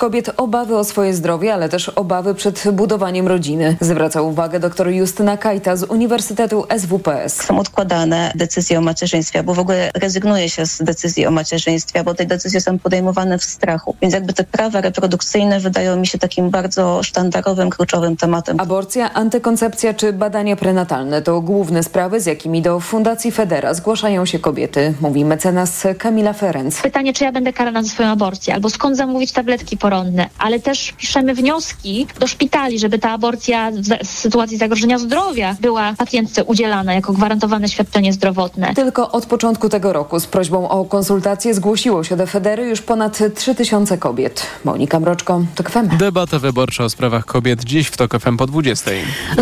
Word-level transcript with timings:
kobiet 0.00 0.30
obawy 0.36 0.78
o 0.78 0.84
swoje 0.84 1.14
zdrowie, 1.14 1.54
ale 1.54 1.68
też 1.68 1.88
obawy 1.88 2.34
przed 2.34 2.64
budowaniem 2.72 3.28
rodziny. 3.28 3.76
Zwraca 3.80 4.22
uwagę 4.22 4.60
dr 4.60 4.88
Justyna 4.88 5.36
Kajta 5.36 5.76
z 5.76 5.82
Uniwersytetu 5.82 6.64
SWPS. 6.78 7.42
Są 7.42 7.58
odkładane 7.58 8.32
decyzje 8.34 8.78
o 8.78 8.80
macierzyństwie, 8.80 9.42
bo 9.42 9.54
w 9.54 9.58
ogóle 9.58 9.90
rezygnuje 9.94 10.48
się 10.48 10.66
z 10.66 10.82
decyzji 10.82 11.26
o 11.26 11.30
macierzyństwie, 11.30 12.04
bo 12.04 12.14
te 12.14 12.26
decyzje 12.26 12.60
są 12.60 12.78
podejmowane 12.78 13.38
w 13.38 13.44
strachu. 13.44 13.96
Więc 14.02 14.14
jakby 14.14 14.32
te 14.32 14.44
prawa 14.44 14.80
reprodukcyjne 14.80 15.60
wydają 15.60 15.96
mi 15.96 16.06
się 16.06 16.18
takim 16.18 16.50
bardzo 16.50 17.02
sztandarowym, 17.02 17.70
kluczowym 17.70 18.16
tematem. 18.16 18.60
Aborcja, 18.60 19.14
antykoncepcja 19.14 19.94
czy 19.94 20.12
badania 20.12 20.56
prenatalne 20.56 21.22
to 21.22 21.40
główne 21.40 21.82
sprawy, 21.82 22.20
z 22.20 22.26
jakimi 22.26 22.62
do 22.62 22.80
Fundacji 22.80 23.32
Federa 23.32 23.74
zgłaszają 23.74 24.26
się 24.26 24.38
kobiety, 24.38 24.94
mówi 25.00 25.24
mecenas 25.24 25.86
Kamila 25.98 26.32
Ferenc. 26.32 26.82
Pytanie, 26.82 27.12
czy 27.12 27.24
ja 27.24 27.32
będę 27.32 27.52
karana 27.52 27.82
za 27.82 27.88
swoją 27.88 28.08
aborcję, 28.08 28.54
albo 28.54 28.70
skąd 28.70 28.96
zamówić 28.96 29.32
tabletki 29.32 29.76
poronne, 29.90 30.28
ale 30.38 30.60
też 30.60 30.92
piszemy 30.92 31.34
wnioski 31.34 32.06
do 32.20 32.26
szpitali, 32.26 32.78
żeby 32.78 32.98
ta 32.98 33.10
aborcja 33.10 33.70
w 34.04 34.06
sytuacji 34.06 34.56
zagrożenia 34.56 34.98
zdrowia 34.98 35.56
była 35.60 35.94
pacjentce 35.98 36.44
udzielana 36.44 36.94
jako 36.94 37.12
gwarantowane 37.12 37.68
świadczenie 37.68 38.12
zdrowotne. 38.12 38.74
Tylko 38.74 39.10
od 39.10 39.26
początku 39.26 39.68
tego 39.68 39.92
roku 39.92 40.20
z 40.20 40.26
prośbą 40.26 40.68
o 40.68 40.84
konsultację 40.84 41.54
zgłosiło 41.54 42.04
się 42.04 42.16
do 42.16 42.26
Federy 42.26 42.68
już 42.68 42.82
ponad 42.82 43.18
3000 43.34 43.98
kobiet. 43.98 44.46
Monika 44.64 45.00
Mroczko, 45.00 45.42
TOK 45.54 45.70
FM. 45.70 45.96
Debata 45.96 46.38
wyborcza 46.38 46.84
o 46.84 46.90
sprawach 46.90 47.24
kobiet 47.24 47.64
dziś 47.64 47.86
w 47.86 47.96
TOK 47.96 48.20
FM 48.20 48.36
po 48.36 48.46
20. 48.46 48.90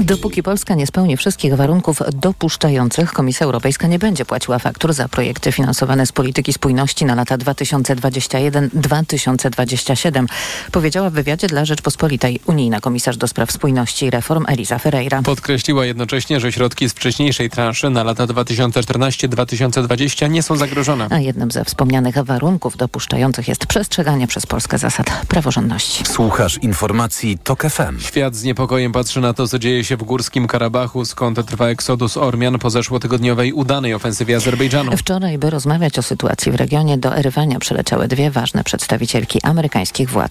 Dopóki 0.03 0.42
Polska 0.42 0.75
nie 0.75 0.87
spełni 0.87 1.17
wszystkich 1.17 1.55
warunków 1.55 2.03
dopuszczających, 2.15 3.12
Komisja 3.12 3.47
Europejska 3.47 3.87
nie 3.87 3.98
będzie 3.98 4.25
płaciła 4.25 4.59
faktur 4.59 4.92
za 4.92 5.09
projekty 5.09 5.53
finansowane 5.53 6.06
z 6.06 6.12
polityki 6.12 6.53
spójności 6.53 7.05
na 7.05 7.15
lata 7.15 7.39
2021-2027, 7.39 10.27
powiedziała 10.73 11.10
w 11.10 11.12
wywiadzie 11.12 11.47
dla 11.47 11.65
Rzeczpospolitej 11.65 12.41
unijna 12.47 12.80
komisarz 12.80 13.16
do 13.16 13.28
spraw 13.28 13.52
spójności 13.52 14.06
i 14.06 14.10
reform 14.10 14.45
Eliza 14.48 14.78
Ferreira. 14.78 15.22
Podkreśliła 15.22 15.86
jednocześnie, 15.86 16.41
że 16.41 16.53
środki 16.53 16.89
z 16.89 16.92
wcześniejszej 16.92 17.50
transzy 17.50 17.91
na 17.91 18.05
lata 18.05 18.27
2014-2020 18.27 20.30
nie 20.30 20.42
są 20.42 20.56
zagrożone. 20.56 21.06
A 21.11 21.19
jednym 21.19 21.50
ze 21.50 21.64
wspomnianych 21.64 22.25
warunków 22.25 22.77
dopuszczających 22.77 23.48
jest 23.48 23.67
przestrzeganie 23.67 24.27
przez 24.27 24.47
Polskę 24.47 24.78
zasad 24.78 25.27
praworządności. 25.28 26.05
Słuchasz 26.05 26.58
informacji 26.62 27.39
TOK 27.45 27.62
FM. 27.62 28.00
Świat 28.00 28.34
z 28.34 28.45
niepokojem 28.45 28.92
patrzy 28.92 29.20
na 29.20 29.34
to, 29.34 29.48
co 29.48 29.58
dzieje 29.58 29.84
się 29.84 29.97
w 29.97 30.02
Górskim 30.02 30.47
Karabachu, 30.47 31.05
skąd 31.05 31.47
trwa 31.47 31.69
eksodus 31.69 32.17
Ormian 32.17 32.58
po 32.58 32.70
zeszłotygodniowej 32.70 33.52
udanej 33.52 33.95
ofensywie 33.95 34.36
Azerbejdżanu. 34.36 34.97
Wczoraj, 34.97 35.39
by 35.39 35.50
rozmawiać 35.50 35.98
o 35.98 36.02
sytuacji 36.02 36.52
w 36.52 36.55
regionie, 36.55 36.98
do 36.98 37.17
Erywania 37.17 37.58
przyleciały 37.58 38.08
dwie 38.08 38.30
ważne 38.30 38.64
przedstawicielki 38.64 39.42
amerykańskich 39.42 40.11
władz. 40.11 40.28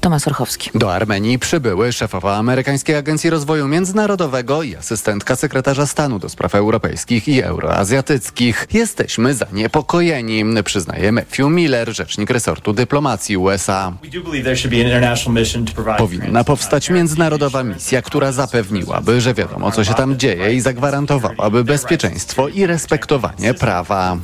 Tomasz 0.00 0.26
Orchowski. 0.26 0.70
Do 0.74 0.94
Armenii 0.94 1.38
przybyły 1.38 1.92
szefowa 1.92 2.36
Amerykańskiej 2.36 2.96
Agencji 2.96 3.30
Rozwoju 3.30 3.68
Międzynarodowego 3.68 4.62
i 4.62 4.76
asystentka 4.76 5.36
sekretarza 5.36 5.86
stanu 5.86 6.18
do 6.18 6.28
spraw 6.28 6.54
europejskich 6.54 7.28
i 7.28 7.42
euroazjatyckich. 7.42 8.66
Jesteśmy 8.72 9.34
zaniepokojeni, 9.34 10.44
przyznaje 10.64 11.12
Matthew 11.12 11.50
Miller, 11.50 11.94
rzecznik 11.94 12.30
resortu 12.30 12.72
dyplomacji 12.72 13.36
USA. 13.36 13.92
Powinna 15.98 16.44
powstać 16.44 16.90
międzynarodowa 16.90 17.62
misja, 17.64 18.02
która 18.02 18.32
zapewniłaby, 18.32 19.20
że 19.20 19.34
wiadomo 19.34 19.72
co 19.72 19.84
się 19.84 19.94
tam 19.94 20.18
dzieje 20.18 20.54
i 20.54 20.60
zagwarantowałaby 20.60 21.64
bezpieczeństwo 21.64 22.48
i 22.48 22.66
respektowanie 22.66 23.54
prawa. 23.54 24.16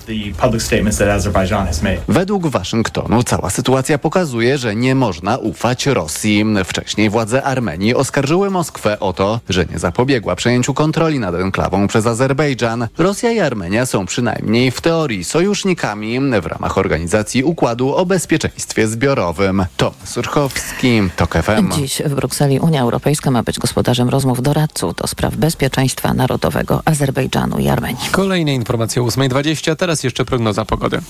Według 2.09 2.47
Waszyngtonu 2.47 3.23
cała 3.23 3.51
sytuacja 3.51 3.99
pokazuje, 3.99 4.59
że 4.59 4.77
nie 4.77 4.95
można 5.11 5.37
ufać 5.37 5.87
Rosji. 5.87 6.45
Wcześniej 6.65 7.11
władze 7.11 7.43
Armenii 7.43 7.95
oskarżyły 7.95 8.51
Moskwę 8.51 9.01
o 9.01 9.13
to, 9.13 9.41
że 9.49 9.67
nie 9.67 9.79
zapobiegła 9.79 10.37
przejęciu 10.37 10.75
kontroli 10.75 11.19
nad 11.19 11.35
enklawą 11.35 11.89
przez 11.89 12.07
Azerbejdżan. 12.07 12.89
Rosja 12.99 13.31
i 13.31 13.41
Armenia 13.41 13.87
są 13.87 14.07
przynajmniej 14.07 14.71
w 14.71 14.81
teorii 14.81 15.25
sojusznikami 15.25 16.21
w 16.41 16.47
ramach 16.47 16.79
organizacji 16.79 17.45
Układu 17.45 17.95
o 17.95 18.07
Bezpieczeństwie 18.07 18.89
Zbiorowym. 18.89 19.67
Tom 19.77 19.93
Surchowski, 20.05 21.03
TOK 21.17 21.35
FM. 21.35 21.73
Dziś 21.73 22.03
w 22.05 22.15
Brukseli 22.15 22.61
Unia 22.61 22.83
Europejska 22.83 23.31
ma 23.31 23.43
być 23.43 23.59
gospodarzem 23.59 24.09
rozmów 24.09 24.43
doradców 24.43 24.95
do 24.95 25.07
spraw 25.07 25.37
bezpieczeństwa 25.37 26.15
narodowego 26.15 26.83
Azerbejdżanu 26.85 27.59
i 27.59 27.69
Armenii. 27.69 28.09
Kolejne 28.11 28.55
informacje 28.55 29.03
o 29.03 29.07
8.20, 29.07 29.77
teraz 29.77 30.05
jeszcze 30.05 30.25
prognoza 30.25 30.65
pogody. 30.65 31.01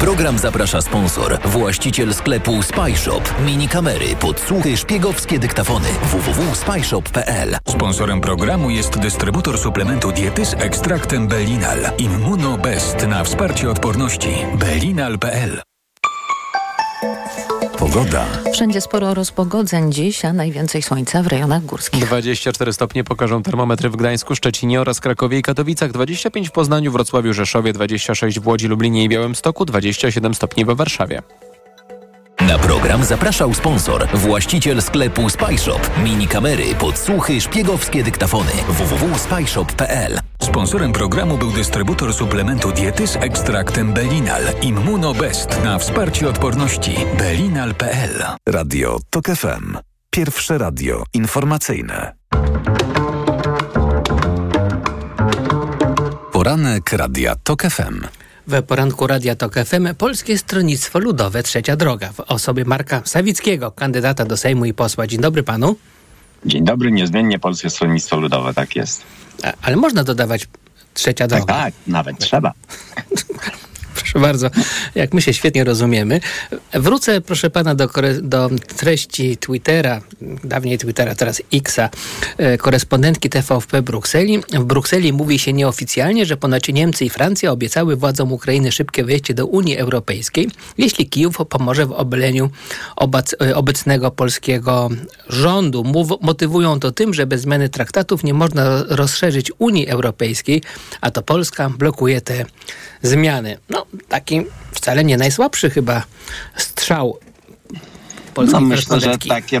Program 0.00 0.38
zaprasza 0.38 0.82
sponsor, 0.82 1.38
właściciel 1.44 2.14
sklepu 2.14 2.62
Spyshop. 2.62 3.34
Mini 3.46 3.68
kamery, 3.68 4.16
podsłuchy, 4.16 4.76
szpiegowskie 4.76 5.38
dyktafony. 5.38 5.88
www.spyshop.pl 6.02 7.56
Sponsorem 7.68 8.20
programu 8.20 8.70
jest 8.70 8.98
dystrybutor 8.98 9.58
suplementu 9.58 10.12
diety 10.12 10.46
z 10.46 10.54
ekstraktem 10.54 11.28
Belinal. 11.28 11.78
Immunobest 11.98 13.06
na 13.06 13.24
wsparcie 13.24 13.70
odporności. 13.70 14.30
Belinal.pl 14.58 15.69
Pogoda. 17.80 18.26
Wszędzie 18.52 18.80
sporo 18.80 19.14
rozpogodzeń 19.14 19.92
dziś, 19.92 20.24
a 20.24 20.32
najwięcej 20.32 20.82
słońca 20.82 21.22
w 21.22 21.26
rejonach 21.26 21.64
górskich. 21.64 22.06
24 22.06 22.72
stopnie 22.72 23.04
pokażą 23.04 23.42
termometry 23.42 23.90
w 23.90 23.96
Gdańsku, 23.96 24.34
Szczecinie 24.34 24.80
oraz 24.80 25.00
Krakowie 25.00 25.38
i 25.38 25.42
Katowicach, 25.42 25.92
25 25.92 26.48
w 26.48 26.52
Poznaniu, 26.52 26.92
Wrocławiu, 26.92 27.32
Rzeszowie, 27.32 27.72
26 27.72 28.40
w 28.40 28.46
Łodzi, 28.46 28.68
Lublinie 28.68 29.04
i 29.04 29.08
Białymstoku, 29.08 29.64
27 29.64 30.34
stopni 30.34 30.64
we 30.64 30.74
Warszawie. 30.74 31.22
Na 32.48 32.58
program 32.58 33.04
zapraszał 33.04 33.54
sponsor, 33.54 34.08
właściciel 34.14 34.82
sklepu 34.82 35.30
Spyshop. 35.30 35.90
Mini 36.04 36.28
kamery, 36.28 36.74
podsłuchy, 36.74 37.40
szpiegowskie 37.40 38.02
dyktafony. 38.02 38.50
www.spyshop.pl 38.68 40.18
Sponsorem 40.42 40.92
programu 40.92 41.38
był 41.38 41.52
dystrybutor 41.52 42.14
suplementu 42.14 42.72
diety 42.72 43.06
z 43.06 43.16
ekstraktem 43.16 43.92
Belinal. 43.92 44.42
Immunobest 44.62 45.64
na 45.64 45.78
wsparcie 45.78 46.28
odporności. 46.28 46.96
Belinal.pl 47.18 48.24
Radio 48.48 48.98
TOK 49.10 49.26
FM. 49.26 49.78
Pierwsze 50.10 50.58
radio 50.58 51.02
informacyjne. 51.14 52.12
Poranek 56.32 56.92
Radia 56.92 57.34
TOK 57.44 57.62
FM. 57.62 58.06
W 58.50 58.62
poranku 58.62 59.06
Radia 59.06 59.36
Tok 59.36 59.54
FM 59.54 59.94
Polskie 59.98 60.38
Stronnictwo 60.38 60.98
Ludowe 60.98 61.42
Trzecia 61.42 61.76
Droga 61.76 62.12
w 62.12 62.20
osobie 62.20 62.64
Marka 62.64 63.02
Sawickiego, 63.04 63.70
kandydata 63.70 64.24
do 64.24 64.36
Sejmu 64.36 64.64
i 64.64 64.74
posła. 64.74 65.06
Dzień 65.06 65.20
dobry 65.20 65.42
panu. 65.42 65.76
Dzień 66.44 66.64
dobry, 66.64 66.90
niezmiennie 66.90 67.38
Polskie 67.38 67.70
Stronnictwo 67.70 68.16
Ludowe, 68.16 68.54
tak 68.54 68.76
jest. 68.76 69.02
A, 69.42 69.52
ale 69.62 69.76
można 69.76 70.04
dodawać 70.04 70.48
Trzecia 70.94 71.26
Droga. 71.26 71.44
Tak, 71.46 71.64
tak 71.64 71.74
nawet 71.86 72.18
trzeba. 72.18 72.52
Proszę 74.00 74.18
bardzo, 74.18 74.50
jak 74.94 75.14
my 75.14 75.22
się 75.22 75.34
świetnie 75.34 75.64
rozumiemy. 75.64 76.20
Wrócę, 76.72 77.20
proszę 77.20 77.50
pana, 77.50 77.74
do, 77.74 77.88
do 78.22 78.50
treści 78.76 79.36
Twittera, 79.36 80.00
dawniej 80.44 80.78
Twittera, 80.78 81.14
teraz 81.14 81.42
Xa, 81.52 81.90
e, 82.38 82.58
korespondentki 82.58 83.30
TVP 83.30 83.82
Brukseli. 83.82 84.38
W 84.52 84.64
Brukseli 84.64 85.12
mówi 85.12 85.38
się 85.38 85.52
nieoficjalnie, 85.52 86.26
że 86.26 86.36
ponoć 86.36 86.68
Niemcy 86.68 87.04
i 87.04 87.10
Francja 87.10 87.52
obiecały 87.52 87.96
władzom 87.96 88.32
Ukrainy 88.32 88.72
szybkie 88.72 89.04
wejście 89.04 89.34
do 89.34 89.46
Unii 89.46 89.76
Europejskiej, 89.76 90.48
jeśli 90.78 91.08
Kijów 91.08 91.36
pomoże 91.48 91.86
w 91.86 91.92
obaleniu 91.92 92.50
e, 93.40 93.56
obecnego 93.56 94.10
polskiego 94.10 94.88
rządu. 95.28 95.84
Motywują 96.20 96.80
to 96.80 96.92
tym, 96.92 97.14
że 97.14 97.26
bez 97.26 97.40
zmiany 97.40 97.68
traktatów 97.68 98.24
nie 98.24 98.34
można 98.34 98.84
rozszerzyć 98.88 99.52
Unii 99.58 99.88
Europejskiej, 99.88 100.62
a 101.00 101.10
to 101.10 101.22
Polska 101.22 101.70
blokuje 101.70 102.20
te 102.20 102.44
zmiany. 103.02 103.58
No, 103.68 103.86
taki 104.08 104.42
wcale 104.72 105.04
nie 105.04 105.16
najsłabszy 105.16 105.70
chyba 105.70 106.02
strzał 106.56 107.18
polskiej 108.34 108.60
no, 108.60 108.66
myślę, 108.66 109.00
że 109.00 109.18
takie, 109.18 109.60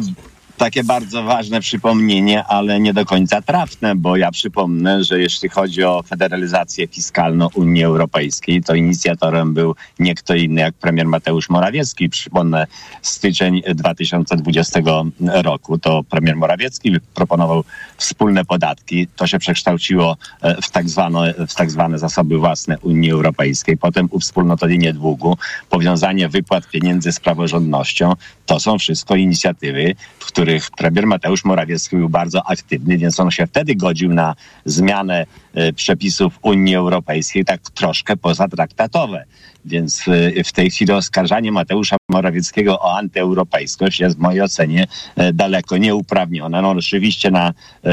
takie 0.60 0.84
bardzo 0.84 1.22
ważne 1.22 1.60
przypomnienie, 1.60 2.44
ale 2.44 2.80
nie 2.80 2.92
do 2.92 3.04
końca 3.04 3.42
trafne, 3.42 3.96
bo 3.96 4.16
ja 4.16 4.30
przypomnę, 4.30 5.04
że 5.04 5.20
jeśli 5.20 5.48
chodzi 5.48 5.84
o 5.84 6.02
federalizację 6.02 6.86
fiskalną 6.86 7.48
Unii 7.54 7.84
Europejskiej, 7.84 8.62
to 8.62 8.74
inicjatorem 8.74 9.54
był 9.54 9.74
nie 9.98 10.14
kto 10.14 10.34
inny 10.34 10.60
jak 10.60 10.74
premier 10.74 11.06
Mateusz 11.06 11.50
Morawiecki. 11.50 12.08
Przypomnę, 12.08 12.66
styczeń 13.02 13.62
2020 13.74 14.80
roku 15.20 15.78
to 15.78 16.04
premier 16.04 16.36
Morawiecki 16.36 17.00
proponował 17.14 17.64
wspólne 17.96 18.44
podatki. 18.44 19.06
To 19.16 19.26
się 19.26 19.38
przekształciło 19.38 20.16
w 20.62 20.70
tak 20.70 20.88
zwane, 20.88 21.34
w 21.48 21.54
tak 21.54 21.70
zwane 21.70 21.98
zasoby 21.98 22.38
własne 22.38 22.78
Unii 22.78 23.10
Europejskiej. 23.10 23.76
Potem 23.76 24.08
uwspólnotowienie 24.10 24.92
długu, 24.92 25.36
powiązanie 25.70 26.28
wypłat 26.28 26.68
pieniędzy 26.68 27.12
z 27.12 27.20
praworządnością. 27.20 28.12
To 28.46 28.60
są 28.60 28.78
wszystko 28.78 29.16
inicjatywy, 29.16 29.94
w 30.18 30.26
których 30.26 30.49
premier 30.76 31.06
Mateusz 31.06 31.44
Morawiecki 31.44 31.96
był 31.96 32.08
bardzo 32.08 32.46
aktywny, 32.46 32.98
więc 32.98 33.20
on 33.20 33.30
się 33.30 33.46
wtedy 33.46 33.74
godził 33.74 34.14
na 34.14 34.34
zmianę 34.64 35.26
przepisów 35.74 36.38
Unii 36.42 36.76
Europejskiej, 36.76 37.44
tak 37.44 37.60
troszkę 37.60 38.16
pozatraktatowe. 38.16 39.24
Więc 39.64 40.08
y, 40.08 40.44
w 40.44 40.52
tej 40.52 40.70
chwili 40.70 40.92
oskarżanie 40.92 41.52
Mateusza 41.52 41.96
Morawieckiego 42.08 42.80
o 42.80 42.96
antyeuropejskość 42.96 44.00
jest 44.00 44.16
w 44.16 44.20
mojej 44.20 44.42
ocenie 44.42 44.86
e, 45.16 45.32
daleko 45.32 45.76
nieuprawnione. 45.76 46.62
No 46.62 46.70
oczywiście 46.70 47.30
na 47.30 47.48
e, 47.48 47.92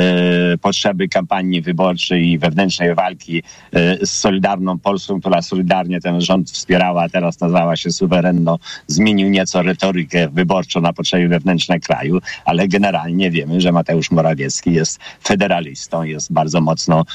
potrzeby 0.57 1.07
kampanii 1.07 1.61
wyborczej 1.61 2.31
i 2.31 2.39
wewnętrznej 2.39 2.95
walki 2.95 3.43
e, 3.73 4.05
z 4.05 4.11
Solidarną 4.11 4.79
Polską, 4.79 5.19
która 5.19 5.41
solidarnie 5.41 6.01
ten 6.01 6.21
rząd 6.21 6.51
wspierała, 6.51 7.03
a 7.03 7.09
teraz 7.09 7.39
nazwała 7.39 7.75
się 7.75 7.91
suwerenno, 7.91 8.59
zmienił 8.87 9.29
nieco 9.29 9.61
retorykę 9.61 10.27
wyborczą 10.29 10.81
na 10.81 10.93
potrzeby 10.93 11.27
wewnętrzne 11.27 11.79
kraju, 11.79 12.19
ale 12.45 12.67
generalnie 12.67 13.31
wiemy, 13.31 13.61
że 13.61 13.71
Mateusz 13.71 14.11
Morawiecki 14.11 14.73
jest 14.73 14.99
federalistą, 15.23 16.03
jest 16.03 16.33
bardzo 16.33 16.61
mocno 16.61 17.05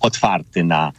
otwarty 0.00 0.64
na 0.64 0.92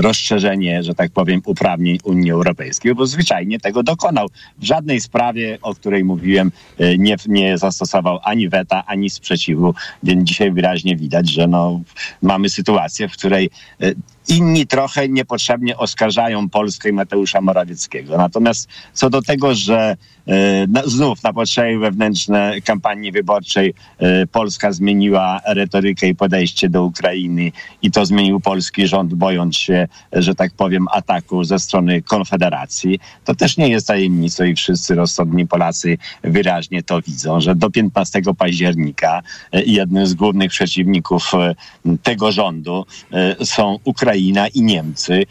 rozszerzenie, 0.00 0.82
że 0.82 0.94
tak 0.94 1.10
powiem, 1.10 1.42
uprawnień 1.44 1.67
Unii 2.04 2.30
Europejskiej, 2.30 2.94
bo 2.94 3.06
zwyczajnie 3.06 3.60
tego 3.60 3.82
dokonał. 3.82 4.28
W 4.58 4.64
żadnej 4.64 5.00
sprawie, 5.00 5.58
o 5.62 5.74
której 5.74 6.04
mówiłem, 6.04 6.52
e, 6.78 6.98
nie, 6.98 7.16
nie 7.26 7.58
zastosował 7.58 8.18
ani 8.22 8.48
weta, 8.48 8.84
ani 8.86 9.10
sprzeciwu, 9.10 9.74
więc 10.02 10.28
dzisiaj 10.28 10.52
wyraźnie 10.52 10.96
widać, 10.96 11.30
że 11.30 11.46
no, 11.46 11.80
mamy 12.22 12.48
sytuację, 12.48 13.08
w 13.08 13.12
której 13.12 13.50
e, 13.80 13.92
inni 14.28 14.66
trochę 14.66 15.08
niepotrzebnie 15.08 15.76
oskarżają 15.76 16.48
Polskę 16.48 16.88
i 16.88 16.92
Mateusza 16.92 17.40
Morawieckiego. 17.40 18.16
Natomiast 18.16 18.68
co 18.92 19.10
do 19.10 19.22
tego, 19.22 19.54
że 19.54 19.96
znów 20.84 21.22
na 21.22 21.32
potrzeby 21.32 21.78
wewnętrzne 21.78 22.60
kampanii 22.64 23.12
wyborczej 23.12 23.74
e, 23.98 24.26
Polska 24.26 24.72
zmieniła 24.72 25.40
retorykę 25.46 26.08
i 26.08 26.14
podejście 26.14 26.68
do 26.68 26.84
Ukrainy 26.84 27.52
i 27.82 27.90
to 27.90 28.06
zmienił 28.06 28.40
polski 28.40 28.86
rząd, 28.86 29.14
bojąc 29.14 29.56
się, 29.56 29.88
że 30.12 30.34
tak 30.34 30.52
powiem, 30.52 30.86
ataku 30.92 31.44
ze 31.44 31.58
strony 31.58 32.02
Konfederacji, 32.02 32.98
to 33.24 33.34
też 33.34 33.56
nie 33.56 33.68
jest 33.68 33.86
tajemnicą 33.86 34.44
i 34.44 34.54
wszyscy 34.54 34.94
rozsądni 34.94 35.46
Polacy 35.46 35.98
wyraźnie 36.22 36.82
to 36.82 37.02
widzą, 37.02 37.40
że 37.40 37.54
do 37.54 37.70
15 37.70 38.20
października 38.38 39.22
e, 39.52 39.62
jednym 39.62 40.06
z 40.06 40.14
głównych 40.14 40.50
przeciwników 40.50 41.32
tego 42.02 42.32
rządu 42.32 42.86
są 43.44 43.78
Ukraina 43.84 44.48
i 44.48 44.62
Niemcy, 44.62 45.22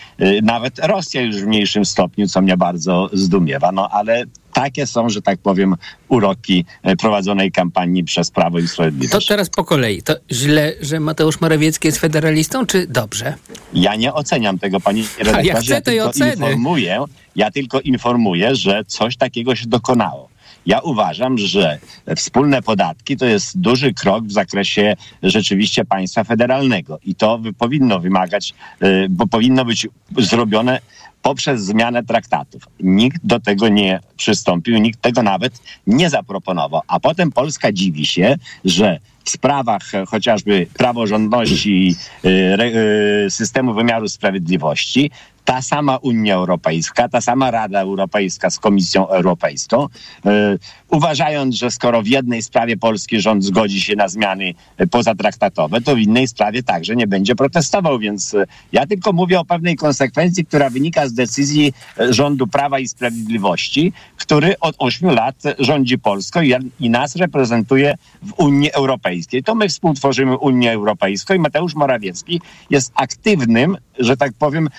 nawet 0.43 0.79
Rosja 0.79 1.21
już 1.21 1.35
w 1.35 1.47
mniejszym 1.47 1.85
stopniu, 1.85 2.27
co 2.27 2.41
mnie 2.41 2.57
bardzo 2.57 3.09
zdumiewa, 3.13 3.71
no 3.71 3.89
ale 3.89 4.25
takie 4.53 4.87
są, 4.87 5.09
że 5.09 5.21
tak 5.21 5.39
powiem, 5.39 5.75
uroki 6.07 6.65
y, 6.89 6.95
prowadzonej 6.95 7.51
kampanii 7.51 8.03
przez 8.03 8.31
Prawo 8.31 8.59
i 8.59 8.67
Sprawiedliwość. 8.67 9.27
To 9.27 9.33
teraz 9.33 9.49
po 9.49 9.63
kolei. 9.63 10.01
To 10.01 10.15
źle, 10.31 10.73
że 10.81 10.99
Mateusz 10.99 11.41
Morawiecki 11.41 11.87
jest 11.87 11.99
federalistą, 11.99 12.65
czy 12.65 12.87
dobrze? 12.87 13.33
Ja 13.73 13.95
nie 13.95 14.13
oceniam 14.13 14.59
tego, 14.59 14.79
pani 14.79 15.03
redaktorze. 15.17 15.47
Ja 15.47 15.55
chcę 15.55 15.81
tej 15.81 15.97
ja 15.97 16.05
oceny. 16.05 16.31
Informuję, 16.31 17.05
ja 17.35 17.51
tylko 17.51 17.81
informuję, 17.81 18.55
że 18.55 18.83
coś 18.87 19.17
takiego 19.17 19.55
się 19.55 19.67
dokonało. 19.67 20.29
Ja 20.65 20.79
uważam, 20.79 21.37
że 21.37 21.79
wspólne 22.15 22.61
podatki 22.61 23.17
to 23.17 23.25
jest 23.25 23.59
duży 23.59 23.93
krok 23.93 24.25
w 24.25 24.31
zakresie 24.31 24.95
rzeczywiście 25.23 25.85
państwa 25.85 26.23
federalnego 26.23 26.99
i 27.05 27.15
to 27.15 27.39
powinno 27.57 27.99
wymagać, 27.99 28.53
y, 28.83 29.07
bo 29.09 29.27
powinno 29.27 29.65
być 29.65 29.87
zrobione 30.17 30.79
poprzez 31.27 31.61
zmianę 31.61 32.03
traktatów. 32.03 32.61
Nikt 32.79 33.25
do 33.25 33.39
tego 33.39 33.69
nie 33.69 33.99
przystąpił, 34.17 34.77
nikt 34.77 35.01
tego 35.01 35.23
nawet 35.23 35.53
nie 35.87 36.09
zaproponował. 36.09 36.81
A 36.87 36.99
potem 36.99 37.31
Polska 37.31 37.71
dziwi 37.71 38.05
się, 38.05 38.35
że 38.65 38.99
w 39.23 39.29
sprawach 39.29 39.83
chociażby 40.07 40.67
praworządności 40.77 41.95
y, 42.25 43.31
systemu 43.31 43.73
wymiaru 43.73 44.09
sprawiedliwości 44.09 45.11
ta 45.47 45.61
sama 45.61 45.97
Unia 45.97 46.35
Europejska, 46.35 47.07
ta 47.09 47.21
sama 47.21 47.51
Rada 47.51 47.79
Europejska 47.79 48.49
z 48.49 48.59
Komisją 48.59 49.07
Europejską, 49.07 49.87
yy, 50.25 50.59
uważając, 50.91 51.55
że 51.55 51.71
skoro 51.71 52.01
w 52.01 52.07
jednej 52.07 52.43
sprawie 52.43 52.77
polski 52.77 53.21
rząd 53.21 53.43
zgodzi 53.43 53.81
się 53.81 53.95
na 53.95 54.07
zmiany 54.07 54.53
pozatraktatowe, 54.91 55.81
to 55.81 55.95
w 55.95 55.99
innej 55.99 56.27
sprawie 56.27 56.63
także 56.63 56.95
nie 56.95 57.07
będzie 57.07 57.35
protestował. 57.35 57.99
Więc 57.99 58.33
yy, 58.33 58.45
ja 58.71 58.87
tylko 58.87 59.13
mówię 59.13 59.39
o 59.39 59.45
pewnej 59.45 59.75
konsekwencji, 59.75 60.45
która 60.45 60.69
wynika 60.69 61.07
z 61.07 61.13
decyzji 61.13 61.73
rządu 62.09 62.47
Prawa 62.47 62.79
i 62.79 62.87
Sprawiedliwości, 62.87 63.93
który 64.17 64.59
od 64.59 64.75
ośmiu 64.79 65.09
lat 65.09 65.35
rządzi 65.59 65.97
Polską 65.99 66.41
i 66.79 66.89
nas 66.89 67.15
reprezentuje 67.15 67.95
w 68.21 68.33
Unii 68.37 68.71
Europejskiej. 68.71 69.43
To 69.43 69.55
my 69.55 69.69
współtworzymy 69.69 70.37
Unię 70.37 70.73
Europejską 70.73 71.33
i 71.33 71.39
Mateusz 71.39 71.75
Morawiecki 71.75 72.41
jest 72.69 72.91
aktywnym, 72.95 73.77
że 73.99 74.17
tak 74.17 74.33
powiem, 74.39 74.69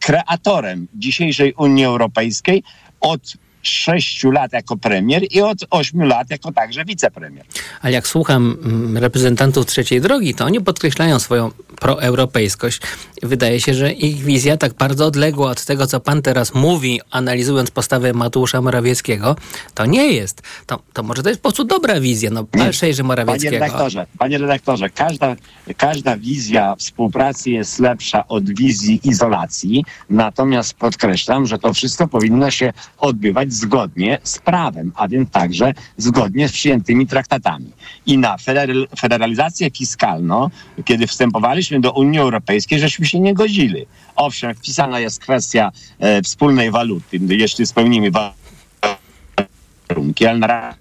kreatorem 0.00 0.88
dzisiejszej 0.94 1.54
Unii 1.58 1.84
Europejskiej 1.84 2.62
od 3.00 3.36
sześciu 3.68 4.30
lat 4.30 4.52
jako 4.52 4.76
premier 4.76 5.22
i 5.30 5.40
od 5.40 5.58
ośmiu 5.70 6.06
lat 6.06 6.30
jako 6.30 6.52
także 6.52 6.84
wicepremier. 6.84 7.44
Ale 7.82 7.92
jak 7.92 8.08
słucham 8.08 8.56
mm, 8.64 8.96
reprezentantów 8.96 9.66
trzeciej 9.66 10.00
drogi, 10.00 10.34
to 10.34 10.44
oni 10.44 10.60
podkreślają 10.60 11.18
swoją 11.18 11.50
proeuropejskość. 11.80 12.80
Wydaje 13.22 13.60
się, 13.60 13.74
że 13.74 13.92
ich 13.92 14.16
wizja 14.16 14.56
tak 14.56 14.74
bardzo 14.74 15.06
odległa 15.06 15.50
od 15.50 15.64
tego, 15.64 15.86
co 15.86 16.00
pan 16.00 16.22
teraz 16.22 16.54
mówi, 16.54 17.00
analizując 17.10 17.70
postawę 17.70 18.12
Mateusza 18.12 18.60
Morawieckiego, 18.60 19.36
to 19.74 19.86
nie 19.86 20.12
jest. 20.12 20.42
To, 20.66 20.82
to 20.92 21.02
może 21.02 21.22
to 21.22 21.28
jest 21.28 21.40
po 21.40 21.48
prostu 21.48 21.64
dobra 21.64 22.00
wizja, 22.00 22.30
no 22.30 22.46
że 22.90 23.02
Morawieckiego. 23.02 23.50
Panie 23.50 23.60
redaktorze, 23.60 24.06
panie 24.18 24.38
redaktorze 24.38 24.90
każda, 24.90 25.36
każda 25.76 26.16
wizja 26.16 26.76
współpracy 26.76 27.50
jest 27.50 27.78
lepsza 27.78 28.28
od 28.28 28.50
wizji 28.50 29.00
izolacji, 29.04 29.84
natomiast 30.10 30.74
podkreślam, 30.74 31.46
że 31.46 31.58
to 31.58 31.74
wszystko 31.74 32.08
powinno 32.08 32.50
się 32.50 32.72
odbywać 32.98 33.53
zgodnie 33.54 34.18
z 34.22 34.38
prawem, 34.38 34.92
a 34.94 35.08
więc 35.08 35.30
także 35.30 35.74
zgodnie 35.96 36.48
z 36.48 36.52
przyjętymi 36.52 37.06
traktatami. 37.06 37.70
I 38.06 38.18
na 38.18 38.36
federalizację 38.98 39.70
fiskalną, 39.70 40.50
kiedy 40.84 41.06
wstępowaliśmy 41.06 41.80
do 41.80 41.92
Unii 41.92 42.18
Europejskiej, 42.18 42.78
żeśmy 42.78 43.06
się 43.06 43.20
nie 43.20 43.34
godzili. 43.34 43.86
Owszem, 44.16 44.54
wpisana 44.54 45.00
jest 45.00 45.20
kwestia 45.20 45.72
e, 45.98 46.22
wspólnej 46.22 46.70
waluty, 46.70 47.18
jeśli 47.28 47.66
spełnimy 47.66 48.10
warunki, 49.88 50.26
ale 50.26 50.38
na 50.38 50.74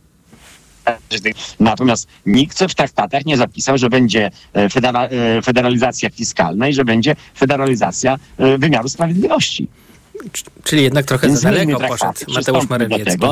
Natomiast 1.59 2.07
nikt 2.25 2.59
w 2.59 2.75
traktatach 2.75 3.25
nie 3.25 3.37
zapisał, 3.37 3.77
że 3.77 3.89
będzie 3.89 4.31
e, 4.55 4.69
e, 4.81 5.41
federalizacja 5.41 6.09
fiskalna 6.09 6.67
i 6.67 6.73
że 6.73 6.85
będzie 6.85 7.15
federalizacja 7.35 8.17
e, 8.37 8.57
wymiaru 8.57 8.89
sprawiedliwości. 8.89 9.67
Czyli 10.63 10.83
jednak 10.83 11.05
trochę 11.05 11.35
za 11.35 11.51
daleko 11.51 11.79
poszedł 11.79 12.33
Mateusz 12.33 12.69
Morawiecki. 12.69 13.27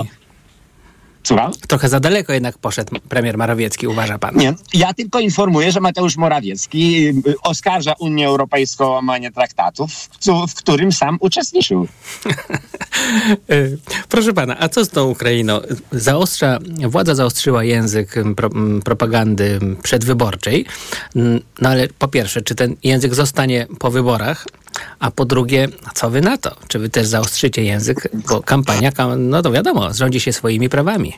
Słucham? 1.23 1.51
Trochę 1.67 1.89
za 1.89 1.99
daleko 1.99 2.33
jednak 2.33 2.57
poszedł 2.57 2.95
premier 3.09 3.37
Morawiecki, 3.37 3.87
uważa 3.87 4.17
pan? 4.17 4.35
Nie, 4.35 4.53
ja 4.73 4.93
tylko 4.93 5.19
informuję, 5.19 5.71
że 5.71 5.79
Mateusz 5.79 6.17
Morawiecki 6.17 7.07
y, 7.07 7.13
oskarża 7.43 7.93
Unię 7.99 8.27
Europejską 8.27 8.85
o 8.85 8.89
łamanie 8.89 9.31
traktatów, 9.31 9.91
w, 10.49 10.53
którym 10.53 10.91
sam 10.91 11.17
uczestniczył. 11.19 11.87
Y, 13.51 13.77
proszę 14.09 14.33
pana, 14.33 14.55
a 14.59 14.69
co 14.69 14.85
z 14.85 14.89
tą 14.89 15.09
Ukrainą? 15.09 15.59
Zaostrza, 15.91 16.59
władza 16.87 17.15
zaostrzyła 17.15 17.63
język 17.63 18.15
pro, 18.35 18.49
propagandy 18.83 19.59
przedwyborczej, 19.83 20.65
no 21.61 21.69
ale 21.69 21.87
po 21.87 22.07
pierwsze, 22.07 22.41
czy 22.41 22.55
ten 22.55 22.75
język 22.83 23.15
zostanie 23.15 23.67
po 23.79 23.91
wyborach? 23.91 24.45
A 24.99 25.11
po 25.11 25.25
drugie, 25.25 25.67
co 25.93 26.09
wy 26.09 26.21
na 26.21 26.37
to? 26.37 26.55
Czy 26.67 26.79
wy 26.79 26.89
też 26.89 27.07
zaostrzycie 27.07 27.63
język? 27.63 28.09
Bo 28.29 28.41
kampania, 28.41 28.91
no 29.17 29.41
to 29.41 29.51
wiadomo, 29.51 29.93
rządzi 29.93 30.19
się 30.19 30.33
swoimi 30.33 30.69
prawami. 30.69 31.13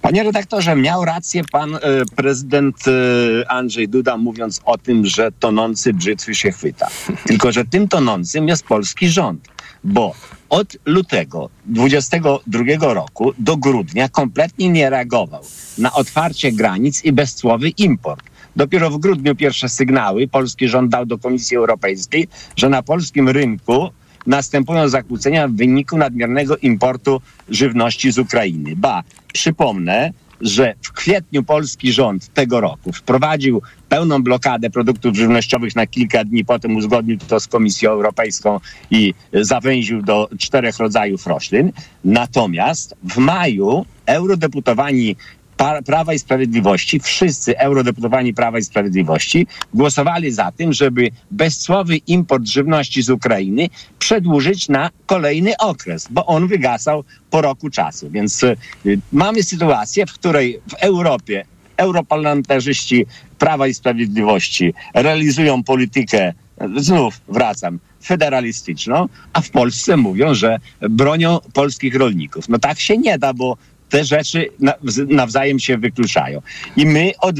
Panie 0.00 0.22
redaktorze, 0.22 0.76
miał 0.76 1.04
rację 1.04 1.42
pan 1.52 1.74
y, 1.74 1.80
prezydent 2.16 2.76
y, 2.88 3.48
Andrzej 3.48 3.88
Duda 3.88 4.16
mówiąc 4.16 4.60
o 4.64 4.78
tym, 4.78 5.06
że 5.06 5.32
tonący 5.32 5.94
brzytwy 5.94 6.34
się 6.34 6.52
chwyta. 6.52 6.88
Tylko, 7.26 7.52
że 7.52 7.64
tym 7.64 7.88
tonącym 7.88 8.48
jest 8.48 8.64
polski 8.64 9.08
rząd, 9.08 9.48
bo 9.84 10.14
od 10.48 10.76
lutego 10.86 11.50
2022 11.66 12.94
roku 12.94 13.32
do 13.38 13.56
grudnia 13.56 14.08
kompletnie 14.08 14.68
nie 14.68 14.90
reagował 14.90 15.42
na 15.78 15.92
otwarcie 15.92 16.52
granic 16.52 17.04
i 17.04 17.12
bezcłowy 17.12 17.68
import. 17.68 18.31
Dopiero 18.56 18.90
w 18.90 18.98
grudniu 18.98 19.36
pierwsze 19.36 19.68
sygnały 19.68 20.28
polski 20.28 20.68
rząd 20.68 20.90
dał 20.90 21.06
do 21.06 21.18
Komisji 21.18 21.56
Europejskiej, 21.56 22.28
że 22.56 22.68
na 22.68 22.82
polskim 22.82 23.28
rynku 23.28 23.90
następują 24.26 24.88
zakłócenia 24.88 25.48
w 25.48 25.52
wyniku 25.52 25.98
nadmiernego 25.98 26.56
importu 26.56 27.20
żywności 27.48 28.12
z 28.12 28.18
Ukrainy. 28.18 28.76
Ba, 28.76 29.02
przypomnę, 29.32 30.12
że 30.40 30.74
w 30.82 30.92
kwietniu 30.92 31.42
polski 31.42 31.92
rząd 31.92 32.34
tego 32.34 32.60
roku 32.60 32.92
wprowadził 32.92 33.62
pełną 33.88 34.22
blokadę 34.22 34.70
produktów 34.70 35.16
żywnościowych 35.16 35.76
na 35.76 35.86
kilka 35.86 36.24
dni, 36.24 36.44
potem 36.44 36.76
uzgodnił 36.76 37.18
to 37.18 37.40
z 37.40 37.46
Komisją 37.46 37.90
Europejską 37.90 38.60
i 38.90 39.14
zawęził 39.32 40.02
do 40.02 40.28
czterech 40.38 40.78
rodzajów 40.78 41.26
roślin. 41.26 41.72
Natomiast 42.04 42.94
w 43.04 43.16
maju 43.16 43.86
eurodeputowani 44.06 45.16
Prawa 45.84 46.14
i 46.14 46.18
Sprawiedliwości, 46.18 47.00
wszyscy 47.00 47.58
eurodeputowani 47.58 48.34
Prawa 48.34 48.58
i 48.58 48.62
Sprawiedliwości 48.62 49.46
głosowali 49.74 50.32
za 50.32 50.52
tym, 50.52 50.72
żeby 50.72 51.10
bezcłowy 51.30 51.96
import 51.96 52.46
żywności 52.46 53.02
z 53.02 53.10
Ukrainy 53.10 53.68
przedłużyć 53.98 54.68
na 54.68 54.90
kolejny 55.06 55.56
okres, 55.58 56.08
bo 56.10 56.26
on 56.26 56.48
wygasał 56.48 57.04
po 57.30 57.40
roku 57.40 57.70
czasu. 57.70 58.10
Więc 58.10 58.42
y, 58.42 58.56
mamy 59.12 59.42
sytuację, 59.42 60.06
w 60.06 60.12
której 60.12 60.60
w 60.68 60.74
Europie 60.74 61.44
europarlamentarzyści 61.76 63.06
Prawa 63.38 63.66
i 63.66 63.74
Sprawiedliwości 63.74 64.74
realizują 64.94 65.62
politykę, 65.62 66.32
znów 66.76 67.20
wracam, 67.28 67.78
federalistyczną, 68.04 69.08
a 69.32 69.40
w 69.40 69.50
Polsce 69.50 69.96
mówią, 69.96 70.34
że 70.34 70.58
bronią 70.80 71.38
polskich 71.52 71.94
rolników. 71.94 72.48
No 72.48 72.58
tak 72.58 72.80
się 72.80 72.98
nie 72.98 73.18
da, 73.18 73.34
bo 73.34 73.56
te 73.92 74.04
rzeczy 74.04 74.48
nawzajem 75.08 75.58
się 75.58 75.78
wykluczają. 75.78 76.42
I 76.76 76.86
my 76.86 77.12
od, 77.20 77.36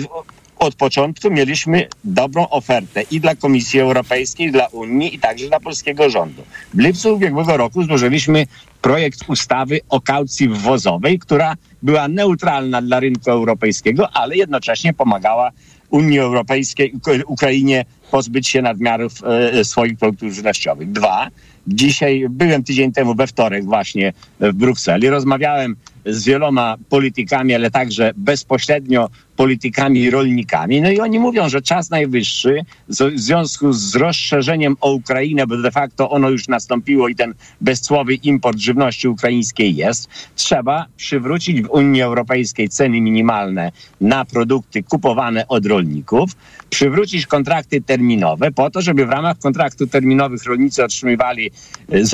od 0.59 0.75
początku 0.75 1.31
mieliśmy 1.31 1.89
dobrą 2.05 2.49
ofertę 2.49 3.03
i 3.11 3.21
dla 3.21 3.35
Komisji 3.35 3.81
Europejskiej, 3.81 4.53
dla 4.53 4.67
Unii, 4.67 5.15
i 5.15 5.19
także 5.19 5.49
dla 5.49 5.61
polskiego 5.61 6.11
rządu. 6.11 6.43
W 6.75 6.79
lipcu 6.79 7.15
ubiegłego 7.15 7.57
roku 7.57 7.85
złożyliśmy 7.85 8.47
projekt 8.83 9.21
ustawy 9.29 9.81
o 9.89 10.01
kaucji 10.01 10.49
wwozowej, 10.49 11.19
która 11.19 11.55
była 11.83 12.09
neutralna 12.09 12.83
dla 12.83 13.01
rynku 13.01 13.31
europejskiego, 13.31 14.11
ale 14.11 14.37
jednocześnie 14.37 14.93
pomagała 14.93 15.51
Unii 15.91 16.19
Europejskiej, 16.19 16.95
Ukrainie 17.27 17.85
pozbyć 18.11 18.49
się 18.49 18.63
nadmiarów 18.63 19.13
e, 19.25 19.65
swoich 19.65 19.99
produktów 19.99 20.33
żywnościowych. 20.33 20.93
Dwa, 20.93 21.29
dzisiaj 21.67 22.27
byłem 22.31 22.65
tydzień 22.65 22.93
temu 22.93 23.15
we 23.15 23.27
wtorek 23.27 23.65
właśnie 23.65 24.13
w 24.41 24.53
Brukseli, 24.53 25.09
rozmawiałem 25.09 25.77
z 26.07 26.25
wieloma 26.25 26.77
politykami, 26.89 27.55
ale 27.55 27.71
także 27.71 28.13
bezpośrednio 28.17 29.09
politykami 29.37 30.01
i 30.01 30.11
rolnikami. 30.11 30.81
No 30.81 30.91
i 30.91 31.01
oni 31.01 31.19
mówią, 31.19 31.49
że 31.49 31.63
czas 31.63 31.91
najwyższy 31.91 32.61
w 32.89 32.95
związku 33.15 33.73
z 33.73 33.97
rozszerzeniem 33.97 34.77
o 34.81 34.93
Ukrainę, 34.93 35.47
bo 35.47 35.57
de 35.57 35.71
facto 35.71 36.11
ono 36.11 36.31
już 36.31 36.49
nastąpiło 36.49 37.09
i 37.09 37.15
ten 37.15 37.35
bezcłowy 37.61 38.15
import 38.15 38.59
żywności 38.59 39.09
ukraińskiej 39.09 39.77
jest, 39.77 40.09
trzeba 40.35 40.87
przywrócić 40.97 41.63
w 41.63 41.71
Unii 41.71 42.03
Europejskiej 42.03 42.69
ceny 42.69 43.01
minimalne 43.01 43.73
na 44.01 44.25
produkty 44.25 44.83
kupowane 44.83 45.49
od 45.49 45.67
rolników, 45.67 46.31
przywrócić 46.71 47.27
kontrakty 47.27 47.81
terminowe 47.81 48.53
po 48.53 48.71
to, 48.71 48.83
żeby 48.83 49.07
w 49.07 49.11
ramach 49.11 49.39
kontraktów 49.39 49.91
terminowych 49.91 50.45
rolnicy 50.45 50.85
otrzymywali 50.85 51.51
e, 51.93 52.05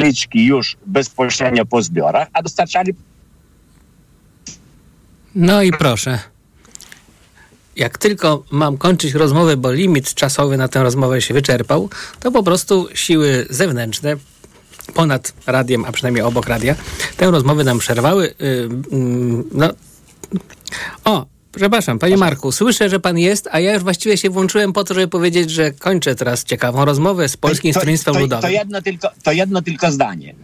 zaliczki 0.00 0.46
już 0.46 0.76
bezpośrednio 0.86 1.66
po 1.66 1.82
zbiorach, 1.82 2.28
a 2.32 2.42
dostarczali 2.42 2.94
no 5.34 5.62
i 5.62 5.72
proszę. 5.72 6.18
Jak 7.76 7.98
tylko 7.98 8.44
mam 8.50 8.78
kończyć 8.78 9.14
rozmowę, 9.14 9.56
bo 9.56 9.72
limit 9.72 10.14
czasowy 10.14 10.56
na 10.56 10.68
tę 10.68 10.82
rozmowę 10.82 11.22
się 11.22 11.34
wyczerpał, 11.34 11.88
to 12.20 12.32
po 12.32 12.42
prostu 12.42 12.88
siły 12.94 13.46
zewnętrzne 13.50 14.16
ponad 14.94 15.32
radiem, 15.46 15.84
a 15.84 15.92
przynajmniej 15.92 16.24
obok 16.24 16.48
radia, 16.48 16.74
tę 17.16 17.30
rozmowę 17.30 17.64
nam 17.64 17.78
przerwały. 17.78 18.34
Yy, 18.38 18.46
yy, 18.92 19.44
no. 19.52 19.70
O, 21.04 21.26
przepraszam, 21.52 21.98
panie 21.98 22.16
Marku, 22.16 22.52
słyszę, 22.52 22.88
że 22.88 23.00
pan 23.00 23.18
jest, 23.18 23.48
a 23.52 23.60
ja 23.60 23.74
już 23.74 23.82
właściwie 23.82 24.16
się 24.16 24.30
włączyłem 24.30 24.72
po 24.72 24.84
to, 24.84 24.94
żeby 24.94 25.08
powiedzieć, 25.08 25.50
że 25.50 25.72
kończę 25.72 26.14
teraz 26.14 26.44
ciekawą 26.44 26.84
rozmowę 26.84 27.28
z 27.28 27.36
Polskim 27.36 27.72
to, 27.72 27.80
Stronnictwem 27.80 28.14
to, 28.14 28.20
Ludowym. 28.20 28.42
To 28.42 28.48
jedno, 28.48 28.82
tylko, 28.82 29.08
to 29.22 29.32
jedno 29.32 29.62
tylko 29.62 29.92
zdanie. 29.92 30.34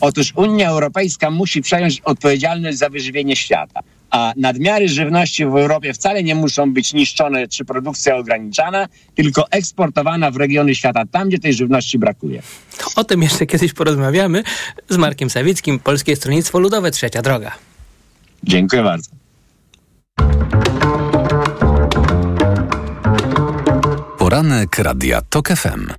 Otóż 0.00 0.32
Unia 0.36 0.70
Europejska 0.70 1.30
musi 1.30 1.62
przejąć 1.62 2.00
odpowiedzialność 2.00 2.78
za 2.78 2.88
wyżywienie 2.88 3.36
świata 3.36 3.80
a 4.14 4.32
nadmiary 4.36 4.88
żywności 4.88 5.46
w 5.46 5.56
Europie 5.56 5.94
wcale 5.94 6.22
nie 6.22 6.34
muszą 6.34 6.72
być 6.72 6.92
niszczone 6.92 7.48
czy 7.48 7.64
produkcja 7.64 8.16
ograniczana, 8.16 8.88
tylko 9.14 9.50
eksportowana 9.50 10.30
w 10.30 10.36
regiony 10.36 10.74
świata, 10.74 11.02
tam 11.10 11.28
gdzie 11.28 11.38
tej 11.38 11.54
żywności 11.54 11.98
brakuje. 11.98 12.42
O 12.96 13.04
tym 13.04 13.22
jeszcze 13.22 13.46
kiedyś 13.46 13.72
porozmawiamy 13.72 14.42
z 14.88 14.96
Markiem 14.96 15.30
Sawickim, 15.30 15.78
Polskie 15.78 16.16
Stronnictwo 16.16 16.58
Ludowe, 16.58 16.90
Trzecia 16.90 17.22
Droga. 17.22 17.52
Dziękuję 18.44 18.82
bardzo. 18.82 19.23
Poranek 24.18 24.78
Radia 24.78 25.20
TOK 25.20 25.48
FM. 25.48 25.92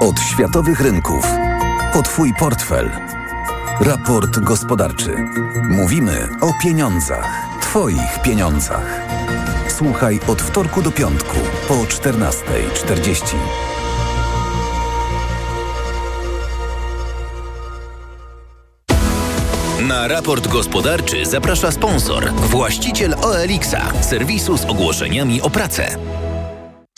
Od 0.00 0.20
światowych 0.20 0.80
rynków 0.80 1.26
po 1.92 2.02
Twój 2.02 2.32
portfel. 2.38 2.90
Raport 3.80 4.38
gospodarczy. 4.38 5.16
Mówimy 5.70 6.28
o 6.40 6.52
pieniądzach. 6.62 7.58
Twoich 7.60 8.22
pieniądzach. 8.22 9.00
Słuchaj 9.68 10.20
od 10.26 10.42
wtorku 10.42 10.82
do 10.82 10.90
piątku 10.90 11.36
po 11.68 11.74
14.40. 11.74 13.77
Na 19.98 20.08
raport 20.08 20.48
gospodarczy 20.48 21.26
zaprasza 21.26 21.72
sponsor, 21.72 22.32
właściciel 22.32 23.14
OLX-a, 23.14 24.02
serwisu 24.02 24.58
z 24.58 24.64
ogłoszeniami 24.64 25.42
o 25.42 25.50
pracę. 25.50 25.96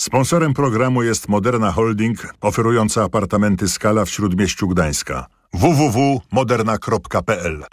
Sponsorem 0.00 0.54
programu 0.54 1.02
jest 1.02 1.28
Moderna 1.28 1.72
Holding, 1.72 2.34
oferująca 2.40 3.04
apartamenty 3.04 3.68
Skala 3.68 4.04
w 4.04 4.10
Śródmieściu 4.10 4.68
Gdańska 4.68 5.26
www.moderna.pl 5.52 7.64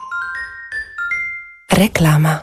Reklama 1.71 2.39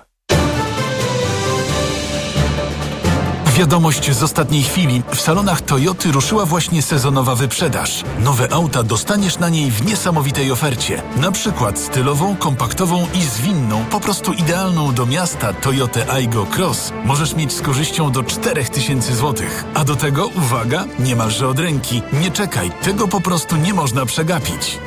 Wiadomość 3.55 4.11
z 4.11 4.23
ostatniej 4.23 4.63
chwili. 4.63 5.03
W 5.15 5.21
salonach 5.21 5.61
Toyoty 5.61 6.13
ruszyła 6.13 6.47
właśnie 6.47 6.83
sezonowa 6.83 7.35
wyprzedaż. 7.35 8.05
Nowe 8.19 8.53
auta 8.53 8.83
dostaniesz 8.83 9.39
na 9.39 9.49
niej 9.49 9.71
w 9.71 9.87
niesamowitej 9.87 10.53
ofercie. 10.53 11.03
Na 11.17 11.33
przykład 11.33 11.79
stylową, 11.79 12.37
kompaktową 12.37 13.07
i 13.15 13.23
zwinną, 13.23 13.85
po 13.85 14.01
prostu 14.01 14.33
idealną 14.33 14.95
do 14.95 15.07
miasta 15.07 15.53
Toyota 15.53 16.13
Aygo 16.13 16.47
Cross 16.57 16.93
możesz 17.05 17.35
mieć 17.35 17.53
z 17.53 17.63
korzyścią 17.63 18.13
do 18.13 18.23
4000 18.23 19.15
zł. 19.15 19.47
A 19.75 19.85
do 19.85 19.97
tego, 19.97 20.27
uwaga, 20.27 20.85
niemalże 20.99 21.49
od 21.49 21.59
ręki. 21.59 22.03
Nie 22.13 22.31
czekaj, 22.31 22.71
tego 22.83 23.09
po 23.09 23.21
prostu 23.21 23.57
nie 23.57 23.75
można 23.75 24.07
przegapić. 24.07 24.79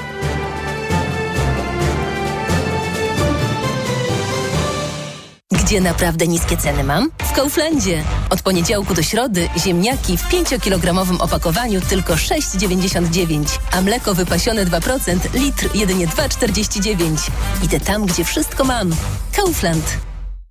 Gdzie 5.68 5.82
naprawdę 5.82 6.28
niskie 6.28 6.58
ceny 6.58 6.84
mam? 6.84 7.12
W 7.20 7.32
Kauflandzie. 7.32 8.04
Od 8.30 8.42
poniedziałku 8.42 8.94
do 8.94 9.04
środy 9.04 9.50
ziemniaki 9.58 10.18
w 10.18 10.30
5-kilogramowym 10.30 11.22
opakowaniu 11.22 11.82
tylko 11.82 12.14
6,99, 12.14 13.46
a 13.72 13.82
mleko 13.82 14.14
wypasione 14.14 14.66
2% 14.66 15.34
litr 15.34 15.70
jedynie 15.76 16.08
2,49. 16.08 17.32
Idę 17.64 17.80
tam, 17.80 18.06
gdzie 18.06 18.24
wszystko 18.24 18.64
mam. 18.64 18.96
Kaufland. 19.36 19.98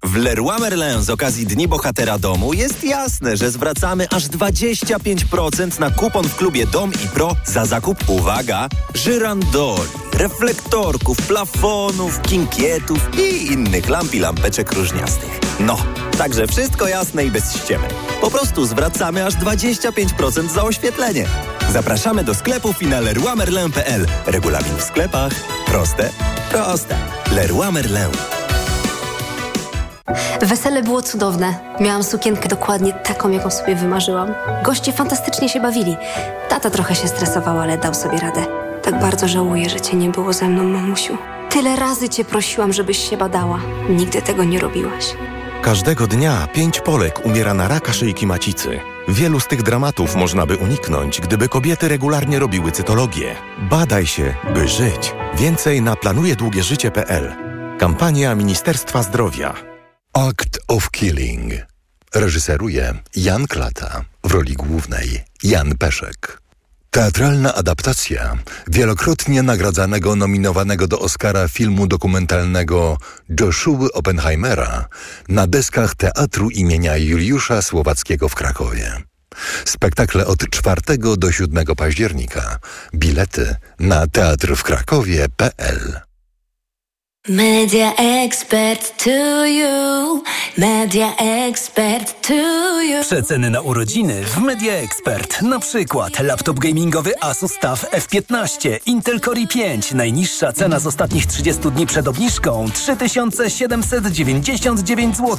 W 0.03 0.17
Leroy 0.17 0.59
Merlin 0.61 1.03
z 1.03 1.11
okazji 1.11 1.47
Dni 1.47 1.69
Bohatera 1.69 2.19
Domu 2.19 2.53
jest 2.53 2.85
jasne, 2.85 3.37
że 3.37 3.51
zwracamy 3.51 4.07
aż 4.11 4.25
25% 4.25 5.81
na 5.81 5.91
kupon 5.91 6.29
w 6.29 6.37
klubie 6.37 6.67
Dom 6.67 6.93
i 7.05 7.09
Pro 7.09 7.37
za 7.45 7.67
zakup, 7.67 8.09
uwaga, 8.09 8.69
żyrandoli, 8.95 9.89
reflektorków, 10.13 11.17
plafonów, 11.17 12.23
kinkietów 12.23 13.09
i 13.19 13.53
innych 13.53 13.89
lamp 13.89 14.15
i 14.15 14.19
lampeczek 14.19 14.73
różniastych. 14.73 15.41
No, 15.61 15.79
także 16.19 16.47
wszystko 16.47 16.89
jasne 16.89 17.25
i 17.25 17.31
bez 17.31 17.57
ściemy. 17.57 17.89
Po 18.21 18.31
prostu 18.31 18.67
zwracamy 18.67 19.27
aż 19.27 19.35
25% 19.35 20.49
za 20.49 20.63
oświetlenie. 20.63 21.27
Zapraszamy 21.73 22.25
do 22.25 22.35
sklepów 22.35 22.83
i 22.83 22.87
na 22.87 23.01
leroymerlin.pl. 23.01 24.07
Regulamin 24.27 24.77
w 24.77 24.83
sklepach. 24.83 25.33
Proste, 25.67 26.11
proste. 26.51 26.97
Leroy 27.33 27.73
Merlin. 27.73 28.36
Wesele 30.43 30.83
było 30.83 31.03
cudowne. 31.03 31.55
Miałam 31.81 32.03
sukienkę 32.03 32.49
dokładnie 32.49 32.93
taką, 32.93 33.31
jaką 33.31 33.51
sobie 33.51 33.75
wymarzyłam. 33.75 34.35
Goście 34.65 34.93
fantastycznie 34.93 35.49
się 35.49 35.61
bawili. 35.61 35.97
Tata 36.49 36.71
trochę 36.71 36.95
się 36.95 37.09
stresował, 37.09 37.61
ale 37.61 37.79
dał 37.79 37.95
sobie 37.95 38.19
radę. 38.19 38.47
Tak 38.83 39.01
bardzo 39.01 39.29
żałuję, 39.29 39.71
że 39.71 39.81
cię 39.81 39.97
nie 39.97 40.09
było 40.09 40.33
ze 40.33 40.49
mną, 40.49 40.65
mamusiu. 40.65 41.19
Tyle 41.51 41.77
razy 41.77 42.09
cię 42.09 42.25
prosiłam, 42.25 42.73
żebyś 42.73 43.11
się 43.11 43.17
badała. 43.17 43.59
Nigdy 43.89 44.23
tego 44.23 44.45
nie 44.45 44.59
robiłaś. 44.59 45.05
Każdego 45.63 46.07
dnia 46.07 46.49
pięć 46.53 46.81
Polek 46.81 47.27
umiera 47.27 47.55
na 47.55 47.69
raka 47.69 47.93
szyjki 47.93 48.27
macicy. 48.27 48.81
Wielu 49.09 49.41
z 49.41 49.47
tych 49.47 49.63
dramatów 49.63 50.17
można 50.17 50.47
by 50.47 50.57
uniknąć, 50.57 51.21
gdyby 51.21 51.49
kobiety 51.49 51.89
regularnie 51.89 52.39
robiły 52.39 52.73
cytologię. 52.73 53.35
Badaj 53.59 54.07
się, 54.07 54.35
by 54.55 54.69
żyć. 54.69 55.15
Więcej 55.35 55.83
na 55.83 55.97
planujedługieżycie.pl. 55.97 57.37
Kampania 57.79 58.35
Ministerstwa 58.35 59.03
Zdrowia. 59.03 59.76
Act 60.17 60.59
of 60.69 60.91
Killing. 60.91 61.53
Reżyseruje 62.15 62.95
Jan 63.17 63.47
Klata. 63.47 64.05
W 64.25 64.33
roli 64.33 64.55
głównej 64.55 65.25
Jan 65.43 65.79
Peszek. 65.79 66.41
Teatralna 66.91 67.55
adaptacja 67.55 68.37
wielokrotnie 68.69 69.43
nagradzanego, 69.43 70.17
nominowanego 70.17 70.87
do 70.87 71.01
Oscara 71.01 71.49
filmu 71.49 71.87
dokumentalnego 71.87 72.99
Joshua 73.41 73.89
Oppenheimera 73.95 74.87
na 75.29 75.47
deskach 75.47 75.95
Teatru 75.95 76.51
imienia 76.51 76.97
Juliusza 76.97 77.63
Słowackiego 77.63 78.29
w 78.29 78.35
Krakowie. 78.35 78.93
Spektakle 79.65 80.27
od 80.27 80.51
4 80.51 80.81
do 81.17 81.33
7 81.33 81.65
października. 81.77 82.59
Bilety 82.95 83.57
na 83.81 84.07
teatrwkrakowie.pl 84.07 86.06
Media 87.29 87.93
expert 87.97 89.05
to 89.05 89.47
you. 89.47 90.23
Media 90.57 91.13
expert 91.19 92.23
to 92.23 92.35
you. 92.83 93.01
Przeceny 93.01 93.51
na 93.51 93.61
urodziny 93.61 94.25
w 94.25 94.39
Media 94.39 94.73
Expert. 94.73 95.43
Na 95.43 95.59
przykład 95.59 96.21
laptop 96.21 96.59
gamingowy 96.59 97.21
Asus 97.21 97.59
TUF 97.59 97.85
F15, 97.85 98.79
Intel 98.87 99.21
Core 99.21 99.41
i5. 99.41 99.95
Najniższa 99.95 100.53
cena 100.53 100.79
z 100.79 100.87
ostatnich 100.87 101.27
30 101.27 101.71
dni 101.71 101.87
przed 101.87 102.09
obniżką 102.09 102.67
3799 102.75 105.17
zł. 105.17 105.37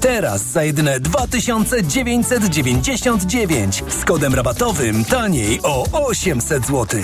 Teraz 0.00 0.42
za 0.42 0.64
jedyne 0.64 1.00
2999 1.00 3.82
z 4.00 4.04
kodem 4.04 4.34
rabatowym 4.34 5.04
taniej 5.04 5.60
o 5.62 5.84
800 5.92 6.66
zł. 6.66 7.00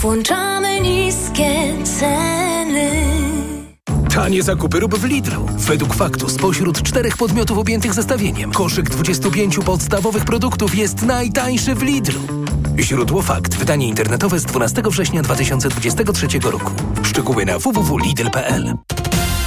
Włączamy 0.00 0.80
niskie 0.80 1.74
ceny. 1.98 3.37
Tanie 4.14 4.42
zakupy 4.42 4.80
rób 4.80 4.94
w 4.94 5.04
Lidlu. 5.04 5.46
Według 5.56 5.94
faktu 5.94 6.28
spośród 6.28 6.82
czterech 6.82 7.16
podmiotów 7.16 7.58
objętych 7.58 7.94
zestawieniem 7.94 8.52
koszyk 8.52 8.90
25 8.90 9.58
podstawowych 9.58 10.24
produktów 10.24 10.74
jest 10.74 11.02
najtańszy 11.02 11.74
w 11.74 11.82
Lidlu. 11.82 12.20
Źródło 12.78 13.22
fakt. 13.22 13.54
Wydanie 13.54 13.88
internetowe 13.88 14.38
z 14.38 14.44
12 14.44 14.82
września 14.84 15.22
2023 15.22 16.26
roku. 16.38 16.72
Szczegóły 17.02 17.44
na 17.44 17.58
www.lidl.pl 17.58 18.74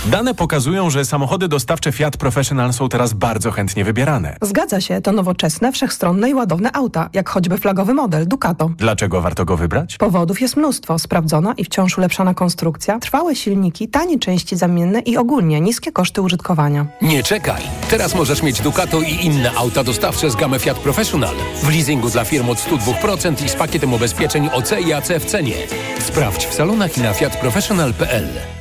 Dane 0.05 0.33
pokazują, 0.33 0.89
że 0.89 1.05
samochody 1.05 1.47
dostawcze 1.47 1.91
Fiat 1.91 2.17
Professional 2.17 2.73
są 2.73 2.89
teraz 2.89 3.13
bardzo 3.13 3.51
chętnie 3.51 3.83
wybierane. 3.83 4.37
Zgadza 4.41 4.81
się, 4.81 5.01
to 5.01 5.11
nowoczesne, 5.11 5.71
wszechstronne 5.71 6.29
i 6.29 6.33
ładowne 6.33 6.71
auta, 6.73 7.09
jak 7.13 7.29
choćby 7.29 7.57
flagowy 7.57 7.93
model 7.93 8.27
Ducato. 8.27 8.69
Dlaczego 8.77 9.21
warto 9.21 9.45
go 9.45 9.57
wybrać? 9.57 9.97
Powodów 9.97 10.41
jest 10.41 10.57
mnóstwo. 10.57 10.99
Sprawdzona 10.99 11.53
i 11.57 11.65
wciąż 11.65 11.97
ulepszana 11.97 12.33
konstrukcja, 12.33 12.99
trwałe 12.99 13.35
silniki, 13.35 13.87
tanie 13.87 14.19
części 14.19 14.55
zamienne 14.55 14.99
i 14.99 15.17
ogólnie 15.17 15.61
niskie 15.61 15.91
koszty 15.91 16.21
użytkowania. 16.21 16.85
Nie 17.01 17.23
czekaj! 17.23 17.61
Teraz 17.89 18.15
możesz 18.15 18.43
mieć 18.43 18.61
Ducato 18.61 19.01
i 19.01 19.25
inne 19.25 19.51
auta 19.55 19.83
dostawcze 19.83 20.29
z 20.29 20.35
gamy 20.35 20.59
Fiat 20.59 20.77
Professional. 20.77 21.35
W 21.63 21.69
leasingu 21.69 22.09
dla 22.09 22.25
firm 22.25 22.49
od 22.49 22.57
102% 22.57 23.45
i 23.45 23.49
z 23.49 23.55
pakietem 23.55 23.93
ubezpieczeń 23.93 24.49
OC 24.53 24.71
i 24.87 24.93
AC 24.93 25.07
w 25.19 25.25
cenie. 25.25 25.55
Sprawdź 25.99 26.45
w 26.45 26.53
salonach 26.53 26.97
i 26.97 27.01
na 27.01 27.13
fiatprofessional.pl. 27.13 28.60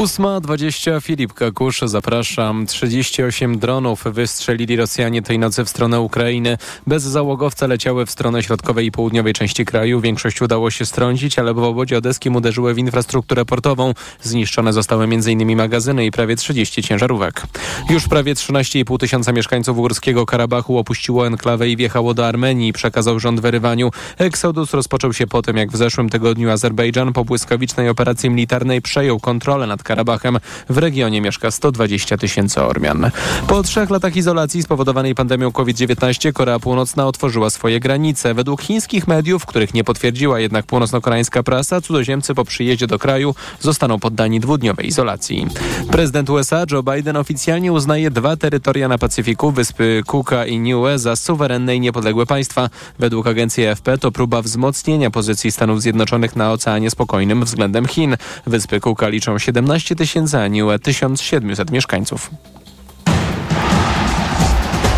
8.20 0.00 1.02
Filip 1.02 1.32
Kakusz, 1.32 1.80
zapraszam. 1.84 2.66
38 2.66 3.58
dronów 3.58 4.04
wystrzelili 4.04 4.76
Rosjanie 4.76 5.22
tej 5.22 5.38
nocy 5.38 5.64
w 5.64 5.68
stronę 5.68 6.00
Ukrainy. 6.00 6.58
Bez 6.86 7.02
załogowca 7.02 7.66
leciały 7.66 8.06
w 8.06 8.10
stronę 8.10 8.42
środkowej 8.42 8.86
i 8.86 8.92
południowej 8.92 9.32
części 9.32 9.64
kraju. 9.64 10.00
Większość 10.00 10.42
udało 10.42 10.70
się 10.70 10.86
strącić, 10.86 11.38
ale 11.38 11.54
w 11.54 11.58
obwodzie 11.58 11.98
odeskim 11.98 12.36
uderzyły 12.36 12.74
w 12.74 12.78
infrastrukturę 12.78 13.44
portową. 13.44 13.94
Zniszczone 14.22 14.72
zostały 14.72 15.04
m.in. 15.04 15.56
magazyny 15.56 16.06
i 16.06 16.10
prawie 16.10 16.36
30 16.36 16.82
ciężarówek. 16.82 17.42
Już 17.90 18.08
prawie 18.08 18.34
13,5 18.34 18.98
tysiąca 18.98 19.32
mieszkańców 19.32 19.76
Górskiego 19.76 20.26
Karabachu 20.26 20.78
opuściło 20.78 21.26
enklawę 21.26 21.68
i 21.68 21.76
wjechało 21.76 22.14
do 22.14 22.26
Armenii, 22.26 22.72
przekazał 22.72 23.20
rząd 23.20 23.40
w 23.40 23.44
Erywaniu. 23.44 23.90
Eksodus 24.18 24.74
rozpoczął 24.74 25.12
się 25.12 25.26
po 25.26 25.42
tym, 25.42 25.56
jak 25.56 25.72
w 25.72 25.76
zeszłym 25.76 26.08
tygodniu 26.08 26.50
Azerbejdżan 26.50 27.12
po 27.12 27.24
błyskawicznej 27.24 27.88
operacji 27.88 28.30
militarnej 28.30 28.82
przejął 28.82 29.20
kontrolę 29.20 29.66
nad 29.66 29.82
Karabachem. 29.90 30.38
W 30.68 30.78
regionie 30.78 31.20
mieszka 31.20 31.50
120 31.50 32.16
tysięcy 32.16 32.62
Ormian. 32.62 33.10
Po 33.46 33.62
trzech 33.62 33.90
latach 33.90 34.16
izolacji 34.16 34.62
spowodowanej 34.62 35.14
pandemią 35.14 35.52
COVID-19 35.52 36.32
Korea 36.32 36.58
Północna 36.58 37.06
otworzyła 37.06 37.50
swoje 37.50 37.80
granice. 37.80 38.34
Według 38.34 38.62
chińskich 38.62 39.08
mediów, 39.08 39.46
których 39.46 39.74
nie 39.74 39.84
potwierdziła 39.84 40.40
jednak 40.40 40.66
północno-koreańska 40.66 41.42
prasa, 41.42 41.80
cudzoziemcy 41.80 42.34
po 42.34 42.44
przyjeździe 42.44 42.86
do 42.86 42.98
kraju 42.98 43.34
zostaną 43.60 43.98
poddani 43.98 44.40
dwudniowej 44.40 44.86
izolacji. 44.86 45.46
Prezydent 45.90 46.30
USA 46.30 46.64
Joe 46.70 46.82
Biden 46.82 47.16
oficjalnie 47.16 47.72
uznaje 47.72 48.10
dwa 48.10 48.36
terytoria 48.36 48.88
na 48.88 48.98
Pacyfiku, 48.98 49.50
wyspy 49.50 50.02
Cooka 50.06 50.46
i 50.46 50.58
Niue, 50.58 50.98
za 50.98 51.16
suwerenne 51.16 51.76
i 51.76 51.80
niepodległe 51.80 52.26
państwa. 52.26 52.70
Według 52.98 53.26
agencji 53.26 53.66
AFP 53.66 53.98
to 53.98 54.12
próba 54.12 54.42
wzmocnienia 54.42 55.10
pozycji 55.10 55.52
Stanów 55.52 55.82
Zjednoczonych 55.82 56.36
na 56.36 56.52
Oceanie 56.52 56.90
Spokojnym 56.90 57.44
względem 57.44 57.86
Chin. 57.86 58.16
Wyspy 58.46 58.80
Cooka 58.80 59.08
liczą 59.08 59.38
17 59.38 59.79
tysięcy, 59.84 60.38
a 60.38 60.48
Niue 60.48 60.78
1700 60.78 61.70
mieszkańców. 61.70 62.30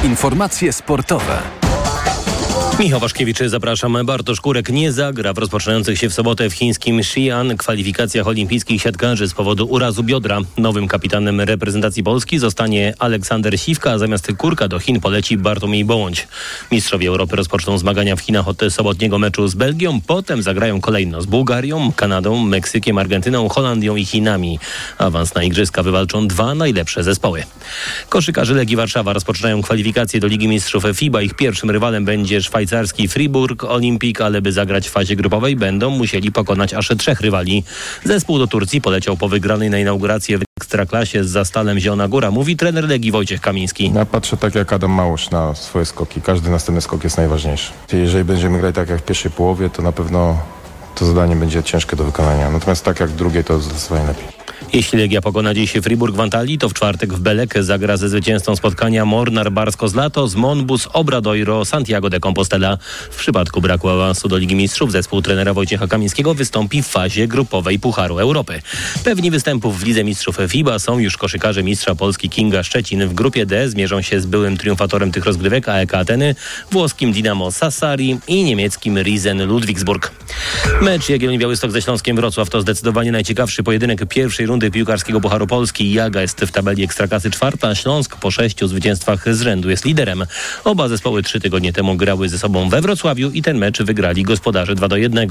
Informacje 0.05 0.73
sportowe. 0.73 1.62
Michał 2.79 3.01
Waszkiewicz, 3.01 3.39
zapraszam. 3.47 4.07
Bartosz 4.07 4.41
Kurek 4.41 4.69
nie 4.69 4.93
zagra 4.93 5.33
w 5.33 5.39
rozpoczynających 5.39 5.99
się 5.99 6.09
w 6.09 6.15
sobotę 6.15 6.51
w 6.51 6.55
chińskim 6.55 6.99
Xi'an 6.99 7.57
kwalifikacjach 7.57 8.27
olimpijskich 8.27 8.83
siatkarzy 8.83 9.29
z 9.29 9.35
powodu 9.35 9.67
urazu 9.67 10.03
biodra. 10.03 10.41
Nowym 10.57 10.89
kapitanem 10.89 11.41
reprezentacji 11.41 12.03
Polski 12.03 12.39
zostanie 12.39 12.95
Aleksander 12.99 13.61
Siwka, 13.61 13.91
a 13.91 13.99
zamiast 13.99 14.33
Kurka 14.39 14.69
do 14.69 14.79
Chin 14.79 15.01
poleci 15.01 15.37
Bartłomiej 15.37 15.85
Bołądź. 15.85 16.29
Mistrzowie 16.71 17.09
Europy 17.09 17.37
rozpoczną 17.37 17.79
zmagania 17.79 18.17
w 18.17 18.21
Chinach 18.21 18.49
od 18.49 18.61
sobotniego 18.71 19.19
meczu 19.19 19.49
z 19.49 19.55
Belgią, 19.55 20.01
potem 20.07 20.43
zagrają 20.43 20.81
kolejno 20.81 21.23
z 21.23 21.27
Bułgarią, 21.27 21.93
Kanadą, 21.97 22.45
Meksykiem, 22.45 22.99
Argentyną, 22.99 23.49
Holandią 23.49 23.97
i 23.97 24.05
Chinami. 24.05 24.59
Awans 24.99 25.35
na 25.35 25.43
igrzyska 25.43 25.83
wywalczą 25.83 26.29
dwa 26.29 26.55
najlepsze 26.55 27.05
zespoły. 27.05 27.43
Koszykarze 28.09 28.55
Legii 28.55 28.77
Warszawa 28.77 29.13
rozpoczynają 29.13 29.63
kwalifikacje 29.63 30.21
do 30.21 30.27
Ligi 30.27 30.49
Mistrzów 30.49 30.85
FIBA. 30.95 31.23
Ich 31.23 31.35
pierwszym 31.35 31.71
rywalem 31.71 32.05
będzie 32.05 32.43
Szwajcaria 32.43 32.72
szwajcarski 32.73 33.09
Fribourg 33.09 33.65
ale 34.21 34.43
by 34.43 34.53
zagrać 34.53 34.89
w 34.89 34.91
fazie 34.91 35.17
grupowej 35.17 35.57
będą 35.57 35.91
musieli 35.91 36.33
pokonać 36.33 36.75
aż 36.75 36.89
trzech 36.99 37.21
rywali. 37.21 37.65
Zespół 38.05 38.39
do 38.39 38.47
Turcji 38.47 38.81
poleciał 38.81 39.17
po 39.17 39.29
wygranej 39.29 39.71
na 39.71 39.79
inaugurację 39.79 40.39
w 40.39 40.43
Ekstraklasie 40.61 41.25
z 41.25 41.29
Zastalem 41.29 41.79
Zielona 41.79 42.09
Góra, 42.09 42.31
mówi 42.31 42.57
trener 42.57 42.89
Legii 42.89 43.13
Wojciech 43.13 43.41
Kamiński. 43.41 43.93
Ja 43.95 44.07
patrzę 44.07 44.37
tak 44.37 44.55
jak 44.55 44.73
Adam 44.73 44.91
Małusz 44.91 45.31
na 45.31 45.55
swoje 45.55 45.85
skoki. 45.85 46.21
Każdy 46.21 46.51
następny 46.51 46.81
skok 46.81 47.05
jest 47.05 47.17
najważniejszy. 47.17 47.73
Jeżeli 47.93 48.25
będziemy 48.25 48.59
grać 48.59 48.75
tak 48.75 48.89
jak 48.89 49.01
w 49.01 49.05
pierwszej 49.05 49.31
połowie, 49.31 49.71
to 49.71 49.83
na 49.83 49.93
pewno 49.93 50.39
to 50.95 51.07
zadanie 51.07 51.37
będzie 51.37 51.63
ciężkie 51.63 51.97
do 51.97 52.05
wykonania. 52.05 52.51
Natomiast 52.51 52.85
tak 52.85 53.01
jak 53.01 53.11
drugie, 53.11 53.45
to 53.45 53.61
zdecydowanie 53.61 54.07
lepiej. 54.07 54.43
Jeśli 54.73 54.99
Legia 54.99 55.21
pokona 55.21 55.55
dziś 55.55 55.73
Friburg 55.73 56.17
w 56.17 56.21
Antalii, 56.21 56.59
to 56.59 56.69
w 56.69 56.75
czwartek 56.75 57.15
w 57.15 57.21
Belek 57.21 57.55
zagra 57.61 57.97
ze 57.97 58.09
zwycięzcą 58.09 58.57
spotkania 58.57 59.05
Mornar 59.05 59.53
Barsko 59.53 59.89
z 59.89 59.95
Lato 59.95 60.29
z 60.29 60.35
Monbus 60.35 60.89
Obradoiro 60.93 61.65
Santiago 61.65 62.11
de 62.11 62.21
Compostela. 62.21 62.79
W 63.11 63.17
przypadku 63.17 63.61
braku 63.61 63.89
awansu 63.89 64.29
do 64.29 64.37
Ligi 64.37 64.55
Mistrzów 64.55 64.93
zespół 64.93 65.23
trenera 65.23 65.55
Wojciecha 65.55 65.87
Kamińskiego 65.87 66.35
wystąpi 66.35 66.83
w 66.83 66.87
fazie 66.87 67.29
grupowej 67.29 67.79
Pucharu 67.79 68.19
Europy. 68.19 68.63
Pewni 69.05 69.31
występów 69.31 69.81
w 69.81 69.85
Lidze 69.85 70.05
Mistrzów 70.05 70.37
FIBA 70.49 70.79
są 70.79 70.99
już 70.99 71.17
koszykarze 71.17 71.63
mistrza 71.63 71.95
Polski 71.95 72.31
Kinga 72.31 72.63
Szczecin. 72.63 73.09
W 73.09 73.15
grupie 73.15 73.47
D 73.47 73.69
zmierzą 73.69 74.03
się 74.03 74.21
z 74.21 74.27
byłym 74.27 74.57
triumfatorem 74.57 75.13
tych 75.13 75.25
rozgrywek 75.25 75.69
AEK 75.69 75.95
Ateny, 75.95 76.35
włoskim 76.71 77.13
Dinamo 77.13 77.53
Sassari 77.53 78.19
i 78.29 78.45
niemieckim 78.45 78.99
Riesen 78.99 79.47
Ludwigsburg. 79.47 80.13
Mecz 80.81 81.09
Jagiellonii 81.09 81.39
Białystok 81.39 81.71
ze 81.71 81.83
Śląskiem 81.83 82.17
Wrocław 82.17 82.51
to 82.51 82.61
zdecydowanie 82.61 83.13
najciekawszy 83.13 83.63
pojedynek 83.63 84.07
pierwszej 84.09 84.47
rundy 84.47 84.71
piłkarskiego 84.71 85.21
Pucharu 85.21 85.47
Polski. 85.47 85.93
Jaga 85.93 86.23
jest 86.23 86.41
w 86.41 86.51
tabeli 86.51 86.85
Ekstraklasy 86.85 87.31
czwarta, 87.31 87.75
Śląsk 87.75 88.17
po 88.17 88.31
sześciu 88.31 88.69
zwycięstwach 88.69 89.35
z 89.35 89.41
rzędu 89.41 89.71
jest 89.71 89.85
liderem. 89.85 90.25
Oba 90.65 90.89
zespoły 90.89 91.23
trzy 91.23 91.41
tygodnie 91.41 91.73
temu 91.73 91.97
grały 91.97 92.29
ze 92.29 92.39
sobą 92.39 92.69
we 92.69 92.81
Wrocławiu 92.81 93.31
i 93.31 93.43
ten 93.43 93.59
mecz 93.59 93.83
wygrali 93.83 94.23
gospodarze 94.23 94.75
2 94.75 94.89
do 94.89 94.97
1. 94.97 95.29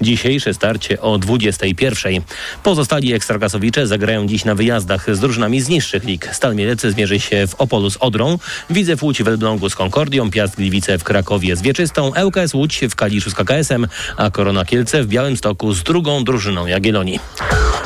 Dzisiejsze 0.00 0.54
starcie 0.54 1.00
o 1.00 1.18
21. 1.18 2.22
Pozostali 2.62 3.12
ekstraklasowicze 3.12 3.86
zagrają 3.86 4.26
dziś 4.26 4.44
na 4.44 4.54
wyjazdach 4.54 5.16
z 5.16 5.20
drużynami 5.20 5.60
z 5.60 5.68
niższych 5.68 6.04
lig. 6.04 6.28
Stal 6.32 6.54
Mielec 6.54 6.80
zmierzy 6.80 7.20
się 7.20 7.46
w 7.46 7.54
Opolu 7.54 7.90
z 7.90 7.96
Odrą, 7.96 8.38
Widzew 8.70 9.02
Łódź 9.02 9.22
w 9.22 9.28
Elblągu 9.28 9.70
z 9.70 9.74
Konkordią, 9.74 10.30
Piast 10.30 10.56
Gliwice 10.56 10.98
w 10.98 11.04
Krakowie 11.04 11.56
z 11.56 11.62
Wieczystą, 11.62 12.12
ŁKS 12.24 12.54
Łódź 12.54 12.80
w 12.90 12.94
Kaliszu 12.94 13.30
z 13.30 13.34
KKS-em, 13.34 13.86
a 14.16 14.30
Korona 14.44 14.64
Kielce 14.64 15.02
w 15.02 15.06
Białymstoku 15.06 15.72
z 15.72 15.82
drugą 15.82 16.24
drużyną 16.24 16.66
Jagiellonii. 16.66 17.20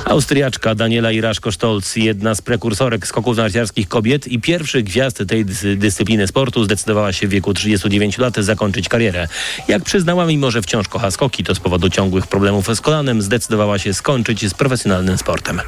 Austriaczka 0.05 0.75
Daniela 0.75 1.11
Iraszko-Stolz, 1.11 1.97
jedna 1.97 2.35
z 2.35 2.43
prekursorek 2.43 3.07
skoków 3.07 3.37
narciarskich 3.37 3.89
kobiet 3.89 4.27
i 4.27 4.41
pierwszych 4.41 4.85
gwiazd 4.85 5.23
tej 5.29 5.45
dyscypliny 5.77 6.27
sportu, 6.27 6.65
zdecydowała 6.65 7.13
się 7.13 7.29
w 7.29 7.31
wieku 7.31 7.55
39 7.55 8.19
lat 8.19 8.37
zakończyć 8.37 8.89
karierę. 8.89 9.29
Jak 9.69 9.83
przyznała, 9.83 10.27
mimo 10.27 10.51
że 10.51 10.63
wciąż 10.63 10.89
kocha 10.89 11.11
skoki, 11.11 11.45
to 11.45 11.55
z 11.55 11.61
powodu 11.61 11.91
ciągłych 11.91 12.27
problemów 12.27 12.67
z 12.77 12.81
kolanem 12.81 13.23
zdecydowała 13.23 13.79
się 13.79 13.95
skończyć 13.95 14.49
z 14.49 14.55
profesjonalnym 14.55 15.19
sportem. 15.19 15.61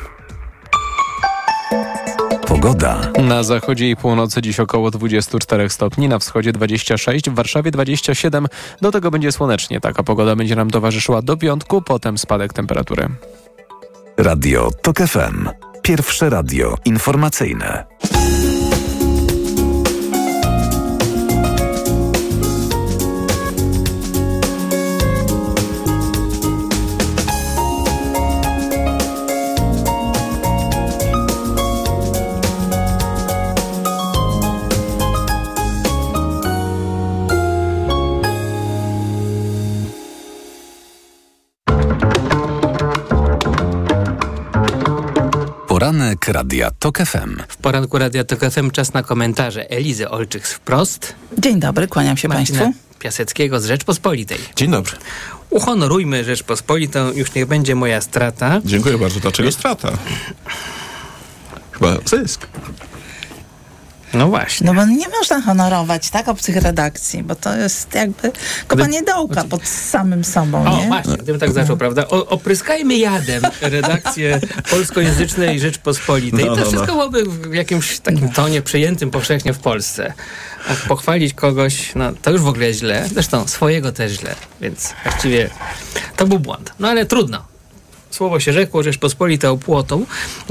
Pogoda. 2.51 3.01
Na 3.23 3.43
zachodzie 3.43 3.91
i 3.91 3.97
północy 3.97 4.43
dziś 4.43 4.61
około 4.61 4.91
24 4.91 5.71
stopni, 5.71 6.09
na 6.09 6.19
wschodzie 6.19 6.53
26, 6.53 7.31
w 7.31 7.35
Warszawie 7.35 7.71
27. 7.71 8.47
Do 8.81 8.93
tego 8.93 9.11
będzie 9.11 9.33
słonecznie. 9.33 9.81
Taka 9.81 10.03
pogoda 10.03 10.37
będzie 10.37 10.57
nam 10.57 10.71
towarzyszyła 10.71 11.23
do 11.23 11.37
piątku, 11.37 11.83
potem 11.83 12.19
spadek 12.19 12.53
temperatury. 12.53 13.09
Radio 14.17 14.71
TOK 14.83 14.99
FM. 14.99 15.49
Pierwsze 15.83 16.31
radio 16.31 16.75
informacyjne. 16.85 17.85
Poranek 45.81 46.29
Radia 46.29 46.71
TOK 46.79 46.99
FM. 46.99 47.37
W 47.49 47.57
poranku 47.57 47.99
Radia 47.99 48.25
TOK 48.25 48.41
FM 48.41 48.71
czas 48.71 48.93
na 48.93 49.03
komentarze 49.03 49.71
Elizy 49.71 50.11
Olczyk 50.11 50.47
wprost. 50.47 51.15
Dzień 51.39 51.61
dobry, 51.61 51.89
kłaniam 51.89 52.17
się 52.17 52.29
Marcina 52.29 52.59
Państwu. 52.59 52.81
Piaseckiego 52.99 53.61
z 53.61 53.65
Rzeczpospolitej. 53.65 54.39
Dzień 54.57 54.71
dobry. 54.71 54.93
Uhonorujmy 55.51 56.25
Rzeczpospolitą, 56.25 57.13
już 57.13 57.35
niech 57.35 57.47
będzie 57.47 57.75
moja 57.75 58.01
strata. 58.01 58.61
Dziękuję 58.65 58.99
bardzo. 58.99 59.21
Dlaczego 59.21 59.53
strata? 59.53 59.93
Chyba 61.73 61.97
zysk. 62.05 62.47
No 64.15 64.29
właśnie. 64.29 64.67
No 64.67 64.75
bo 64.75 64.85
nie 64.87 65.09
można 65.09 65.41
honorować 65.41 66.11
tak 66.11 66.29
obcych 66.29 66.57
redakcji, 66.57 67.23
bo 67.23 67.35
to 67.35 67.57
jest 67.57 67.95
jakby 67.95 68.33
kopanie 68.67 69.03
dołka 69.03 69.45
pod 69.45 69.69
samym 69.69 70.25
sobą, 70.25 70.67
O, 70.67 70.77
nie? 70.77 70.87
właśnie, 70.87 71.17
gdybym 71.17 71.41
tak 71.41 71.53
zaczął, 71.53 71.77
prawda? 71.77 72.09
O, 72.09 72.27
opryskajmy 72.27 72.97
jadem 72.97 73.43
redakcję 73.61 74.41
polskojęzycznej 74.71 75.61
Rzeczpospolitej. 75.61 76.45
No, 76.45 76.57
to 76.57 76.61
no, 76.61 76.67
wszystko 76.67 76.87
no. 76.87 76.93
byłoby 76.93 77.25
w 77.25 77.55
jakimś 77.55 77.99
takim 77.99 78.29
tonie 78.29 78.63
przyjętym 78.63 79.11
powszechnie 79.11 79.53
w 79.53 79.59
Polsce. 79.59 80.13
A 80.69 80.89
pochwalić 80.89 81.35
kogoś, 81.35 81.93
no 81.95 82.13
to 82.23 82.31
już 82.31 82.41
w 82.41 82.49
ogóle 82.49 82.75
źle. 82.75 83.09
Zresztą 83.13 83.49
swojego 83.49 83.93
też 83.93 84.13
źle, 84.13 84.35
więc 84.61 84.95
właściwie 85.03 85.51
to 86.17 86.27
był 86.27 86.39
błąd. 86.39 86.73
No 86.79 86.89
ale 86.89 87.07
trudno. 87.07 87.45
Słowo 88.11 88.41
się 88.41 88.53
rzekło, 88.53 88.83
Rzeczpospolita 88.83 89.51
opłotą. 89.51 90.07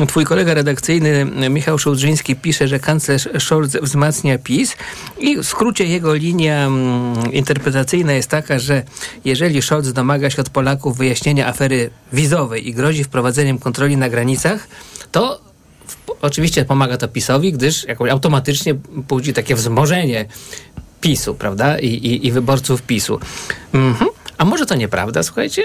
Twój 0.08 0.26
kolega 0.26 0.54
redakcyjny 0.54 1.26
Michał 1.50 1.80
Szołdrzyński 1.80 2.36
pisze, 2.36 2.68
że 2.68 2.80
kanclerz 2.80 3.30
Scholz 3.40 3.78
wzmacnia 3.82 4.38
PiS 4.38 4.76
i 5.20 5.38
w 5.38 5.46
skrócie 5.46 5.86
jego 5.86 6.14
linia 6.14 6.66
mm, 6.66 7.34
interpretacyjna 7.34 8.14
jest 8.14 8.30
taka, 8.30 8.60
że 8.60 8.84
jeżeli 9.26 9.62
Scholz 9.62 9.94
domaga 9.94 10.30
się 10.30 10.42
od 10.42 10.50
Polaków 10.50 10.98
wyjaśnienia 10.98 11.48
afery 11.48 11.90
wizowej 12.14 12.68
i 12.68 12.74
grozi 12.74 13.04
wprowadzeniem 13.04 13.60
kontroli 13.60 13.98
na 13.98 14.10
granicach, 14.10 14.68
to 15.12 15.42
oczywiście 16.22 16.66
pomaga 16.66 16.98
to 16.98 17.08
PiSowi, 17.08 17.54
gdyż 17.54 17.84
jakoś 17.84 18.12
automatycznie 18.12 18.74
budzi 18.90 19.34
takie 19.34 19.56
wzmożenie 19.56 20.26
PiSu, 21.02 21.36
prawda? 21.36 21.80
I, 21.80 21.88
i, 21.88 22.28
i 22.28 22.32
wyborców 22.32 22.82
PiSu. 22.82 23.20
Mhm. 23.74 24.10
A 24.40 24.46
może 24.46 24.66
to 24.66 24.76
nieprawda, 24.76 25.24
słuchajcie? 25.24 25.64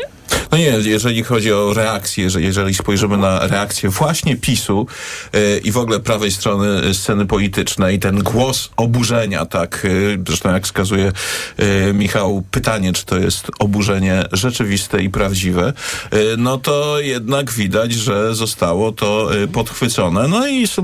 No 0.52 0.58
nie, 0.58 0.64
jeżeli 0.84 1.22
chodzi 1.22 1.52
o 1.52 1.74
reakcję, 1.74 2.30
że 2.30 2.42
jeżeli 2.42 2.74
spojrzymy 2.74 3.16
na 3.16 3.46
reakcję 3.46 3.88
właśnie 3.88 4.36
PiSu 4.36 4.86
yy, 5.32 5.60
i 5.64 5.72
w 5.72 5.78
ogóle 5.78 6.00
prawej 6.00 6.30
strony 6.30 6.94
sceny 6.94 7.26
politycznej, 7.26 7.98
ten 7.98 8.18
głos 8.18 8.70
oburzenia, 8.76 9.46
tak, 9.46 9.80
yy, 9.84 10.18
zresztą 10.26 10.52
jak 10.52 10.64
wskazuje 10.64 11.12
yy, 11.58 11.94
Michał, 11.94 12.42
pytanie, 12.50 12.92
czy 12.92 13.04
to 13.06 13.16
jest 13.16 13.46
oburzenie 13.58 14.24
rzeczywiste 14.32 15.02
i 15.02 15.10
prawdziwe, 15.10 15.72
no 16.38 16.58
to 16.58 17.00
jednak 17.00 17.52
widać, 17.52 17.92
że 17.92 18.34
zostało 18.34 18.92
to 18.92 19.30
podchwycone, 19.52 20.28
no 20.28 20.46
i 20.46 20.66
są 20.66 20.82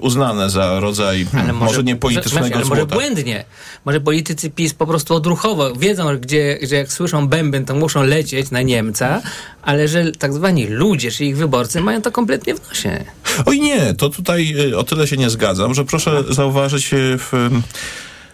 uznane 0.00 0.50
za 0.50 0.80
rodzaj, 0.80 1.26
hmm, 1.32 1.56
może, 1.56 1.82
nie 1.82 1.96
politycznego 1.96 2.46
że, 2.46 2.54
ale 2.54 2.64
złota. 2.64 2.82
Może 2.82 2.86
błędnie. 2.86 3.44
Może 3.84 4.00
politycy 4.00 4.50
PiS 4.50 4.74
po 4.74 4.86
prostu 4.86 5.14
odruchowo 5.14 5.74
wiedzą, 5.74 6.18
gdzie, 6.18 6.58
że 6.62 6.76
jak 6.76 6.92
słyszą 6.92 7.05
bęben, 7.28 7.64
to 7.64 7.74
muszą 7.74 8.02
lecieć 8.02 8.50
na 8.50 8.62
Niemca, 8.62 9.22
ale 9.62 9.88
że 9.88 10.12
tak 10.12 10.32
zwani 10.32 10.66
ludzie, 10.66 11.10
czy 11.10 11.24
ich 11.24 11.36
wyborcy 11.36 11.80
mają 11.80 12.02
to 12.02 12.12
kompletnie 12.12 12.54
w 12.54 12.68
nosie. 12.68 13.04
Oj 13.46 13.60
nie, 13.60 13.94
to 13.94 14.10
tutaj 14.10 14.54
y, 14.70 14.78
o 14.78 14.84
tyle 14.84 15.06
się 15.06 15.16
nie 15.16 15.30
zgadzam, 15.30 15.74
że 15.74 15.84
proszę 15.84 16.24
zauważyć 16.30 16.94
y, 16.94 17.18
w... 17.18 17.32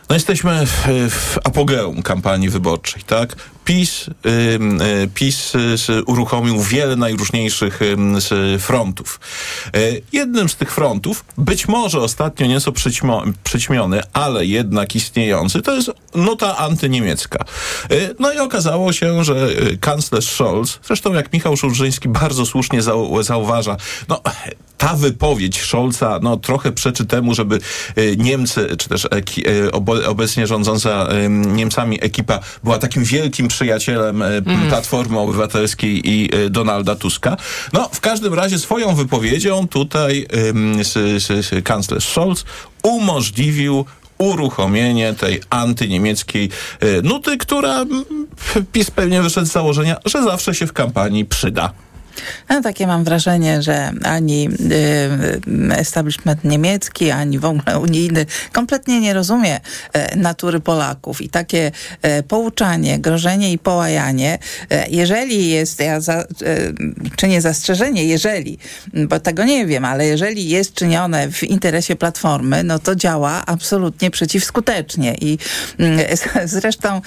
No 0.08 0.16
jesteśmy 0.16 0.66
w, 0.66 0.86
w 1.10 1.38
apogeum 1.44 2.02
kampanii 2.02 2.48
wyborczej, 2.48 3.02
tak? 3.02 3.36
PiS, 3.64 4.06
y, 4.08 5.08
PiS 5.14 5.54
y, 5.88 6.04
uruchomił 6.04 6.62
wiele 6.62 6.96
najróżniejszych 6.96 7.80
frontów. 8.58 9.20
Y, 9.76 10.02
jednym 10.12 10.48
z 10.48 10.56
tych 10.56 10.72
frontów, 10.72 11.24
być 11.38 11.68
może 11.68 12.00
ostatnio 12.00 12.46
nieco 12.46 12.72
przyćmiony, 13.44 14.00
ale 14.12 14.46
jednak 14.46 14.96
istniejący, 14.96 15.62
to 15.62 15.74
jest 15.74 15.90
nota 16.14 16.56
antyniemiecka. 16.56 17.44
No 18.18 18.32
i 18.32 18.38
okazało 18.38 18.92
się, 18.92 19.24
że 19.24 19.48
kanclerz 19.80 20.28
Scholz, 20.28 20.78
zresztą 20.84 21.14
jak 21.14 21.32
Michał 21.32 21.56
Szulżyński 21.56 22.08
bardzo 22.08 22.46
słusznie 22.46 22.82
zau, 22.82 23.22
zauważa, 23.22 23.76
no 24.08 24.20
ta 24.78 24.94
wypowiedź 24.94 25.60
Scholza 25.60 26.18
no, 26.22 26.36
trochę 26.36 26.72
przeczy 26.72 27.06
temu, 27.06 27.34
żeby 27.34 27.58
Niemcy, 28.16 28.76
czy 28.78 28.88
też 28.88 29.08
y, 29.38 29.72
obo, 29.72 29.91
obecnie 30.06 30.46
rządząca 30.46 31.08
y, 31.12 31.28
Niemcami 31.28 31.98
ekipa 32.04 32.40
była 32.64 32.78
takim 32.78 33.04
wielkim 33.04 33.48
przyjacielem 33.48 34.22
mm. 34.22 34.68
Platformy 34.68 35.18
Obywatelskiej 35.18 36.10
i 36.10 36.36
y, 36.36 36.50
Donalda 36.50 36.94
Tuska. 36.94 37.36
No, 37.72 37.88
w 37.92 38.00
każdym 38.00 38.34
razie 38.34 38.58
swoją 38.58 38.94
wypowiedzią 38.94 39.68
tutaj 39.68 40.26
y, 41.56 41.62
kanclerz 41.62 42.08
Scholz 42.08 42.44
umożliwił 42.82 43.84
uruchomienie 44.18 45.14
tej 45.14 45.40
antyniemieckiej 45.50 46.48
y, 46.82 47.02
nuty, 47.02 47.38
która 47.38 47.84
PiS 48.72 48.90
pewnie 48.90 49.22
wyszedł 49.22 49.46
z 49.46 49.52
założenia, 49.52 49.96
że 50.04 50.22
zawsze 50.22 50.54
się 50.54 50.66
w 50.66 50.72
kampanii 50.72 51.24
przyda. 51.24 51.72
No, 52.48 52.62
takie 52.62 52.86
mam 52.86 53.04
wrażenie, 53.04 53.62
że 53.62 53.92
ani 54.04 54.48
y, 55.70 55.76
establishment 55.76 56.44
niemiecki, 56.44 57.10
ani 57.10 57.38
w 57.38 57.44
ogóle 57.44 57.78
unijny 57.78 58.26
kompletnie 58.52 59.00
nie 59.00 59.14
rozumie 59.14 59.56
y, 59.56 60.16
natury 60.16 60.60
Polaków. 60.60 61.20
I 61.20 61.28
takie 61.28 61.72
y, 62.18 62.22
pouczanie, 62.22 62.98
grożenie 62.98 63.52
i 63.52 63.58
połajanie, 63.58 64.38
jeżeli 64.88 65.48
jest, 65.48 65.80
ja 65.80 66.00
za, 66.00 66.24
czynię 67.16 67.40
zastrzeżenie, 67.40 68.04
jeżeli, 68.04 68.58
bo 68.94 69.20
tego 69.20 69.44
nie 69.44 69.66
wiem, 69.66 69.84
ale 69.84 70.06
jeżeli 70.06 70.48
jest 70.48 70.74
czynione 70.74 71.30
w 71.30 71.42
interesie 71.42 71.96
Platformy, 71.96 72.64
no 72.64 72.78
to 72.78 72.94
działa 72.94 73.46
absolutnie 73.46 74.10
przeciwskutecznie. 74.10 75.14
I 75.20 75.38
zresztą 76.44 77.00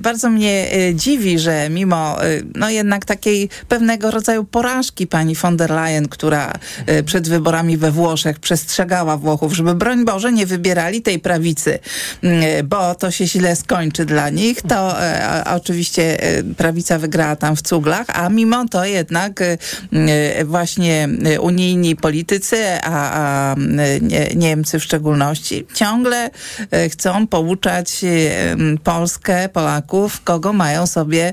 bardzo 0.00 0.30
mnie 0.30 0.66
dziwi, 0.94 1.38
że 1.38 1.70
mimo 1.70 2.16
no 2.54 2.70
jednak 2.70 3.04
takiej 3.04 3.48
pewnego 3.68 4.10
rodzaju 4.10 4.44
porażki 4.50 5.06
pani 5.06 5.34
von 5.34 5.56
der 5.56 5.70
Leyen, 5.70 6.08
która 6.08 6.52
e, 6.86 7.02
przed 7.02 7.28
wyborami 7.28 7.76
we 7.76 7.90
Włoszech 7.90 8.38
przestrzegała 8.38 9.16
Włochów, 9.16 9.52
żeby 9.52 9.74
broń 9.74 10.04
Boże 10.04 10.32
nie 10.32 10.46
wybierali 10.46 11.02
tej 11.02 11.18
prawicy, 11.18 11.78
mm, 12.22 12.68
bo 12.68 12.94
to 12.94 13.10
się 13.10 13.26
źle 13.26 13.56
skończy 13.56 14.04
dla 14.04 14.30
nich, 14.30 14.62
to 14.62 15.02
e, 15.02 15.44
oczywiście 15.54 16.22
e, 16.22 16.42
prawica 16.42 16.98
wygrała 16.98 17.36
tam 17.36 17.56
w 17.56 17.62
cuglach, 17.62 18.06
a 18.08 18.28
mimo 18.28 18.68
to 18.68 18.84
jednak 18.84 19.40
właśnie 20.44 21.08
unijni 21.40 21.96
politycy, 21.96 22.56
a, 22.82 23.10
a 23.12 23.56
Niemcy 24.34 24.78
w 24.78 24.84
szczególności, 24.84 25.66
ciągle 25.74 26.30
chcą 26.90 27.26
pouczać 27.26 28.00
Polskę, 28.84 29.48
Polaków, 29.48 30.20
kogo 30.24 30.52
mają 30.52 30.86
sobie 30.86 31.32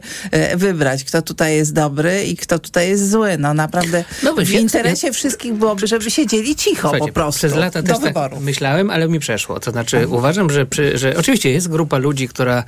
wybrać, 0.56 1.04
kto 1.04 1.22
tutaj 1.22 1.56
jest 1.56 1.74
dobry 1.74 2.24
i 2.24 2.38
kto 2.38 2.60
tutaj 2.60 2.90
jest 2.90 3.07
zły. 3.08 3.38
No 3.38 3.54
naprawdę 3.54 4.04
No, 4.24 4.34
w 4.36 4.50
ja- 4.50 4.60
interesie 4.60 5.12
wszystkich 5.12 5.54
byłoby, 5.54 5.88
żeby 5.88 6.12
siedzieli 6.12 6.56
cicho 6.56 6.82
Słuchajcie, 6.82 7.08
po 7.08 7.14
prostu. 7.14 7.38
Przez 7.40 7.56
lata 7.56 7.82
do 7.82 7.88
też 7.88 7.98
tak 7.98 8.08
wyborów. 8.08 8.42
myślałem, 8.42 8.90
ale 8.90 9.08
mi 9.08 9.20
przeszło. 9.20 9.60
To 9.60 9.72
znaczy 9.72 10.08
uważam, 10.08 10.50
że, 10.50 10.66
przy, 10.66 10.98
że 10.98 11.18
oczywiście 11.18 11.52
jest 11.52 11.68
grupa 11.68 11.98
ludzi, 11.98 12.28
która 12.28 12.64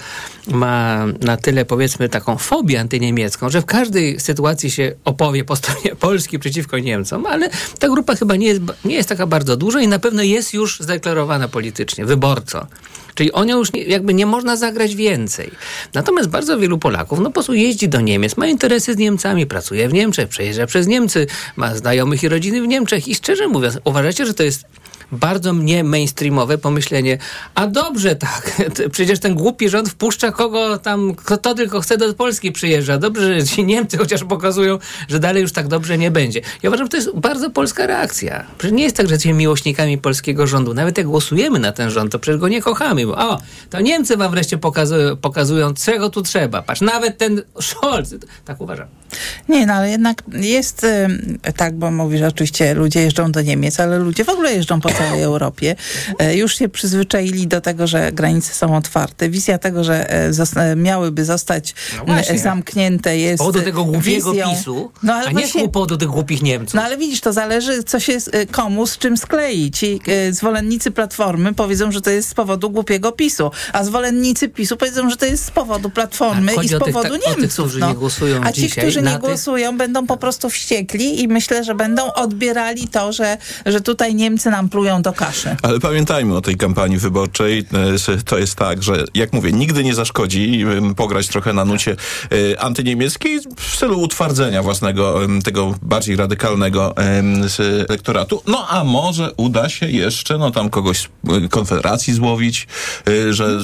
ma 0.48 1.06
na 1.22 1.38
tyle 1.38 1.66
powiedzmy 1.66 2.10
taką 2.10 2.38
fobię 2.38 2.80
antyniemiecką, 2.80 3.50
że 3.50 3.62
w 3.62 3.66
każdej 3.66 4.20
sytuacji 4.20 4.72
się 4.72 4.96
opowie 5.06 5.44
po 5.44 5.56
stronie 5.56 5.96
Polski 6.00 6.40
przeciwko 6.40 6.80
Niemcom, 6.80 7.26
ale 7.26 7.50
ta 7.80 7.90
grupa 7.90 8.16
chyba 8.16 8.36
nie 8.36 8.48
jest, 8.48 8.62
nie 8.86 8.96
jest 8.96 9.10
taka 9.10 9.28
bardzo 9.28 9.58
duża 9.58 9.82
i 9.82 9.88
na 9.88 10.00
pewno 10.00 10.24
jest 10.24 10.54
już 10.54 10.80
zdeklarowana 10.80 11.48
politycznie, 11.48 12.06
wyborczo. 12.06 12.68
Czyli 13.20 13.32
o 13.32 13.44
nią 13.44 13.58
już 13.58 13.74
nie, 13.74 13.84
jakby 13.84 14.14
nie 14.14 14.26
można 14.26 14.56
zagrać 14.56 14.96
więcej. 14.96 15.52
Natomiast 15.94 16.30
bardzo 16.30 16.60
wielu 16.60 16.78
Polaków 16.78 17.20
no 17.20 17.26
po 17.26 17.32
prostu 17.32 17.54
jeździ 17.54 17.90
do 17.90 18.02
Niemiec, 18.02 18.38
ma 18.38 18.48
interesy 18.48 18.94
z 18.94 18.98
Niemcami, 18.98 19.46
pracuje 19.46 19.90
w 19.90 19.94
Niemczech, 19.94 20.30
przejeżdża 20.30 20.66
przez 20.66 20.88
Niemcy, 20.88 21.28
ma 21.56 21.76
znajomych 21.76 22.24
i 22.24 22.30
rodziny 22.30 22.62
w 22.62 22.68
Niemczech 22.68 23.08
i 23.08 23.16
szczerze 23.16 23.48
mówiąc, 23.48 23.80
uważacie, 23.84 24.26
że 24.26 24.34
to 24.34 24.44
jest 24.44 24.66
bardzo 25.12 25.54
mnie 25.54 25.84
mainstreamowe 25.84 26.58
pomyślenie, 26.58 27.18
a 27.56 27.68
dobrze 27.68 28.16
tak, 28.16 28.62
przecież 28.92 29.20
ten 29.20 29.36
głupi 29.36 29.70
rząd 29.70 29.90
wpuszcza 29.90 30.32
kogo 30.32 30.78
tam, 30.78 31.16
kto 31.16 31.38
to 31.38 31.54
tylko 31.54 31.82
chce 31.82 31.98
do 31.98 32.14
Polski 32.14 32.52
przyjeżdża. 32.52 32.98
Dobrze, 32.98 33.40
że 33.40 33.48
ci 33.48 33.66
Niemcy 33.66 33.98
chociaż 33.98 34.24
pokazują, 34.24 34.80
że 35.08 35.20
dalej 35.20 35.42
już 35.42 35.52
tak 35.52 35.68
dobrze 35.68 35.98
nie 35.98 36.12
będzie. 36.12 36.42
Ja 36.64 36.70
uważam, 36.70 36.86
że 36.86 36.90
to 36.90 36.98
jest 36.98 37.10
bardzo 37.16 37.50
polska 37.50 37.88
reakcja. 37.88 38.46
Przecież 38.58 38.78
nie 38.78 38.84
jest 38.84 38.98
tak, 38.98 39.08
że 39.08 39.14
jesteśmy 39.14 39.38
miłośnikami 39.38 39.98
polskiego 39.98 40.48
rządu. 40.48 40.74
Nawet 40.74 40.98
jak 40.98 41.08
głosujemy 41.08 41.60
na 41.60 41.72
ten 41.72 41.90
rząd, 41.90 42.12
to 42.12 42.20
przecież 42.20 42.40
go 42.40 42.48
nie 42.48 42.62
kochamy. 42.62 43.06
Bo, 43.06 43.18
o, 43.18 43.42
to 43.70 43.82
Niemcy 43.82 44.18
wam 44.18 44.32
wreszcie 44.32 44.58
pokazują, 44.58 45.18
pokazują, 45.18 45.74
czego 45.74 46.10
tu 46.10 46.22
trzeba. 46.22 46.62
Patrz, 46.62 46.82
nawet 46.82 47.18
ten 47.18 47.42
Scholz, 47.62 48.16
tak 48.46 48.62
uważam. 48.62 48.88
Nie, 49.50 49.66
no 49.66 49.74
ale 49.74 49.90
jednak 49.90 50.24
jest 50.32 50.84
ym, 50.84 51.40
tak, 51.56 51.76
bo 51.76 51.92
mówisz, 51.92 52.20
że 52.20 52.28
oczywiście 52.28 52.74
ludzie 52.74 53.02
jeżdżą 53.02 53.32
do 53.32 53.42
Niemiec, 53.42 53.80
ale 53.80 53.98
ludzie 54.00 54.26
w 54.26 54.30
ogóle 54.30 54.54
jeżdżą 54.54 54.82
po 54.82 54.90
całej 54.90 55.22
Europie. 55.22 55.76
E, 56.20 56.36
już 56.36 56.58
się 56.58 56.70
przyzwyczaili 56.70 57.48
do 57.48 57.62
tego, 57.62 57.88
że 57.88 58.12
granice 58.12 58.54
są 58.54 58.76
otwarte. 58.76 59.30
Wizja 59.30 59.58
tego, 59.58 59.84
że 59.84 60.12
e, 60.14 60.32
e, 60.56 60.76
miałyby 60.76 61.26
zostać 61.26 61.76
No 62.08 62.14
zamknięte 62.38 63.18
jest 63.18 63.38
powodu 63.38 63.62
tego 63.62 63.86
głupiego 63.86 64.32
wizją. 64.32 64.50
PiSu, 64.50 64.92
No, 65.04 65.14
ale 65.14 65.26
a 65.28 65.32
nie 65.32 65.34
właśnie- 65.34 65.70
powodu 65.70 65.98
tych 65.98 66.08
głupich 66.08 66.42
Niemców. 66.42 66.74
No 66.74 66.84
ale 66.84 66.98
widzisz, 66.98 67.22
to 67.22 67.34
zależy, 67.34 67.84
co 67.84 68.00
się 68.00 68.18
komu 68.52 68.88
z 68.88 68.98
czym 68.98 69.18
sklei. 69.18 69.72
Ci 69.72 70.00
zwolennicy 70.32 70.92
Platformy 70.92 71.54
powiedzą, 71.54 71.92
że 71.92 72.02
to 72.02 72.10
jest 72.10 72.30
z 72.30 72.34
powodu 72.34 72.70
głupiego 72.70 73.12
PiSu, 73.12 73.52
a 73.74 73.84
zwolennicy 73.84 74.50
PiSu 74.50 74.78
powiedzą, 74.78 75.10
że 75.10 75.18
to 75.18 75.26
jest 75.26 75.46
z 75.46 75.52
powodu 75.52 75.90
Platformy 75.90 76.52
chodzi 76.52 76.68
i 76.68 76.70
z 76.70 76.74
o 76.74 76.80
tych 76.80 76.94
powodu 76.94 77.14
tak- 77.14 77.24
o 77.24 77.30
tych, 77.30 77.38
Niemców. 77.38 77.66
którzy 77.66 77.80
no. 77.80 77.90
nie 77.90 77.96
głosują 77.96 78.42
a 78.44 78.52
ci, 78.52 78.62
dzisiaj 78.62 78.84
którzy 78.84 78.99
na 79.02 79.12
nie 79.12 79.18
tych- 79.18 79.26
głosują, 79.26 79.78
będą 79.78 80.08
po 80.08 80.18
prostu 80.18 80.50
wściekli 80.50 81.22
i 81.24 81.28
myślę, 81.28 81.64
że 81.64 81.76
będą 81.76 82.14
odbierali 82.14 82.88
to, 82.88 83.14
że, 83.14 83.38
że 83.66 83.82
tutaj 83.82 84.16
Niemcy 84.16 84.50
nam 84.50 84.70
plują 84.70 85.02
do 85.02 85.14
kaszy. 85.14 85.56
Ale 85.62 85.80
pamiętajmy 85.80 86.36
o 86.38 86.42
tej 86.42 86.58
kampanii 86.58 86.98
wyborczej. 86.98 87.66
E, 88.10 88.18
To 88.26 88.38
jest 88.38 88.56
tak, 88.56 88.84
że 88.84 89.04
jak 89.14 89.34
mówię, 89.34 89.52
nigdy 89.52 89.84
nie 89.84 89.96
zaszkodzi 89.96 90.66
pograć 90.96 91.28
trochę 91.28 91.54
na 91.54 91.66
nucie 91.66 91.96
e, 92.54 92.60
antyniemieckiej 92.62 93.40
w 93.58 93.78
celu 93.78 94.00
utwardzenia 94.02 94.64
własnego, 94.64 95.20
tego 95.44 95.76
bardziej 95.82 96.16
radykalnego 96.16 96.94
elektoratu. 97.90 98.42
No 98.48 98.68
a 98.70 98.84
może 98.84 99.32
uda 99.38 99.70
się 99.70 99.90
jeszcze, 99.90 100.38
no 100.38 100.52
tam 100.52 100.70
kogoś 100.70 100.98
z 101.00 101.08
e, 101.46 101.48
Konfederacji 101.50 102.14
złowić, 102.14 102.68
że, 103.30 103.60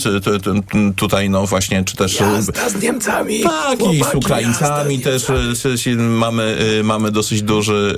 tutaj 0.95 1.29
no 1.29 1.45
właśnie, 1.47 1.83
czy 1.83 1.95
też... 1.95 2.19
Jazda 2.19 2.69
z 2.69 2.81
Niemcami. 2.81 3.39
Tak, 3.43 3.79
i 3.93 4.03
z 4.03 4.15
Ukraińcami 4.15 5.01
z 5.19 5.24
też 5.63 5.87
mamy, 5.97 6.57
e, 6.79 6.83
mamy 6.83 7.11
dosyć 7.11 7.41
duży, 7.41 7.95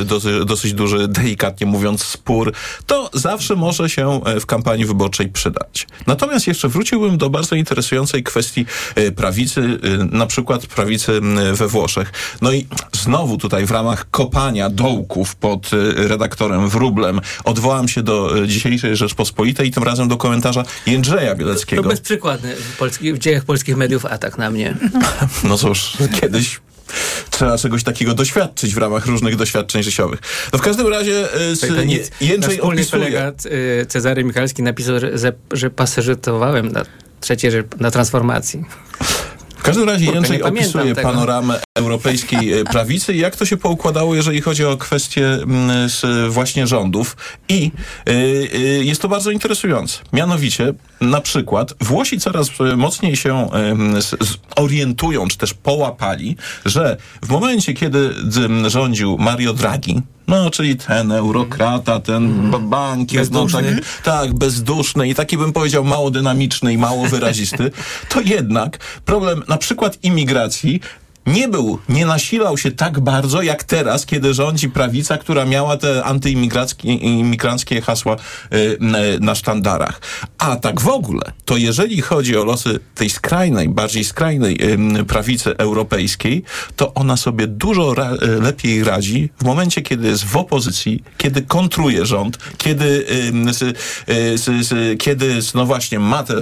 e, 0.00 0.04
dosyć, 0.04 0.32
dosyć 0.46 0.72
duży, 0.72 1.08
delikatnie 1.08 1.66
mówiąc, 1.66 2.04
spór. 2.04 2.52
To 2.86 3.10
zawsze 3.14 3.56
może 3.56 3.90
się 3.90 4.20
e, 4.24 4.40
w 4.40 4.46
kampanii 4.46 4.84
wyborczej 4.84 5.28
przydać. 5.28 5.86
Natomiast 6.06 6.46
jeszcze 6.46 6.68
wróciłbym 6.68 7.18
do 7.18 7.30
bardzo 7.30 7.56
interesującej 7.56 8.22
kwestii 8.22 8.66
e, 8.94 9.12
prawicy, 9.12 9.60
e, 9.60 10.16
na 10.16 10.26
przykład 10.26 10.66
prawicy 10.66 11.20
we 11.54 11.68
Włoszech. 11.68 12.12
No 12.42 12.52
i 12.52 12.66
znowu 12.92 13.38
tutaj 13.38 13.66
w 13.66 13.70
ramach 13.70 14.10
kopania 14.10 14.70
dołków 14.70 15.36
pod 15.36 15.70
redaktorem 15.96 16.68
Wróblem 16.68 17.20
odwołam 17.44 17.88
się 17.88 18.02
do 18.02 18.46
dzisiejszej 18.46 18.96
Rzeczpospolitej 18.96 19.68
i 19.68 19.70
tym 19.70 19.82
razem 19.82 20.08
do 20.08 20.16
komentarza 20.16 20.64
Jędrzeja 20.86 21.34
Bieleckiego. 21.34 21.82
To 21.82 21.88
bezprzykładny 21.88 22.56
w, 22.56 22.76
polski, 22.76 23.12
w 23.12 23.18
dziejach 23.18 23.44
polskich 23.44 23.76
mediów 23.76 24.06
atak 24.06 24.38
na 24.38 24.50
mnie. 24.50 24.74
No 25.44 25.58
cóż, 25.58 25.92
kiedyś 26.20 26.60
trzeba 27.30 27.58
czegoś 27.58 27.82
takiego 27.84 28.14
doświadczyć 28.14 28.74
w 28.74 28.78
ramach 28.78 29.06
różnych 29.06 29.36
doświadczeń 29.36 29.82
życiowych. 29.82 30.20
No 30.52 30.58
w 30.58 30.62
każdym 30.62 30.86
razie 30.88 31.28
e, 31.34 31.66
Je- 31.80 31.86
nic. 31.86 32.10
Nasz 32.10 32.20
Jędrzej 32.20 32.60
opisuje... 32.60 33.02
kolega 33.02 33.32
y, 33.82 33.86
Cezary 33.86 34.24
Michalski 34.24 34.62
napisał, 34.62 35.00
że, 35.00 35.32
że, 35.52 35.70
pasożytowałem 35.70 36.72
na 36.72 36.82
trzeciej, 37.20 37.50
że- 37.50 37.64
na 37.80 37.90
transformacji. 37.90 38.64
W 39.62 39.64
każdym 39.64 39.88
razie 39.88 40.04
Kurczę, 40.04 40.14
Jędrzej 40.16 40.42
opisuje 40.42 40.94
tego. 40.94 41.08
panoramę 41.08 41.60
europejskiej 41.74 42.52
e, 42.52 42.64
prawicy 42.64 43.14
i 43.14 43.18
jak 43.18 43.36
to 43.36 43.44
się 43.46 43.56
poukładało, 43.56 44.14
jeżeli 44.14 44.40
chodzi 44.40 44.64
o 44.64 44.76
kwestie 44.76 45.26
mm, 45.32 45.88
właśnie 46.30 46.66
rządów. 46.66 47.16
I 47.48 47.70
y, 48.08 48.12
y, 48.54 48.84
jest 48.84 49.02
to 49.02 49.08
bardzo 49.08 49.30
interesujące. 49.30 49.98
Mianowicie, 50.12 50.74
na 51.00 51.20
przykład, 51.20 51.74
Włosi 51.80 52.20
coraz 52.20 52.48
e, 52.60 52.76
mocniej 52.76 53.16
się 53.16 53.48
z- 54.00 54.14
orientują, 54.56 55.28
czy 55.28 55.38
też 55.38 55.54
połapali, 55.54 56.36
że 56.64 56.96
w 57.22 57.28
momencie, 57.28 57.74
kiedy 57.74 58.14
rządził 58.66 59.18
Mario 59.18 59.52
Draghi, 59.52 60.02
no, 60.32 60.50
czyli 60.50 60.76
ten 60.76 61.12
eurokrata, 61.12 62.00
ten 62.00 62.50
ba- 62.50 62.58
bankier, 62.58 63.30
no, 63.30 63.46
tak, 63.46 63.64
tak, 64.04 64.34
bezduszny. 64.34 65.08
I 65.08 65.14
taki 65.14 65.38
bym 65.38 65.52
powiedział 65.52 65.84
mało 65.84 66.10
dynamiczny 66.10 66.72
i 66.72 66.78
mało 66.78 67.06
wyrazisty, 67.06 67.70
to 68.08 68.20
jednak 68.20 68.78
problem 69.04 69.42
na 69.48 69.56
przykład 69.58 69.98
imigracji 70.02 70.80
nie 71.26 71.48
był, 71.48 71.78
nie 71.88 72.06
nasilał 72.06 72.58
się 72.58 72.70
tak 72.70 73.00
bardzo 73.00 73.42
jak 73.42 73.64
teraz, 73.64 74.06
kiedy 74.06 74.34
rządzi 74.34 74.68
prawica, 74.68 75.18
która 75.18 75.44
miała 75.44 75.76
te 75.76 76.04
antyimigranckie 76.04 77.80
hasła 77.80 78.16
y, 78.16 78.76
n- 78.80 78.96
na 79.24 79.34
sztandarach. 79.34 80.00
A 80.38 80.56
tak 80.56 80.80
w 80.80 80.88
ogóle, 80.88 81.22
to 81.44 81.56
jeżeli 81.56 82.00
chodzi 82.00 82.36
o 82.36 82.44
losy 82.44 82.80
tej 82.94 83.10
skrajnej, 83.10 83.68
bardziej 83.68 84.04
skrajnej 84.04 84.58
ym, 84.72 85.04
prawicy 85.06 85.56
europejskiej, 85.56 86.42
to 86.76 86.94
ona 86.94 87.16
sobie 87.16 87.46
dużo 87.46 87.94
ra- 87.94 88.14
y, 88.14 88.40
lepiej 88.40 88.84
radzi 88.84 89.30
w 89.40 89.44
momencie, 89.44 89.82
kiedy 89.82 90.08
jest 90.08 90.24
w 90.24 90.36
opozycji, 90.36 91.02
kiedy 91.18 91.42
kontruje 91.42 92.06
rząd, 92.06 92.38
kiedy, 92.58 92.84
y, 94.08 94.12
s, 94.34 94.74
kiedy 94.98 95.38
no 95.54 95.66
właśnie 95.66 95.98
ma 95.98 96.22
te 96.24 96.34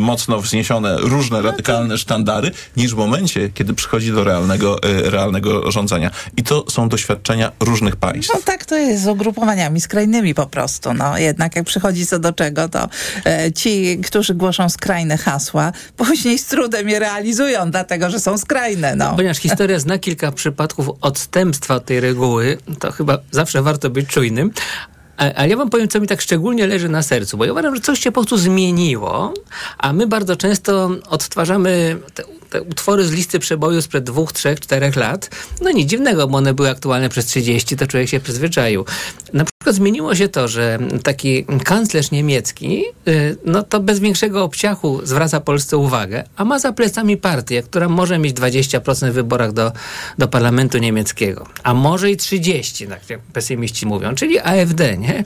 mocno 0.00 0.40
wzniesione 0.40 0.96
różne 0.98 1.42
radykalne 1.42 1.98
sztandary, 1.98 2.50
niż 2.76 2.94
w 2.94 2.96
momencie, 2.96 3.50
kiedy 3.54 3.74
przychodzi 3.74 3.89
do 3.98 4.24
realnego, 4.24 4.82
y, 4.84 5.10
realnego 5.10 5.70
rządzenia. 5.70 6.10
I 6.36 6.42
to 6.42 6.64
są 6.70 6.88
doświadczenia 6.88 7.52
różnych 7.60 7.96
państw. 7.96 8.34
No 8.34 8.40
tak 8.44 8.64
to 8.64 8.76
jest 8.76 9.02
z 9.02 9.08
ugrupowaniami 9.08 9.80
skrajnymi 9.80 10.34
po 10.34 10.46
prostu. 10.46 10.94
No, 10.94 11.18
jednak 11.18 11.56
jak 11.56 11.64
przychodzi 11.64 12.06
co 12.06 12.18
do 12.18 12.32
czego, 12.32 12.68
to 12.68 12.88
e, 13.24 13.52
ci, 13.52 14.00
którzy 14.06 14.34
głoszą 14.34 14.68
skrajne 14.68 15.16
hasła, 15.18 15.72
później 15.96 16.38
z 16.38 16.46
trudem 16.46 16.88
je 16.88 16.98
realizują, 16.98 17.70
dlatego 17.70 18.10
że 18.10 18.20
są 18.20 18.38
skrajne. 18.38 18.96
No. 18.96 19.12
Ponieważ 19.16 19.38
historia 19.38 19.78
zna 19.78 19.98
kilka 19.98 20.32
przypadków 20.32 20.86
odstępstwa 21.00 21.74
od 21.74 21.84
tej 21.84 22.00
reguły, 22.00 22.58
to 22.78 22.92
chyba 22.92 23.18
zawsze 23.30 23.62
warto 23.62 23.90
być 23.90 24.06
czujnym. 24.08 24.50
A- 25.16 25.34
Ale 25.34 25.48
ja 25.48 25.56
wam 25.56 25.70
powiem, 25.70 25.88
co 25.88 26.00
mi 26.00 26.06
tak 26.06 26.20
szczególnie 26.20 26.66
leży 26.66 26.88
na 26.88 27.02
sercu, 27.02 27.36
bo 27.36 27.44
ja 27.44 27.52
uważam, 27.52 27.74
że 27.74 27.80
coś 27.80 28.00
się 28.00 28.12
po 28.12 28.20
prostu 28.20 28.36
zmieniło, 28.36 29.34
a 29.78 29.92
my 29.92 30.06
bardzo 30.06 30.36
często 30.36 30.90
odtwarzamy 31.08 31.96
te, 32.14 32.22
te 32.50 32.62
utwory 32.62 33.06
z 33.06 33.12
listy 33.12 33.38
przeboju 33.38 33.82
sprzed 33.82 34.04
dwóch, 34.04 34.32
trzech, 34.32 34.60
czterech 34.60 34.96
lat. 34.96 35.30
No 35.60 35.70
nic 35.70 35.90
dziwnego, 35.90 36.28
bo 36.28 36.38
one 36.38 36.54
były 36.54 36.70
aktualne 36.70 37.08
przez 37.08 37.26
30, 37.26 37.76
to 37.76 37.86
człowiek 37.86 38.08
się 38.08 38.20
przyzwyczaił. 38.20 38.84
Na 39.32 39.44
przykład 39.44 39.76
zmieniło 39.76 40.14
się 40.14 40.28
to, 40.28 40.48
że 40.48 40.78
taki 41.02 41.44
kanclerz 41.64 42.10
niemiecki, 42.10 42.84
y, 43.08 43.36
no 43.44 43.62
to 43.62 43.80
bez 43.80 44.00
większego 44.00 44.44
obciachu 44.44 45.00
zwraca 45.04 45.40
Polsce 45.40 45.76
uwagę, 45.76 46.24
a 46.36 46.44
ma 46.44 46.58
za 46.58 46.72
plecami 46.72 47.16
partię, 47.16 47.62
która 47.62 47.88
może 47.88 48.18
mieć 48.18 48.36
20% 48.36 49.10
w 49.10 49.14
wyborach 49.14 49.52
do, 49.52 49.72
do 50.18 50.28
parlamentu 50.28 50.78
niemieckiego, 50.78 51.46
a 51.62 51.74
może 51.74 52.10
i 52.10 52.16
30, 52.16 52.86
tak 52.86 53.10
jak 53.10 53.20
pesymiści 53.20 53.86
mówią, 53.86 54.14
czyli 54.14 54.38
AfD, 54.38 54.98
nie? 54.98 55.24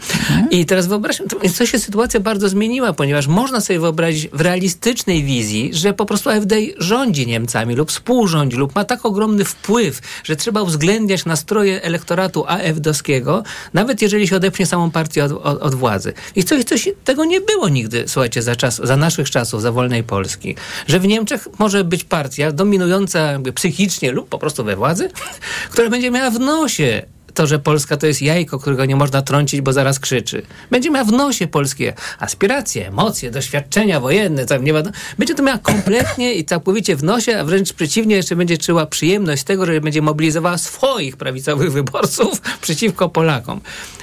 I 0.51 0.67
teraz 0.67 0.87
wyobraźmy, 0.87 1.27
co 1.55 1.67
się 1.67 1.79
sytuacja 1.79 2.21
bardzo 2.21 2.49
zmieniła, 2.49 2.93
ponieważ 2.93 3.27
można 3.27 3.61
sobie 3.61 3.81
wyobrazić 3.81 4.29
w 4.33 4.41
realistycznej 4.41 5.25
wizji, 5.25 5.71
że 5.75 5.93
po 5.93 6.07
prostu 6.07 6.31
AfD 6.31 6.57
rządzi 6.79 7.14
Niemcami 7.23 7.75
lub 7.75 7.91
współrządzi 7.91 8.57
lub 8.57 8.75
ma 8.75 8.85
tak 8.85 9.07
ogromny 9.07 9.45
wpływ, 9.45 10.01
że 10.25 10.37
trzeba 10.37 10.63
uwzględniać 10.63 11.25
nastroje 11.25 11.83
elektoratu 11.83 12.45
AfD-owskiego, 12.49 13.43
nawet 13.75 14.03
jeżeli 14.03 14.29
się 14.29 14.37
odepchnie 14.37 14.67
samą 14.67 14.91
partię 14.91 15.25
od, 15.25 15.33
od, 15.33 15.63
od 15.63 15.75
władzy. 15.75 16.13
I 16.37 16.45
coś, 16.45 16.65
coś 16.65 16.89
tego 17.05 17.25
nie 17.25 17.41
było 17.41 17.69
nigdy, 17.69 18.05
słuchajcie, 18.07 18.43
za, 18.43 18.57
czas, 18.57 18.81
za 18.85 18.97
naszych 18.97 19.31
czasów, 19.31 19.63
za 19.63 19.73
wolnej 19.73 20.05
Polski. 20.05 20.57
Że 20.87 21.01
w 21.01 21.07
Niemczech 21.07 21.49
może 21.59 21.85
być 21.85 22.05
partia 22.05 22.53
dominująca 22.53 23.39
psychicznie 23.55 24.13
lub 24.13 24.29
po 24.29 24.39
prostu 24.39 24.65
we 24.65 24.77
władzy, 24.77 25.09
która 25.73 25.91
będzie 25.91 26.11
miała 26.11 26.31
w 26.31 26.41
nosie 26.41 27.03
to, 27.35 27.47
że 27.47 27.59
Polska 27.59 27.97
to 27.97 28.07
jest 28.07 28.23
jajko, 28.23 28.59
którego 28.59 28.85
nie 28.85 28.97
można 28.97 29.23
trącić, 29.23 29.61
bo 29.61 29.73
zaraz 29.73 30.01
krzyczy. 30.01 30.43
Będzie 30.71 30.91
miała 30.91 31.05
w 31.05 31.13
nosie 31.13 31.47
polskie 31.47 31.95
aspiracje, 32.19 32.89
emocje, 32.89 33.31
doświadczenia 33.31 34.01
wojenne, 34.01 34.47
tam 34.47 34.65
nie 34.65 34.73
wiadomo. 34.73 34.97
Będzie 35.19 35.35
to 35.35 35.43
miała 35.43 35.59
kompletnie 35.59 36.35
i 36.35 36.45
całkowicie 36.45 36.97
w 36.97 37.05
nosie, 37.05 37.39
a 37.39 37.45
wręcz 37.45 37.73
przeciwnie, 37.73 38.17
jeszcze 38.17 38.37
będzie 38.37 38.59
czuła 38.59 38.87
przyjemność 38.87 39.45
tego, 39.45 39.67
że 39.67 39.81
będzie 39.81 40.03
mobilizowała 40.03 40.59
swoich 40.59 41.17
prawicowych 41.17 41.73
wyborców 41.73 42.41
przeciwko 42.61 43.09
Polakom. 43.09 43.61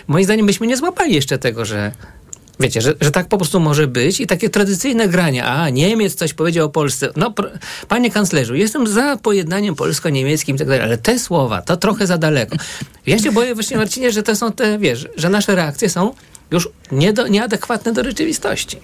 Moim 0.08 0.26
zdaniem 0.26 0.46
byśmy 0.46 0.68
nie 0.68 0.78
złapali 0.78 1.16
jeszcze 1.16 1.38
tego, 1.38 1.66
że 1.66 1.92
Wiecie, 2.60 2.82
że, 2.82 2.94
że 3.02 3.12
tak 3.12 3.28
po 3.28 3.38
prostu 3.38 3.60
może 3.60 3.88
być 3.88 4.20
i 4.20 4.28
takie 4.28 4.50
tradycyjne 4.50 5.08
grania, 5.08 5.46
a 5.46 5.70
Niemiec 5.70 6.16
coś 6.16 6.34
powiedział 6.34 6.66
o 6.66 6.70
Polsce. 6.70 7.10
No, 7.16 7.34
panie 7.88 8.12
kanclerzu, 8.12 8.56
jestem 8.56 8.88
za 8.88 9.18
pojednaniem 9.18 9.76
polsko-niemieckim 9.76 10.58
tak 10.58 10.68
dalej, 10.68 10.82
ale 10.82 10.98
te 10.98 11.20
słowa 11.20 11.62
to 11.62 11.78
trochę 11.78 12.08
za 12.08 12.18
daleko. 12.18 12.56
Ja 13.06 13.20
się 13.20 13.32
boję 13.32 13.56
właśnie, 13.56 13.78
Marcinie, 13.78 14.12
że 14.12 14.24
to 14.24 14.36
są 14.36 14.52
te, 14.52 14.80
wiesz, 14.80 15.08
że 15.16 15.30
nasze 15.30 15.56
reakcje 15.56 15.90
są 15.90 16.14
już 16.52 16.70
nie 16.92 17.14
do, 17.14 17.28
nieadekwatne 17.28 17.94
do 17.94 18.04
rzeczywistości. 18.04 18.78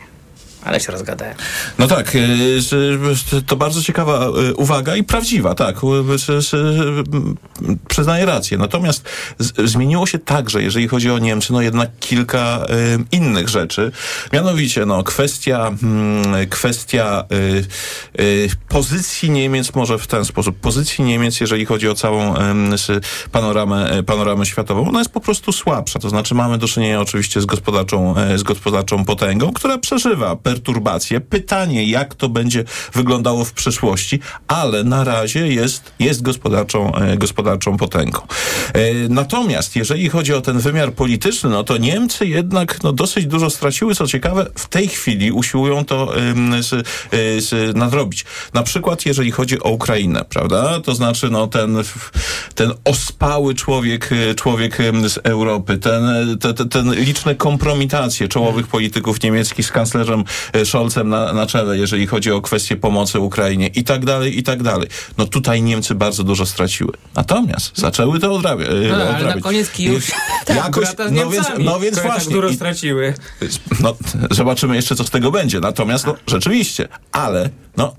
Ale 0.63 0.80
się 0.80 0.91
rozgadałem. 0.91 1.36
No 1.80 1.88
tak, 1.88 2.15
y, 2.15 3.41
to 3.48 3.56
bardzo 3.56 3.82
ciekawa 3.82 4.28
y, 4.50 4.56
uwaga 4.56 4.96
i 4.96 5.04
prawdziwa, 5.04 5.56
tak. 5.56 5.76
y, 5.84 5.88
mm, 5.88 7.38
Przyznaję 7.88 8.26
rację. 8.26 8.58
Natomiast 8.58 9.10
zmieniło 9.65 10.06
się 10.06 10.20
także, 10.20 10.63
jeżeli 10.63 10.88
chodzi 10.88 11.12
o 11.12 11.20
Niemcy, 11.20 11.54
no 11.54 11.62
jednak 11.62 11.89
kilka 12.00 12.65
innych 13.12 13.50
rzeczy. 13.50 13.91
Mianowicie, 14.34 14.86
no, 14.86 15.04
kwestia, 15.04 15.67
mm, 15.84 16.48
kwestia 16.50 17.24
pozycji 18.70 19.32
Niemiec, 19.32 19.76
może 19.76 19.98
w 19.98 20.08
ten 20.08 20.26
sposób, 20.26 20.60
pozycji 20.60 21.04
Niemiec, 21.04 21.39
jeżeli 21.39 21.65
chodzi 21.65 21.89
o 21.89 21.96
całą 21.96 22.34
panoramę, 23.32 24.04
panoramę 24.04 24.46
światową, 24.46 24.89
ona 24.89 25.00
jest 25.00 25.12
po 25.12 25.20
prostu 25.20 25.52
słabsza. 25.52 26.00
To 26.00 26.10
znaczy 26.10 26.36
mamy 26.36 26.58
do 26.58 26.67
czynienia 26.67 27.02
oczywiście 27.02 27.41
z 27.41 27.46
gospodarczą, 27.46 28.17
e, 28.17 28.38
z 28.38 28.43
gospodarczą 28.43 29.06
potęgą, 29.06 29.54
która 29.54 29.78
przeżywa 29.78 30.36
perturbacje. 30.48 31.22
Pytanie, 31.22 31.86
jak 31.86 32.16
to 32.16 32.30
będzie 32.30 32.64
wyglądało 32.94 33.46
w 33.46 33.54
przyszłości, 33.54 34.20
ale 34.48 34.84
na 34.84 35.04
razie 35.04 35.48
jest, 35.48 35.92
jest 36.00 36.22
gospodarczą, 36.22 36.96
e, 36.96 37.18
gospodarczą 37.18 37.78
potęgą. 37.78 38.20
E, 38.74 38.94
Natomiast 39.10 39.76
jeżeli 39.76 40.10
chodzi 40.10 40.34
o 40.34 40.42
ten 40.42 40.60
wymiar 40.60 40.94
polityczny, 40.94 41.50
no 41.50 41.64
to 41.64 41.78
Niemcy 41.78 42.26
jednak 42.26 42.84
no, 42.84 42.94
dosyć 42.94 43.26
dużo 43.26 43.50
straciły. 43.50 43.96
Co 43.96 44.08
ciekawe, 44.08 44.46
w 44.56 44.68
tej 44.68 44.88
chwili 44.88 45.32
usiłują 45.32 45.86
to 45.86 46.14
z, 46.62 46.74
e, 46.74 47.42
z, 47.42 47.76
nadrobić. 47.76 48.26
Na 48.54 48.64
przykład 48.64 49.06
jeżeli 49.06 49.32
chodzi 49.32 49.60
o 49.60 49.70
Ukrainę, 49.70 50.26
prawda? 50.30 50.80
To 50.80 50.96
znaczy 50.96 51.30
no, 51.30 51.48
ten, 51.48 51.78
ten 52.56 52.72
ospały 52.84 53.56
człowiek, 53.56 54.10
e, 54.12 54.36
człowiek 54.36 54.78
z 55.08 55.18
Europy, 55.24 55.78
ten, 55.78 56.04
te, 56.40 56.54
te, 56.54 56.66
ten 56.66 56.94
liczne 56.94 57.36
kompromitacje 57.36 58.28
czołowych 58.28 58.68
polityków 58.68 59.24
niemieckich 59.24 59.66
z 59.66 59.72
kanclerzem 59.72 60.24
Scholzem 60.65 61.10
na, 61.10 61.34
na 61.34 61.45
czele, 61.45 61.78
jeżeli 61.78 62.08
chodzi 62.08 62.32
o 62.32 62.41
kwestie 62.41 62.76
pomocy 62.76 63.19
Ukrainie 63.19 63.67
i 63.67 63.84
tak 63.84 64.06
dalej, 64.06 64.39
i 64.39 64.43
tak 64.43 64.63
dalej. 64.63 64.88
No 65.17 65.26
tutaj 65.26 65.62
Niemcy 65.62 65.95
bardzo 65.95 66.23
dużo 66.23 66.45
straciły. 66.45 66.91
Natomiast 67.15 67.71
zaczęły 67.78 68.19
to 68.19 68.34
odrabiać. 68.34 68.69
No, 68.89 68.95
ale 68.95 69.36
na 69.36 69.41
koniec 69.41 69.69
Kijów 69.69 70.08
Jakoś, 70.56 70.86
brata 70.86 71.10
z 71.10 71.12
no 71.12 71.30
więc, 71.30 71.47
no 71.60 71.80
więc 71.80 71.95
które 71.97 72.08
właśnie. 72.10 72.26
tak 72.26 72.34
dużo 72.41 72.47
I- 72.47 72.56
straciły. 72.56 73.13
no, 73.80 73.95
zobaczymy 74.32 74.76
jeszcze, 74.76 74.95
co 74.95 75.04
z 75.04 75.10
tego 75.10 75.32
będzie. 75.32 75.60
Natomiast, 75.60 76.06
no, 76.08 76.15
rzeczywiście, 76.28 76.88
ale, 77.12 77.50
no, 77.78 77.95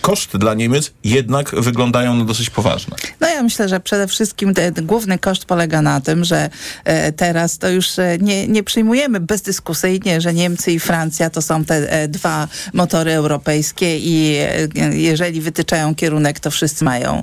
koszty 0.00 0.38
dla 0.38 0.54
Niemiec 0.54 0.92
jednak 1.04 1.54
wyglądają 1.54 2.14
no, 2.14 2.24
dosyć 2.24 2.50
poważne. 2.50 2.96
No 3.20 3.28
ja 3.28 3.42
myślę, 3.42 3.68
że 3.68 3.80
przede 3.80 4.06
wszystkim 4.06 4.54
ten 4.54 4.74
główny 4.82 5.18
koszt 5.18 5.44
polega 5.44 5.82
na 5.82 6.00
tym, 6.00 6.24
że 6.24 6.50
e, 6.84 7.12
teraz 7.12 7.58
to 7.58 7.68
już 7.68 7.98
e, 7.98 8.18
nie, 8.20 8.48
nie 8.48 8.62
przyjmujemy 8.62 9.20
bezdyskusyjnie, 9.20 10.20
że 10.20 10.34
Niemcy 10.34 10.72
i 10.72 10.80
Francja 10.80 11.30
to 11.30 11.42
są 11.42 11.64
te 11.64 11.92
e, 11.92 12.08
dwa 12.08 12.48
motory 12.72 13.12
europejskie 13.12 13.98
i 13.98 14.36
jeżeli 14.90 15.40
wytyczają 15.40 15.94
kierunek, 15.94 16.40
to 16.40 16.50
wszyscy 16.50 16.84
mają 16.84 17.22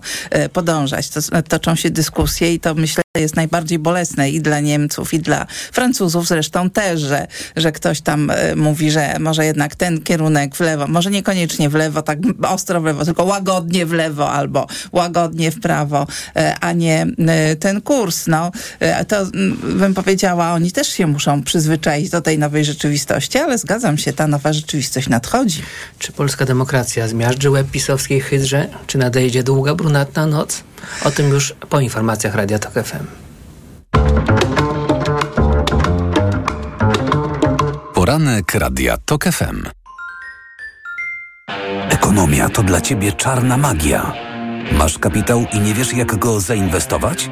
podążać. 0.54 1.10
To, 1.10 1.20
toczą 1.48 1.76
się 1.76 1.90
dyskusje 1.90 2.54
i 2.54 2.60
to 2.60 2.76
myślę 2.76 3.04
jest 3.20 3.36
najbardziej 3.36 3.80
bolesne 3.80 4.30
i 4.30 4.42
dla 4.42 4.60
Niemców, 4.60 5.14
i 5.14 5.20
dla 5.20 5.46
Francuzów 5.72 6.28
zresztą 6.28 6.70
też, 6.70 7.02
że, 7.02 7.28
że 7.56 7.72
ktoś 7.72 8.02
tam 8.02 8.30
e, 8.30 8.56
mówi, 8.56 8.92
że 8.92 9.20
może 9.20 9.46
jednak 9.46 9.76
ten 9.76 10.02
kierunek 10.02 10.56
w 10.56 10.60
lewo, 10.60 10.88
może 10.88 11.12
niekoniecznie 11.12 11.70
w 11.70 11.74
lewo, 11.74 12.02
tak 12.02 12.20
ostro 12.48 12.82
w 12.82 12.86
lewo, 12.86 13.06
tylko 13.06 13.24
łagodnie 13.24 13.86
w 13.86 13.92
lewo 13.92 14.32
albo 14.32 14.68
łagodnie 14.92 15.52
w 15.52 15.60
prawo, 15.60 16.08
e, 16.36 16.56
a 16.60 16.74
nie 16.74 17.06
e, 17.28 17.56
ten 17.56 17.82
kurs. 17.82 18.28
No, 18.28 18.52
to 19.08 19.26
bym 19.64 19.94
powiedziała, 19.94 20.54
oni 20.54 20.72
też 20.72 20.88
się 20.88 21.08
muszą 21.08 21.44
przyzwyczaić 21.44 22.10
do 22.10 22.22
tej 22.22 22.40
nowej 22.40 22.66
rzeczywistości, 22.66 23.38
ale 23.38 23.58
zgadzam 23.58 23.98
się, 23.98 24.14
ta 24.14 24.28
nowa 24.28 24.54
rzeczywistość 24.54 25.10
nadchodzi. 25.10 25.62
Czy 26.00 26.12
polska 26.12 26.46
demokracja 26.46 27.08
zmiażdży 27.08 27.50
łeb 27.50 27.72
pisowskiej 27.72 28.22
hydrze? 28.22 28.68
Czy 28.88 28.98
nadejdzie 28.98 29.44
długa, 29.44 29.76
brunatna 29.76 30.28
noc? 30.28 30.64
O 31.04 31.12
tym 31.12 31.30
już 31.30 31.54
po 31.70 31.80
informacjach 31.80 32.36
Radia 32.36 32.60
Tok 32.60 32.74
FM. 32.74 33.06
Poranek 38.02 38.56
Radia 38.56 38.98
TOK 38.98 39.24
FM. 39.24 39.64
Ekonomia 41.90 42.50
to 42.50 42.64
dla 42.64 42.82
ciebie 42.82 43.12
czarna 43.12 43.58
magia. 43.58 44.14
Masz 44.72 45.00
kapitał 45.00 45.46
i 45.54 45.60
nie 45.60 45.74
wiesz, 45.74 45.94
jak 45.94 46.16
go 46.16 46.40
zainwestować? 46.40 47.30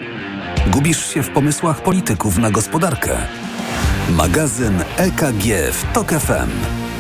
Gubisz 0.68 1.14
się 1.14 1.24
w 1.24 1.30
pomysłach 1.30 1.82
polityków 1.84 2.38
na 2.38 2.52
gospodarkę. 2.52 3.18
Magazyn 4.10 4.84
EKG 4.98 5.72
w 5.72 5.94
TOK 5.94 6.12
FM. 6.12 6.50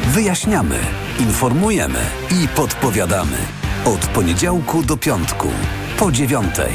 Wyjaśniamy, 0.08 0.80
informujemy 1.20 2.00
i 2.32 2.48
podpowiadamy. 2.48 3.38
Od 3.86 4.06
poniedziałku 4.06 4.84
do 4.84 4.98
piątku, 4.98 5.48
po 6.00 6.12
dziewiątej. 6.12 6.74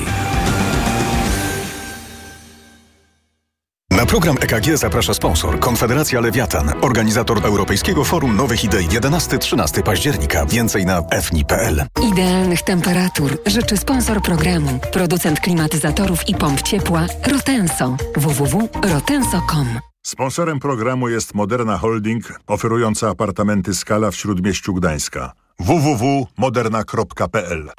Na 3.91 4.07
program 4.07 4.37
EKG 4.41 4.77
zaprasza 4.77 5.15
sponsor 5.15 5.61
Konfederacja 5.61 6.21
Lewiatan, 6.21 6.73
organizator 6.81 7.47
Europejskiego 7.47 8.05
Forum 8.05 8.37
Nowych 8.37 8.65
Idei 8.65 8.89
11-13 8.89 9.83
października. 9.83 10.47
Więcej 10.47 10.87
na 10.87 11.03
fni.pl. 11.23 11.85
Idealnych 12.13 12.63
temperatur 12.63 13.39
życzy 13.47 13.77
sponsor 13.77 14.23
programu, 14.23 14.79
producent 14.93 15.41
klimatyzatorów 15.41 16.29
i 16.29 16.35
pomp 16.35 16.63
ciepła 16.63 17.07
Rotenso 17.33 17.97
www.rotenso.com. 18.17 19.67
Sponsorem 20.03 20.61
programu 20.61 21.09
jest 21.09 21.35
Moderna 21.35 21.79
Holding, 21.79 22.41
oferująca 22.47 23.09
apartamenty 23.09 23.75
Skala 23.75 24.11
w 24.11 24.17
Śródmieściu 24.17 24.75
Gdańska. 24.75 25.33
www.moderna.pl 25.59 27.71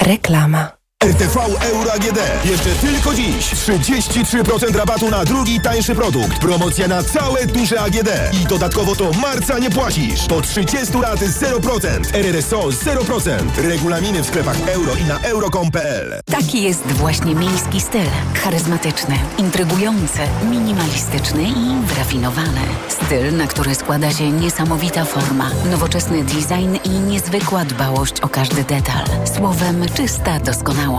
Reklama. 0.00 0.78
RTV 1.04 1.40
Euro 1.60 1.92
AGD. 1.92 2.18
Jeszcze 2.44 2.70
tylko 2.70 3.14
dziś 3.14 3.54
33% 3.54 4.76
rabatu 4.76 5.10
na 5.10 5.24
drugi 5.24 5.60
tańszy 5.60 5.94
produkt. 5.94 6.38
Promocja 6.38 6.88
na 6.88 7.02
całe 7.02 7.46
duże 7.46 7.80
AGD. 7.80 8.08
I 8.42 8.46
dodatkowo 8.46 8.94
do 8.94 9.10
marca 9.12 9.58
nie 9.58 9.70
płacisz. 9.70 10.26
Po 10.28 10.40
30 10.40 10.98
lat 10.98 11.20
0%. 11.20 12.14
RRSO 12.14 12.58
0%. 12.58 13.30
Regulaminy 13.56 14.22
w 14.22 14.26
sklepach 14.26 14.56
euro 14.68 14.92
i 14.94 15.04
na 15.04 15.18
euro.com.pl. 15.18 16.20
Taki 16.24 16.62
jest 16.62 16.86
właśnie 16.86 17.34
miejski 17.34 17.80
styl. 17.80 18.06
Charyzmatyczny, 18.34 19.18
intrygujący, 19.38 20.20
minimalistyczny 20.50 21.42
i 21.42 21.86
wyrafinowany. 21.86 22.60
Styl, 22.88 23.36
na 23.36 23.46
który 23.46 23.74
składa 23.74 24.10
się 24.10 24.30
niesamowita 24.30 25.04
forma, 25.04 25.50
nowoczesny 25.70 26.24
design 26.24 26.76
i 26.84 26.88
niezwykła 26.88 27.64
dbałość 27.64 28.20
o 28.20 28.28
każdy 28.28 28.64
detal. 28.64 29.04
Słowem, 29.36 29.84
czysta 29.94 30.40
doskonałość. 30.40 30.93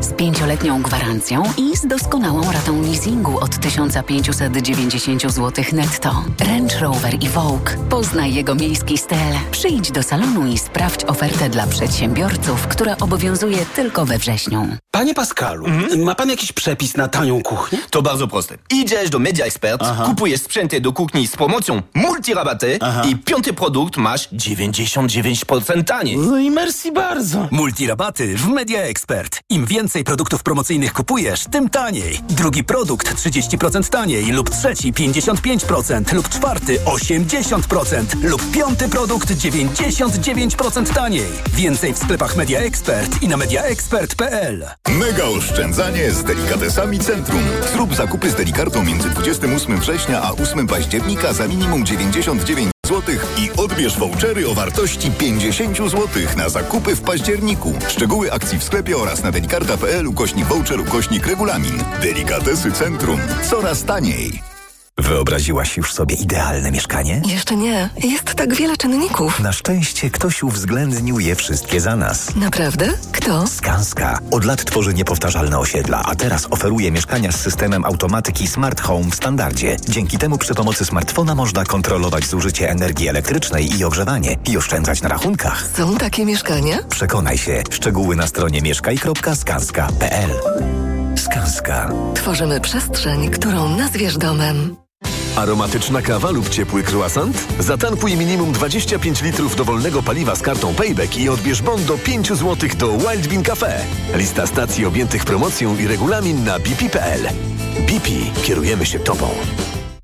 Z 0.00 0.12
pięcioletnią 0.16 0.82
gwarancją 0.82 1.42
i 1.56 1.76
z 1.76 1.86
doskonałą 1.86 2.52
ratą 2.52 2.82
leasingu 2.82 3.38
od 3.40 3.58
1590 3.58 5.22
zł 5.22 5.64
netto. 5.72 6.24
Range 6.40 6.78
Rover 6.80 7.14
i 7.24 7.28
Vogue. 7.28 7.70
Poznaj 7.90 8.34
jego 8.34 8.54
miejski 8.54 8.98
styl. 8.98 9.16
Przyjdź 9.50 9.92
do 9.92 10.02
salonu 10.02 10.46
i 10.46 10.58
sprawdź 10.58 11.04
ofertę 11.04 11.48
dla 11.48 11.66
przedsiębiorców, 11.66 12.66
która 12.66 12.96
obowiązuje 13.00 13.66
tylko 13.66 14.06
we 14.06 14.18
wrześniu. 14.18 14.68
Panie 14.90 15.14
Pascalu, 15.14 15.66
ma 16.04 16.14
pan 16.14 16.30
jakiś 16.30 16.52
przepis 16.52 16.96
na 16.96 17.08
tanią 17.08 17.42
kuchnię? 17.42 17.78
To 17.90 18.02
bardzo 18.02 18.28
proste. 18.28 18.58
Idziesz 18.70 19.10
do 19.10 19.18
Media 19.18 19.44
Expert, 19.46 19.82
kupujesz 20.06 20.40
sprzęty 20.42 20.80
do 20.80 20.92
kuchni 20.92 21.26
z 21.26 21.36
promocją 21.36 21.82
multirabaty 21.94 22.78
i 23.08 23.16
piąty 23.16 23.52
produkt 23.52 23.96
masz 23.96 24.28
99% 24.32 25.84
taniej. 25.84 26.16
No 26.16 26.38
i 26.38 26.50
merci 26.50 26.92
bardzo. 26.92 27.48
Multirabaty 27.50 28.36
w 28.36 28.48
Media 28.48 28.80
Expert. 28.80 29.37
Im 29.50 29.66
więcej 29.66 30.04
produktów 30.04 30.42
promocyjnych 30.42 30.92
kupujesz, 30.92 31.44
tym 31.50 31.70
taniej. 31.70 32.20
Drugi 32.28 32.64
produkt 32.64 33.14
30% 33.14 33.88
taniej 33.88 34.32
lub 34.32 34.50
trzeci 34.50 34.92
55% 34.92 36.14
lub 36.14 36.28
czwarty 36.28 36.78
80% 36.78 38.22
lub 38.22 38.50
piąty 38.50 38.88
produkt 38.88 39.28
99% 39.30 40.94
taniej. 40.94 41.32
Więcej 41.52 41.94
w 41.94 41.98
sklepach 41.98 42.36
Media 42.36 42.60
Expert 42.60 43.22
i 43.22 43.28
na 43.28 43.36
mediaexpert.pl. 43.36 44.66
Mega 44.88 45.24
oszczędzanie 45.24 46.10
z 46.10 46.24
delikatesami 46.24 46.98
Centrum. 46.98 47.42
Zrób 47.72 47.94
zakupy 47.94 48.30
z 48.30 48.34
delikartą 48.34 48.84
między 48.84 49.10
28 49.10 49.80
września 49.80 50.22
a 50.22 50.32
8 50.32 50.66
października 50.66 51.32
za 51.32 51.48
minimum 51.48 51.86
99 51.86 52.70
zł 52.88 53.14
i 53.38 53.50
odbierz 53.56 53.98
vouchery 53.98 54.48
o 54.48 54.54
wartości 54.54 55.10
50 55.10 55.76
zł 55.76 56.08
na 56.36 56.48
zakupy 56.48 56.96
w 56.96 57.00
październiku. 57.00 57.72
Szczegóły 57.88 58.32
akcji 58.32 58.58
w 58.58 58.64
sklepie 58.64 58.96
oraz 58.96 59.22
na 59.22 59.32
delikarta.pl 59.32 60.06
ukośnik 60.06 60.46
voucher 60.46 60.80
ukośnik 60.80 61.26
regulamin. 61.26 61.84
Delikatesy 62.02 62.72
Centrum. 62.72 63.20
Coraz 63.50 63.84
taniej. 63.84 64.57
Wyobraziłaś 64.98 65.76
już 65.76 65.92
sobie 65.92 66.14
idealne 66.16 66.70
mieszkanie? 66.70 67.22
Jeszcze 67.26 67.56
nie. 67.56 67.90
Jest 68.04 68.24
tak 68.34 68.54
wiele 68.54 68.76
czynników. 68.76 69.40
Na 69.40 69.52
szczęście 69.52 70.10
ktoś 70.10 70.42
uwzględnił 70.42 71.20
je 71.20 71.34
wszystkie 71.36 71.80
za 71.80 71.96
nas. 71.96 72.36
Naprawdę? 72.36 72.88
Kto? 73.12 73.46
Skanska. 73.46 74.18
Od 74.30 74.44
lat 74.44 74.64
tworzy 74.64 74.94
niepowtarzalne 74.94 75.58
osiedla, 75.58 76.02
a 76.04 76.14
teraz 76.14 76.46
oferuje 76.50 76.90
mieszkania 76.92 77.32
z 77.32 77.40
systemem 77.40 77.84
automatyki 77.84 78.46
Smart 78.46 78.80
Home 78.80 79.10
w 79.10 79.14
standardzie. 79.14 79.76
Dzięki 79.88 80.18
temu 80.18 80.38
przy 80.38 80.54
pomocy 80.54 80.84
smartfona 80.84 81.34
można 81.34 81.64
kontrolować 81.64 82.26
zużycie 82.26 82.70
energii 82.70 83.08
elektrycznej 83.08 83.78
i 83.78 83.84
ogrzewanie 83.84 84.36
i 84.48 84.56
oszczędzać 84.56 85.02
na 85.02 85.08
rachunkach. 85.08 85.68
Są 85.76 85.96
takie 85.96 86.24
mieszkania? 86.24 86.78
Przekonaj 86.90 87.38
się. 87.38 87.62
Szczegóły 87.70 88.16
na 88.16 88.26
stronie 88.26 88.62
mieszkaj.skanska.pl 88.62 90.30
Skanska. 91.16 91.90
Tworzymy 92.14 92.60
przestrzeń, 92.60 93.30
którą 93.30 93.76
nazwiesz 93.76 94.16
domem. 94.18 94.76
Aromatyczna 95.38 96.02
kawa 96.02 96.30
lub 96.30 96.48
ciepły 96.48 96.82
croissant? 96.82 97.46
Zatankuj 97.58 98.16
minimum 98.16 98.52
25 98.52 99.22
litrów 99.22 99.56
dowolnego 99.56 100.02
paliwa 100.02 100.36
z 100.36 100.42
kartą 100.42 100.74
Payback 100.74 101.16
i 101.16 101.28
odbierz 101.28 101.62
bon 101.62 101.84
do 101.84 101.98
5 101.98 102.28
zł 102.28 102.70
do 102.78 102.98
Wild 102.98 103.28
Bean 103.28 103.42
Cafe. 103.42 103.80
Lista 104.14 104.46
stacji 104.46 104.86
objętych 104.86 105.24
promocją 105.24 105.76
i 105.76 105.86
regulamin 105.86 106.44
na 106.44 106.58
bp.pl. 106.58 107.20
BP. 107.86 108.10
Kierujemy 108.42 108.86
się 108.86 108.98
Tobą. 108.98 109.28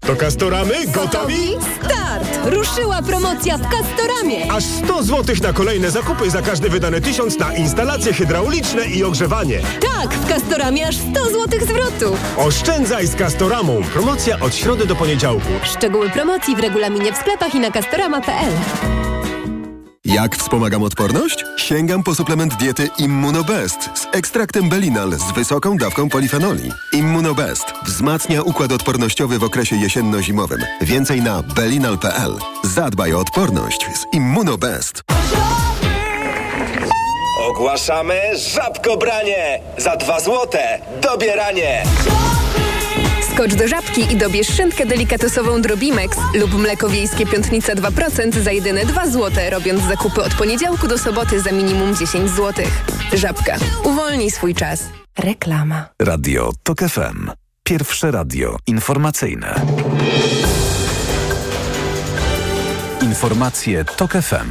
To 0.06 0.16
Castoramy? 0.16 0.74
Gotowi? 0.86 1.48
Start! 1.84 2.38
Ruszyła 2.44 3.02
promocja 3.02 3.58
w 3.58 3.62
Castoramie! 3.62 4.52
Aż 4.52 4.64
100 4.64 5.02
zł 5.02 5.36
na 5.42 5.52
kolejne 5.52 5.90
zakupy 5.90 6.30
za 6.30 6.42
każdy 6.42 6.68
wydany 6.68 7.00
tysiąc 7.00 7.38
na 7.38 7.54
instalacje 7.54 8.12
hydrauliczne 8.12 8.86
i 8.86 9.04
ogrzewanie. 9.04 9.60
Tak, 9.60 10.14
w 10.14 10.28
Castoramie 10.28 10.88
aż 10.88 10.96
100 10.96 11.24
zł 11.24 11.60
zwrotu! 11.60 12.16
Oszczędzaj 12.36 13.06
z 13.06 13.16
Castoramą. 13.16 13.82
Promocja 13.92 14.40
od 14.40 14.54
środy 14.54 14.86
do 14.86 14.96
poniedziałku. 14.96 15.48
Szczegóły 15.62 16.10
promocji 16.10 16.56
w 16.56 16.60
regulaminie 16.60 17.12
w 17.12 17.16
sklepach 17.16 17.54
i 17.54 17.60
na 17.60 17.70
castorama.pl 17.70 18.52
Jak 20.04 20.36
wspomagam 20.36 20.82
odporność? 20.82 21.44
Sięgam 21.56 22.02
po 22.02 22.14
suplement 22.14 22.54
diety 22.54 22.88
Immunobest 22.98 23.78
z 23.94 24.06
ekstraktem 24.12 24.68
Belinal 24.68 25.12
z 25.12 25.32
wysoką 25.32 25.76
dawką 25.76 26.08
polifenoli. 26.08 26.70
Immunobest 26.92 27.64
wzmacnia 27.86 28.42
układ 28.42 28.72
odpornościowy 28.72 29.38
w 29.38 29.44
okresie 29.44 29.76
jesienno-zimowym. 29.76 30.64
Więcej 30.80 31.20
na 31.20 31.42
belinal.pl. 31.42 32.36
Zadbaj 32.64 33.14
o 33.14 33.18
odporność 33.18 33.86
z 33.94 34.14
Immunobest. 34.14 35.02
Ogłaszamy 37.48 38.20
żabkobranie! 38.54 39.60
Za 39.78 39.96
dwa 39.96 40.20
złote 40.20 40.78
dobieranie! 41.02 41.82
Skocz 43.34 43.54
do 43.54 43.68
żabki 43.68 44.12
i 44.12 44.16
dobierz 44.16 44.46
szynkę 44.48 44.86
delikatosową 44.86 45.62
Drobimex 45.62 46.18
lub 46.34 46.54
mleko 46.54 46.88
wiejskie 46.88 47.26
piątnica 47.26 47.74
2% 47.74 48.40
za 48.40 48.52
jedyne 48.52 48.86
2 48.86 49.06
zł, 49.06 49.44
robiąc 49.50 49.82
zakupy 49.82 50.22
od 50.22 50.34
poniedziałku 50.34 50.88
do 50.88 50.98
soboty 50.98 51.40
za 51.40 51.52
minimum 51.52 51.96
10 51.96 52.30
zł. 52.30 52.66
Żabka. 53.12 53.56
Uwolnij 53.84 54.30
swój 54.30 54.54
czas. 54.54 54.84
Reklama. 55.18 55.88
Radio 56.02 56.52
TOK 56.62 56.78
FM. 56.78 57.30
Pierwsze 57.64 58.10
radio 58.10 58.56
informacyjne. 58.66 59.54
Informacje 63.02 63.84
TOK 63.84 64.12
FM. 64.12 64.50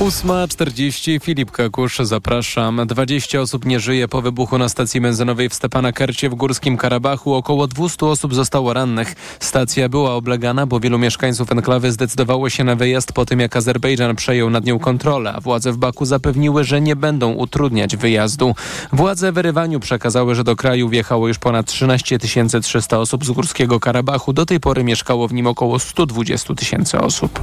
8.40 0.00 1.22
Filip 1.22 1.50
Kakusz, 1.50 1.98
zapraszam. 1.98 2.86
20 2.86 3.40
osób 3.40 3.64
nie 3.64 3.80
żyje 3.80 4.08
po 4.08 4.22
wybuchu 4.22 4.58
na 4.58 4.68
stacji 4.68 5.00
benzynowej 5.00 5.48
w 5.48 5.54
Stepanakercie 5.54 6.30
w 6.30 6.34
Górskim 6.34 6.76
Karabachu. 6.76 7.34
Około 7.34 7.66
200 7.66 8.06
osób 8.06 8.34
zostało 8.34 8.72
rannych. 8.72 9.14
Stacja 9.40 9.88
była 9.88 10.14
oblegana, 10.14 10.66
bo 10.66 10.80
wielu 10.80 10.98
mieszkańców 10.98 11.52
enklawy 11.52 11.92
zdecydowało 11.92 12.50
się 12.50 12.64
na 12.64 12.76
wyjazd 12.76 13.12
po 13.12 13.26
tym, 13.26 13.40
jak 13.40 13.56
Azerbejdżan 13.56 14.16
przejął 14.16 14.50
nad 14.50 14.64
nią 14.64 14.78
kontrolę, 14.78 15.32
a 15.32 15.40
władze 15.40 15.72
w 15.72 15.76
Baku 15.76 16.04
zapewniły, 16.04 16.64
że 16.64 16.80
nie 16.80 16.96
będą 16.96 17.32
utrudniać 17.32 17.96
wyjazdu. 17.96 18.54
Władze 18.92 19.32
w 19.32 19.38
Erywaniu 19.38 19.80
przekazały, 19.80 20.34
że 20.34 20.44
do 20.44 20.56
kraju 20.56 20.88
wjechało 20.88 21.28
już 21.28 21.38
ponad 21.38 21.66
13 21.66 22.18
300 22.62 22.98
osób 22.98 23.24
z 23.24 23.30
Górskiego 23.30 23.80
Karabachu. 23.80 24.32
Do 24.32 24.46
tej 24.46 24.60
pory 24.60 24.84
mieszkało 24.84 25.28
w 25.28 25.32
nim 25.32 25.46
około 25.46 25.78
120 25.78 26.54
tysięcy 26.54 26.98
osób. 27.00 27.40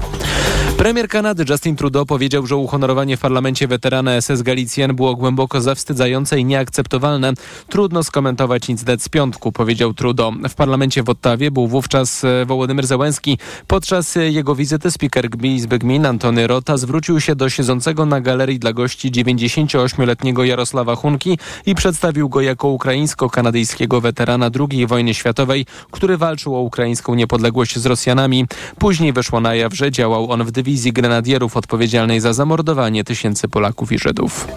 Premier 0.77 1.07
Kanady 1.07 1.45
Justin 1.49 1.75
Trudeau 1.75 2.05
powiedział, 2.05 2.46
że 2.47 2.55
uhonorowanie 2.55 3.17
w 3.17 3.19
parlamencie 3.19 3.67
weterana 3.67 4.21
SS 4.21 4.41
Galicjan 4.41 4.95
było 4.95 5.15
głęboko 5.15 5.61
zawstydzające 5.61 6.39
i 6.39 6.45
nieakceptowalne. 6.45 7.33
Trudno 7.69 8.03
skomentować 8.03 8.69
incydent 8.69 9.03
z 9.03 9.09
piątku, 9.09 9.51
powiedział 9.51 9.93
Trudeau. 9.93 10.33
W 10.49 10.55
parlamencie 10.55 11.03
w 11.03 11.09
Ottawie 11.09 11.51
był 11.51 11.67
wówczas 11.67 12.23
e, 12.23 12.45
Wołodymyr 12.45 12.87
Zełenski. 12.87 13.37
Podczas 13.67 14.17
e, 14.17 14.31
jego 14.31 14.55
wizyty 14.55 14.91
speaker 14.91 15.29
Izby 15.43 15.79
Gmin 15.79 16.05
Antony 16.05 16.47
Rota 16.47 16.77
zwrócił 16.77 17.21
się 17.21 17.35
do 17.35 17.49
siedzącego 17.49 18.05
na 18.05 18.21
galerii 18.21 18.59
dla 18.59 18.73
gości 18.73 19.11
98-letniego 19.11 20.43
Jarosława 20.43 20.95
Hunki 20.95 21.37
i 21.65 21.75
przedstawił 21.75 22.29
go 22.29 22.41
jako 22.41 22.67
ukraińsko-kanadyjskiego 22.67 24.01
weterana 24.01 24.49
II 24.71 24.87
wojny 24.87 25.13
światowej, 25.13 25.65
który 25.91 26.17
walczył 26.17 26.55
o 26.55 26.61
ukraińską 26.61 27.15
niepodległość 27.15 27.79
z 27.79 27.85
Rosjanami. 27.85 28.45
Później 28.79 29.13
wyszło 29.13 29.39
na 29.39 29.55
jaw, 29.55 29.73
że 29.73 29.91
działał 29.91 30.31
on 30.31 30.43
w 30.43 30.51
dywizji 30.51 30.93
grenadierów 30.93 31.57
odpowiedzialnej 31.57 32.19
za 32.19 32.33
zamordowanie 32.37 33.03
tysięcy 33.03 33.47
Polaków 33.47 33.91
i 33.91 33.99
Żydów. 33.99 34.47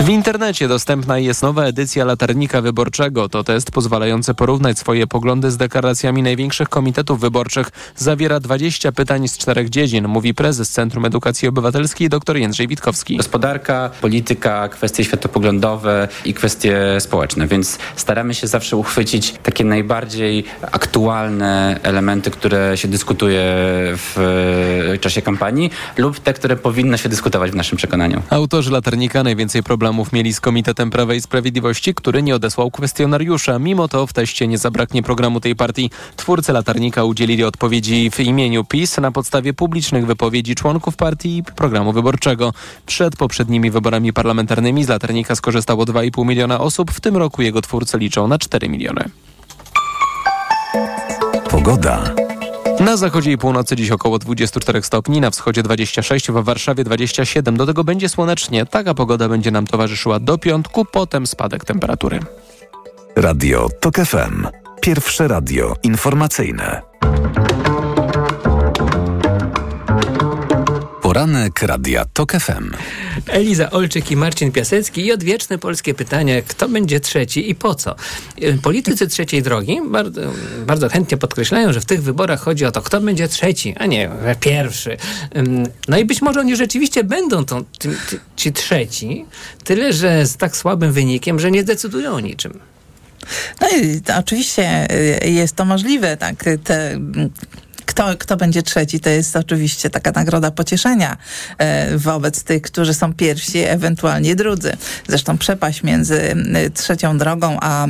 W 0.00 0.08
internecie 0.08 0.68
dostępna 0.68 1.18
jest 1.18 1.42
nowa 1.42 1.64
edycja 1.64 2.04
latarnika 2.04 2.60
wyborczego. 2.60 3.28
To 3.28 3.44
test 3.44 3.70
pozwalający 3.70 4.34
porównać 4.34 4.78
swoje 4.78 5.06
poglądy 5.06 5.50
z 5.50 5.56
deklaracjami 5.56 6.22
największych 6.22 6.68
komitetów 6.68 7.20
wyborczych. 7.20 7.70
Zawiera 7.96 8.40
20 8.40 8.92
pytań 8.92 9.28
z 9.28 9.38
czterech 9.38 9.68
dziedzin, 9.68 10.08
mówi 10.08 10.34
prezes 10.34 10.70
Centrum 10.70 11.04
Edukacji 11.04 11.48
Obywatelskiej 11.48 12.08
dr 12.08 12.36
Jędrzej 12.36 12.68
Witkowski. 12.68 13.16
Gospodarka, 13.16 13.90
polityka, 14.00 14.68
kwestie 14.68 15.04
światopoglądowe 15.04 16.08
i 16.24 16.34
kwestie 16.34 16.80
społeczne, 16.98 17.46
więc 17.46 17.78
staramy 17.96 18.34
się 18.34 18.46
zawsze 18.46 18.76
uchwycić 18.76 19.34
takie 19.42 19.64
najbardziej 19.64 20.44
aktualne 20.72 21.80
elementy, 21.82 22.30
które 22.30 22.76
się 22.76 22.88
dyskutuje 22.88 23.42
w 23.96 24.96
czasie 25.00 25.22
kampanii 25.22 25.70
lub 25.96 26.20
te, 26.20 26.32
które 26.32 26.56
powinno 26.56 26.96
się 26.96 27.08
dyskutować 27.14 27.50
w 27.50 27.54
naszym 27.54 27.78
przekonaniu. 27.78 28.22
Autorzy 28.30 28.70
latarnika 28.70 29.22
najwięcej 29.22 29.62
problemów 29.62 30.12
mieli 30.12 30.34
z 30.34 30.40
Komitetem 30.40 30.90
Prawa 30.90 31.14
i 31.14 31.20
Sprawiedliwości, 31.20 31.94
który 31.94 32.22
nie 32.22 32.34
odesłał 32.34 32.70
kwestionariusza. 32.70 33.58
Mimo 33.58 33.88
to 33.88 34.06
w 34.06 34.12
teście 34.12 34.46
nie 34.48 34.58
zabraknie 34.58 35.02
programu 35.02 35.40
tej 35.40 35.56
partii. 35.56 35.90
Twórcy 36.16 36.52
latarnika 36.52 37.04
udzielili 37.04 37.44
odpowiedzi 37.44 38.10
w 38.10 38.20
imieniu 38.20 38.64
PiS 38.64 38.98
na 38.98 39.12
podstawie 39.12 39.52
publicznych 39.52 40.06
wypowiedzi 40.06 40.54
członków 40.54 40.96
partii 40.96 41.38
i 41.38 41.42
programu 41.42 41.92
wyborczego. 41.92 42.52
Przed 42.86 43.16
poprzednimi 43.16 43.70
wyborami 43.70 44.12
parlamentarnymi 44.12 44.84
z 44.84 44.88
latarnika 44.88 45.34
skorzystało 45.34 45.84
2,5 45.84 46.26
miliona 46.26 46.60
osób. 46.60 46.90
W 46.90 47.00
tym 47.00 47.16
roku 47.16 47.42
jego 47.42 47.62
twórcy 47.62 47.98
liczą 47.98 48.28
na 48.28 48.38
4 48.38 48.68
miliony. 48.68 49.04
Pogoda. 51.50 52.23
Na 52.84 52.96
zachodzie 52.96 53.32
i 53.32 53.38
północy 53.38 53.76
dziś 53.76 53.90
około 53.90 54.18
24 54.18 54.82
stopni, 54.82 55.20
na 55.20 55.30
wschodzie 55.30 55.62
26, 55.62 56.30
w 56.30 56.32
Warszawie 56.32 56.84
27. 56.84 57.56
Do 57.56 57.66
tego 57.66 57.84
będzie 57.84 58.08
słonecznie. 58.08 58.66
Taka 58.66 58.94
pogoda 58.94 59.28
będzie 59.28 59.50
nam 59.50 59.66
towarzyszyła 59.66 60.20
do 60.20 60.38
piątku, 60.38 60.84
potem 60.84 61.26
spadek 61.26 61.64
temperatury. 61.64 62.20
Radio 63.16 63.68
TOK 63.80 63.96
FM. 63.96 64.46
Pierwsze 64.80 65.28
radio 65.28 65.76
informacyjne. 65.82 66.82
Poranek 71.14 71.62
Radia 71.62 72.04
TOK 72.12 72.32
FM. 72.32 72.70
Eliza 73.26 73.70
Olczyk 73.70 74.10
i 74.10 74.16
Marcin 74.16 74.52
Piasecki 74.52 75.06
i 75.06 75.12
odwieczne 75.12 75.58
polskie 75.58 75.94
pytanie, 75.94 76.42
kto 76.42 76.68
będzie 76.68 77.00
trzeci 77.00 77.50
i 77.50 77.54
po 77.54 77.74
co? 77.74 77.96
Y, 78.42 78.58
Politycy 78.62 79.08
trzeciej 79.08 79.42
drogi 79.42 79.80
bardzo, 79.90 80.20
bardzo 80.66 80.88
chętnie 80.88 81.16
podkreślają, 81.16 81.72
że 81.72 81.80
w 81.80 81.84
tych 81.84 82.02
wyborach 82.02 82.40
chodzi 82.40 82.64
o 82.64 82.72
to, 82.72 82.82
kto 82.82 83.00
będzie 83.00 83.28
trzeci, 83.28 83.74
a 83.78 83.86
nie 83.86 84.10
pierwszy. 84.40 84.96
No 85.88 85.98
i 85.98 86.04
być 86.04 86.22
może 86.22 86.40
oni 86.40 86.56
rzeczywiście 86.56 87.04
będą 87.04 87.44
tą, 87.44 87.64
ci, 87.80 87.88
ci 88.36 88.52
trzeci, 88.52 89.24
tyle 89.64 89.92
że 89.92 90.26
z 90.26 90.36
tak 90.36 90.56
słabym 90.56 90.92
wynikiem, 90.92 91.40
że 91.40 91.50
nie 91.50 91.64
decydują 91.64 92.12
o 92.12 92.20
niczym. 92.20 92.60
No 93.60 93.68
i 93.68 94.00
to 94.00 94.18
oczywiście 94.18 94.86
y, 95.24 95.30
jest 95.30 95.56
to 95.56 95.64
możliwe, 95.64 96.16
tak. 96.16 96.44
Te, 96.64 96.98
kto, 97.86 98.16
kto 98.18 98.36
będzie 98.36 98.62
trzeci, 98.62 99.00
to 99.00 99.10
jest 99.10 99.36
oczywiście 99.36 99.90
taka 99.90 100.10
nagroda 100.10 100.50
pocieszenia 100.50 101.16
e, 101.58 101.98
wobec 101.98 102.44
tych, 102.44 102.62
którzy 102.62 102.94
są 102.94 103.14
pierwsi, 103.14 103.58
ewentualnie 103.58 104.36
drudzy. 104.36 104.76
Zresztą 105.08 105.38
przepaść 105.38 105.82
między 105.82 106.34
y, 106.66 106.70
trzecią 106.70 107.18
drogą 107.18 107.58
a 107.60 107.86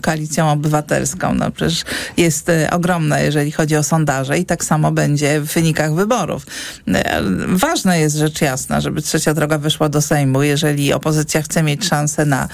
koalicją 0.00 0.52
obywatelską, 0.52 1.34
no 1.34 1.50
przecież 1.50 1.84
jest 2.16 2.48
y, 2.48 2.70
ogromna, 2.70 3.20
jeżeli 3.20 3.52
chodzi 3.52 3.76
o 3.76 3.82
sondaże 3.82 4.38
i 4.38 4.44
tak 4.44 4.64
samo 4.64 4.92
będzie 4.92 5.40
w 5.40 5.44
wynikach 5.44 5.94
wyborów. 5.94 6.46
E, 6.88 7.22
Ważne 7.46 8.00
jest 8.00 8.16
rzecz 8.16 8.40
jasna, 8.40 8.80
żeby 8.80 9.02
trzecia 9.02 9.34
droga 9.34 9.58
wyszła 9.58 9.88
do 9.88 10.02
Sejmu, 10.02 10.42
jeżeli 10.42 10.92
opozycja 10.92 11.42
chce 11.42 11.62
mieć 11.62 11.84
szansę 11.84 12.26
na 12.26 12.48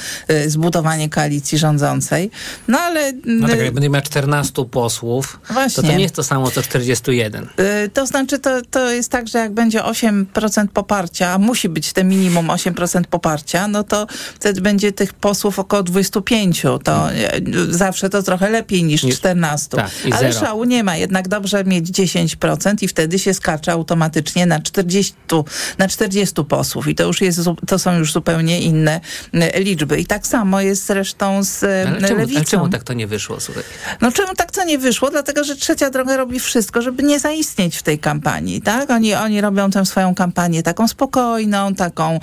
zbudowanie 0.46 1.08
koalicji 1.08 1.58
rządzącej. 1.58 2.30
No 2.68 2.78
ale... 2.78 3.12
No 3.24 3.48
tak, 3.48 3.58
jak 3.58 3.74
będzie 3.74 3.90
miał 3.90 4.02
14 4.02 4.64
posłów, 4.64 5.38
to 5.48 5.54
Właśnie. 5.54 5.82
to 5.82 5.88
nie 5.96 6.02
jest 6.02 6.14
to 6.14 6.22
samo 6.22 6.50
co 6.50 6.62
41. 6.82 7.44
Y, 7.60 7.90
To 7.94 8.06
znaczy, 8.06 8.38
to, 8.38 8.62
to 8.70 8.90
jest 8.90 9.10
tak, 9.10 9.28
że 9.28 9.38
jak 9.38 9.52
będzie 9.52 9.80
8% 9.80 10.66
poparcia, 10.68 11.28
a 11.32 11.38
musi 11.38 11.68
być 11.68 11.92
te 11.92 12.04
minimum 12.04 12.46
8% 12.46 13.02
poparcia, 13.10 13.68
no 13.68 13.84
to 13.84 14.06
wtedy 14.34 14.60
będzie 14.60 14.92
tych 14.92 15.12
posłów 15.12 15.58
około 15.58 15.82
25. 15.82 16.62
To 16.84 17.12
y, 17.12 17.74
zawsze 17.74 18.10
to 18.10 18.22
trochę 18.22 18.50
lepiej 18.50 18.84
niż 18.84 19.02
14. 19.16 19.76
tak, 19.76 19.90
Ale 20.04 20.32
zero. 20.32 20.46
szału 20.46 20.64
nie 20.64 20.84
ma. 20.84 20.96
Jednak 20.96 21.28
dobrze 21.28 21.64
mieć 21.64 21.86
10% 21.86 22.82
i 22.82 22.88
wtedy 22.88 23.18
się 23.18 23.34
skacze 23.34 23.72
automatycznie 23.72 24.46
na 24.46 24.60
40, 24.60 25.14
na 25.78 25.88
40 25.88 26.44
posłów. 26.44 26.88
I 26.88 26.94
to 26.94 27.04
już 27.04 27.20
jest, 27.20 27.40
to 27.66 27.78
są 27.78 27.98
już 27.98 28.12
zupełnie 28.12 28.60
inne 28.60 29.00
liczby. 29.54 30.00
I 30.00 30.06
tak 30.06 30.26
samo 30.26 30.60
jest 30.60 30.86
zresztą 30.86 31.42
z 31.44 31.64
Ale 31.64 32.08
czemu, 32.08 32.20
lewicą. 32.20 32.38
ale 32.38 32.44
czemu 32.46 32.68
tak 32.68 32.82
to 32.82 32.92
nie 32.92 33.06
wyszło, 33.06 33.40
słuchaj? 33.40 33.62
No 34.00 34.12
czemu 34.12 34.34
tak 34.34 34.50
to 34.52 34.64
nie 34.64 34.78
wyszło? 34.78 35.10
Dlatego, 35.10 35.44
że 35.44 35.56
Trzecia 35.56 35.90
Droga 35.90 36.16
robi 36.16 36.40
wszystko, 36.40 36.58
żeby 36.76 37.02
nie 37.02 37.18
zaistnieć 37.20 37.76
w 37.76 37.82
tej 37.82 37.98
kampanii, 37.98 38.62
tak? 38.62 38.90
Oni, 38.90 39.14
oni 39.14 39.40
robią 39.40 39.70
tę 39.70 39.86
swoją 39.86 40.14
kampanię 40.14 40.62
taką 40.62 40.88
spokojną, 40.88 41.74
taką, 41.74 42.20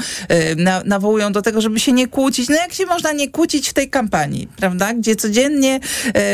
y, 0.52 0.56
na, 0.56 0.82
nawołują 0.86 1.32
do 1.32 1.41
tego, 1.41 1.62
żeby 1.62 1.80
się 1.80 1.91
nie 1.91 2.08
kłócić. 2.08 2.50
No 2.50 2.56
jak 2.56 2.74
się 2.74 2.86
można 2.86 3.12
nie 3.12 3.30
kłócić 3.30 3.70
w 3.70 3.74
tej 3.74 3.89
kampanii, 3.89 4.48
prawda? 4.58 4.93
Gdzie 4.93 5.16
codziennie 5.16 5.80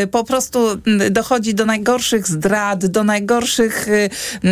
y, 0.03 0.07
po 0.07 0.24
prostu 0.24 0.59
y, 1.05 1.09
dochodzi 1.09 1.55
do 1.55 1.66
najgorszych 1.66 2.28
zdrad, 2.28 2.86
do 2.86 3.03
najgorszych 3.03 3.88
y, 3.88 3.91
y, 3.91 4.49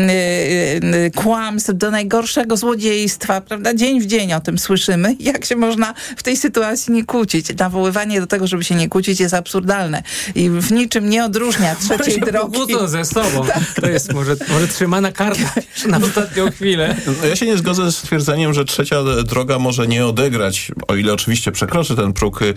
y, 0.95 1.11
kłamstw, 1.15 1.73
do 1.73 1.91
najgorszego 1.91 2.57
złodziejstwa, 2.57 3.41
prawda? 3.41 3.73
Dzień 3.73 4.01
w 4.01 4.05
dzień 4.05 4.33
o 4.33 4.39
tym 4.39 4.57
słyszymy. 4.57 5.15
Jak 5.29 5.45
się 5.45 5.55
można 5.55 5.93
w 6.17 6.23
tej 6.23 6.37
sytuacji 6.37 6.93
nie 6.93 7.05
kłócić? 7.05 7.57
Nawoływanie 7.59 8.21
do 8.21 8.27
tego, 8.27 8.47
żeby 8.47 8.63
się 8.63 8.75
nie 8.75 8.89
kłócić 8.89 9.19
jest 9.19 9.33
absurdalne 9.33 10.03
i 10.35 10.49
w 10.49 10.71
niczym 10.71 11.09
nie 11.09 11.25
odróżnia 11.25 11.75
trzeciej 11.75 12.21
drogi. 12.21 12.59
ze 12.87 13.05
sobą. 13.05 13.45
To 13.81 13.89
jest 13.89 14.13
może, 14.13 14.35
może 14.49 14.67
trzymana 14.67 15.11
karta 15.11 15.53
na 15.87 15.97
ostatnią 15.97 16.51
chwilę. 16.51 16.95
No, 17.07 17.27
Ja 17.27 17.35
się 17.35 17.45
nie 17.45 17.57
zgodzę 17.57 17.91
z 17.91 17.97
stwierdzeniem, 17.97 18.53
że 18.53 18.65
trzecia 18.65 19.03
droga 19.25 19.59
może 19.59 19.87
nie 19.87 20.05
odegrać, 20.05 20.71
o 20.87 20.95
ile 20.95 21.13
oczywiście 21.13 21.51
przekroczy 21.51 21.95
ten 21.95 22.13
próg 22.13 22.41
y, 22.41 22.53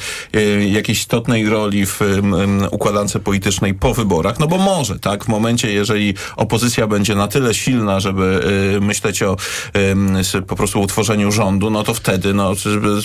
jakiejś 0.68 0.98
istotnej 0.98 1.48
roli 1.48 1.86
w 1.86 2.02
y, 2.02 2.04
y, 2.64 2.70
układance 2.70 3.12
politycznej 3.24 3.74
po 3.74 3.94
wyborach, 3.94 4.38
no 4.38 4.46
bo 4.46 4.58
może, 4.58 4.98
tak? 4.98 5.24
W 5.24 5.28
momencie, 5.28 5.72
jeżeli 5.72 6.14
opozycja 6.36 6.86
będzie 6.86 7.14
na 7.14 7.28
tyle 7.28 7.54
silna, 7.54 8.00
żeby 8.00 8.40
y, 8.76 8.80
myśleć 8.80 9.22
o 9.22 9.36
y, 10.36 10.42
po 10.42 10.56
prostu 10.56 10.80
utworzeniu 10.80 11.32
rządu, 11.32 11.70
no 11.70 11.82
to 11.82 11.94
wtedy 11.94 12.34
no, 12.34 12.52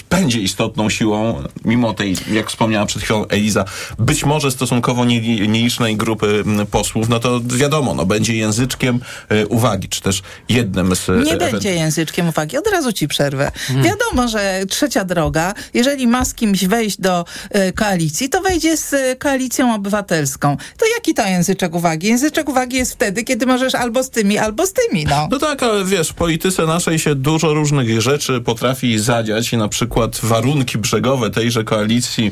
będzie 0.10 0.40
istotną 0.40 0.90
siłą, 0.90 1.44
mimo 1.66 1.94
tej, 1.94 2.16
jak 2.32 2.50
wspomniała 2.50 2.86
przed 2.86 3.02
chwilą 3.04 3.28
Eliza, 3.28 3.66
być 4.00 4.26
może 4.26 4.52
stosunkowo 4.52 5.06
nie- 5.06 5.48
nielicznej 5.48 5.98
grupy 5.98 6.44
posłów, 6.72 7.10
no 7.10 7.20
to 7.20 7.40
wiadomo, 7.44 7.77
no 7.82 8.06
będzie 8.06 8.36
języczkiem 8.36 9.00
y, 9.32 9.48
uwagi, 9.48 9.90
czy 9.90 10.02
też 10.02 10.22
jednym 10.50 10.96
z... 10.96 11.08
Nie 11.26 11.34
e, 11.34 11.52
będzie 11.52 11.76
języczkiem 11.76 12.30
uwagi. 12.30 12.58
Od 12.58 12.68
razu 12.68 12.94
ci 12.94 13.08
przerwę. 13.08 13.52
Wiadomo, 13.70 14.28
że 14.28 14.64
trzecia 14.70 15.06
droga, 15.06 15.54
jeżeli 15.74 16.08
ma 16.08 16.26
z 16.26 16.34
kimś 16.34 16.66
wejść 16.66 17.02
do 17.02 17.26
e, 17.50 17.74
koalicji, 17.74 18.30
to 18.30 18.42
wejdzie 18.42 18.78
z 18.78 18.94
e, 18.94 19.16
koalicją 19.16 19.76
obywatelską. 19.76 20.58
To 20.78 20.86
jaki 20.96 21.14
to 21.14 21.28
języczek 21.28 21.76
uwagi? 21.76 22.08
Języczek 22.08 22.50
uwagi 22.50 22.78
jest 22.78 22.94
wtedy, 22.94 23.24
kiedy 23.24 23.46
możesz 23.46 23.76
albo 23.76 24.04
z 24.04 24.10
tymi, 24.10 24.38
albo 24.38 24.66
z 24.66 24.74
tymi, 24.74 25.06
no. 25.06 25.28
No 25.32 25.40
tak, 25.40 25.64
ale 25.64 25.86
wiesz, 25.86 26.10
w 26.10 26.14
polityce 26.14 26.66
naszej 26.66 27.00
się 27.00 27.16
dużo 27.16 27.54
różnych 27.54 28.02
rzeczy 28.02 28.42
potrafi 28.42 29.00
zadziać 29.00 29.54
i 29.54 29.58
na 29.58 29.68
przykład 29.68 30.20
warunki 30.24 30.78
brzegowe 30.78 31.30
tejże 31.30 31.64
koalicji 31.64 32.32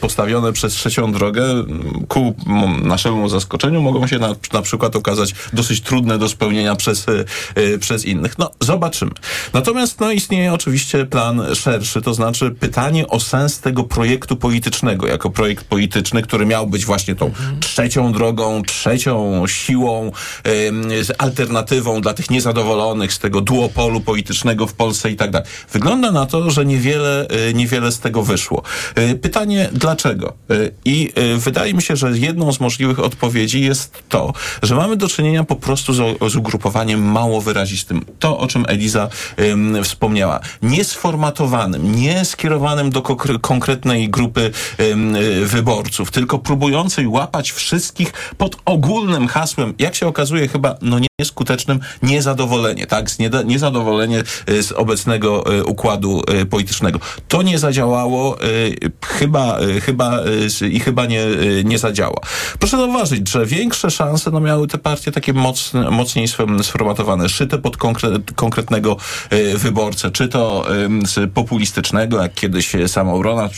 postawione 0.00 0.52
przez 0.52 0.72
trzecią 0.72 1.12
drogę 1.12 1.44
ym, 1.44 2.06
ku 2.08 2.34
naszemu 2.82 3.28
zaskoczeniu 3.28 3.82
mogą 3.82 4.06
się 4.06 4.11
na, 4.18 4.34
na 4.52 4.62
przykład 4.62 4.96
okazać 4.96 5.34
dosyć 5.52 5.80
trudne 5.80 6.18
do 6.18 6.28
spełnienia 6.28 6.76
przez, 6.76 7.08
y, 7.08 7.24
y, 7.58 7.78
przez 7.78 8.04
innych. 8.04 8.38
No, 8.38 8.50
zobaczymy. 8.60 9.10
Natomiast 9.52 10.00
no, 10.00 10.12
istnieje 10.12 10.52
oczywiście 10.52 11.06
plan 11.06 11.42
szerszy, 11.54 12.02
to 12.02 12.14
znaczy 12.14 12.50
pytanie 12.50 13.06
o 13.06 13.20
sens 13.20 13.60
tego 13.60 13.84
projektu 13.84 14.36
politycznego, 14.36 15.06
jako 15.06 15.30
projekt 15.30 15.64
polityczny, 15.64 16.22
który 16.22 16.46
miał 16.46 16.66
być 16.66 16.84
właśnie 16.84 17.14
tą 17.14 17.30
trzecią 17.60 18.12
drogą, 18.12 18.62
trzecią 18.62 19.46
siłą, 19.46 20.12
z 21.02 21.12
alternatywą 21.18 22.00
dla 22.00 22.14
tych 22.14 22.30
niezadowolonych 22.30 23.12
z 23.12 23.18
tego 23.18 23.40
duopolu 23.40 24.00
politycznego 24.00 24.66
w 24.66 24.74
Polsce 24.74 25.10
i 25.10 25.16
tak 25.16 25.30
dalej. 25.30 25.48
Wygląda 25.72 26.12
na 26.12 26.26
to, 26.26 26.50
że 26.50 26.64
niewiele, 26.64 27.26
y, 27.48 27.54
niewiele 27.54 27.92
z 27.92 28.00
tego 28.00 28.22
wyszło. 28.22 28.62
Pytanie 29.22 29.68
dlaczego? 29.72 30.34
I 30.84 31.12
wydaje 31.36 31.74
mi 31.74 31.82
się, 31.82 31.96
że 31.96 32.18
jedną 32.18 32.52
z 32.52 32.60
możliwych 32.60 32.98
odpowiedzi 32.98 33.60
jest 33.60 34.01
to, 34.08 34.32
że 34.62 34.74
mamy 34.74 34.96
do 34.96 35.08
czynienia 35.08 35.44
po 35.44 35.56
prostu 35.56 35.92
z, 35.92 36.18
z 36.32 36.36
ugrupowaniem 36.36 37.02
mało 37.02 37.40
wyrazistym. 37.40 38.04
To, 38.18 38.38
o 38.38 38.46
czym 38.46 38.64
Eliza 38.68 39.08
ym, 39.40 39.84
wspomniała. 39.84 40.40
Niesformatowanym, 40.62 41.96
nie 41.96 42.24
skierowanym 42.24 42.90
do 42.90 43.02
konkretnej 43.40 44.10
grupy 44.10 44.50
ym, 44.80 45.16
y, 45.16 45.46
wyborców, 45.46 46.10
tylko 46.10 46.38
próbującej 46.38 47.06
łapać 47.06 47.52
wszystkich 47.52 48.12
pod 48.38 48.56
ogólnym 48.64 49.28
hasłem, 49.28 49.74
jak 49.78 49.94
się 49.94 50.06
okazuje 50.06 50.48
chyba, 50.48 50.74
no 50.82 50.98
nieskutecznym, 51.22 51.80
niezadowolenie, 52.02 52.86
tak? 52.86 53.10
Z 53.10 53.18
niezadowolenie 53.44 54.22
y, 54.50 54.62
z 54.62 54.72
obecnego 54.72 55.54
y, 55.54 55.64
układu 55.64 56.22
y, 56.42 56.46
politycznego. 56.46 56.98
To 57.28 57.42
nie 57.42 57.58
zadziałało, 57.58 58.38
chyba, 59.06 59.58
chyba 59.82 60.18
i 60.70 60.80
chyba 60.80 61.06
nie, 61.06 61.24
nie 61.64 61.78
zadziała. 61.78 62.20
Proszę 62.58 62.76
zauważyć, 62.76 63.28
że 63.28 63.46
większe 63.46 63.90
szanse 63.90 64.30
no, 64.30 64.40
miały 64.40 64.68
te 64.68 64.78
partie 64.78 65.12
takie 65.12 65.32
mocne, 65.32 65.90
mocniej 65.90 66.28
sformatowane, 66.62 67.28
szyte 67.28 67.58
pod 67.58 67.76
konkre- 67.76 68.34
konkretnego 68.34 68.96
wyborcę, 69.54 70.10
czy 70.10 70.28
to 70.28 70.66
z 71.06 71.32
populistycznego, 71.32 72.22
jak 72.22 72.34
kiedyś 72.34 72.72
sam 72.86 73.08
Aurona, 73.08 73.48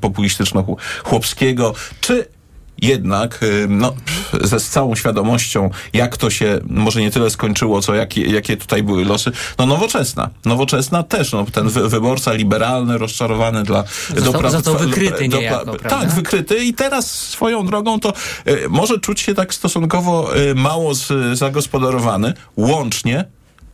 populistyczno-chłopskiego, 0.00 1.74
czy 2.00 2.37
jednak 2.82 3.42
y, 3.42 3.66
no, 3.68 3.94
ze 4.44 4.60
z 4.60 4.68
całą 4.68 4.94
świadomością, 4.94 5.70
jak 5.92 6.16
to 6.16 6.30
się 6.30 6.60
może 6.66 7.00
nie 7.00 7.10
tyle 7.10 7.30
skończyło, 7.30 7.82
co 7.82 7.94
jakie, 7.94 8.22
jakie 8.22 8.56
tutaj 8.56 8.82
były 8.82 9.04
losy, 9.04 9.30
no 9.58 9.66
nowoczesna. 9.66 10.30
Nowoczesna 10.44 11.02
też, 11.02 11.32
no, 11.32 11.46
ten 11.52 11.68
wy, 11.68 11.88
wyborca 11.88 12.32
liberalny, 12.32 12.98
rozczarowany 12.98 13.62
dla... 13.62 13.84
Został- 14.16 14.50
został 14.50 14.74
pra- 14.74 14.78
wykryty 14.78 15.28
do- 15.28 15.38
niejako, 15.38 15.64
prawda? 15.64 15.88
Tak, 15.88 16.10
wykryty 16.10 16.64
i 16.64 16.74
teraz 16.74 17.10
swoją 17.10 17.66
drogą 17.66 18.00
to 18.00 18.12
y, 18.48 18.68
może 18.68 18.98
czuć 18.98 19.20
się 19.20 19.34
tak 19.34 19.54
stosunkowo 19.54 20.36
y, 20.36 20.54
mało 20.54 20.94
z, 20.94 21.12
zagospodarowany, 21.38 22.34
łącznie 22.56 23.24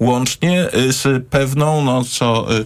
łącznie 0.00 0.68
y, 0.74 0.92
z 0.92 1.26
pewną, 1.26 1.84
no 1.84 2.04
co, 2.04 2.56
y, 2.58 2.64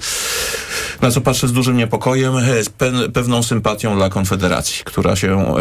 na 1.02 1.10
co 1.10 1.20
patrzę 1.20 1.48
z 1.48 1.52
dużym 1.52 1.76
niepokojem, 1.76 2.36
y, 2.36 2.64
z 2.64 2.68
pe, 2.68 2.92
pewną 3.14 3.42
sympatią 3.42 3.96
dla 3.96 4.08
Konfederacji, 4.10 4.84
która 4.84 5.16
się 5.16 5.54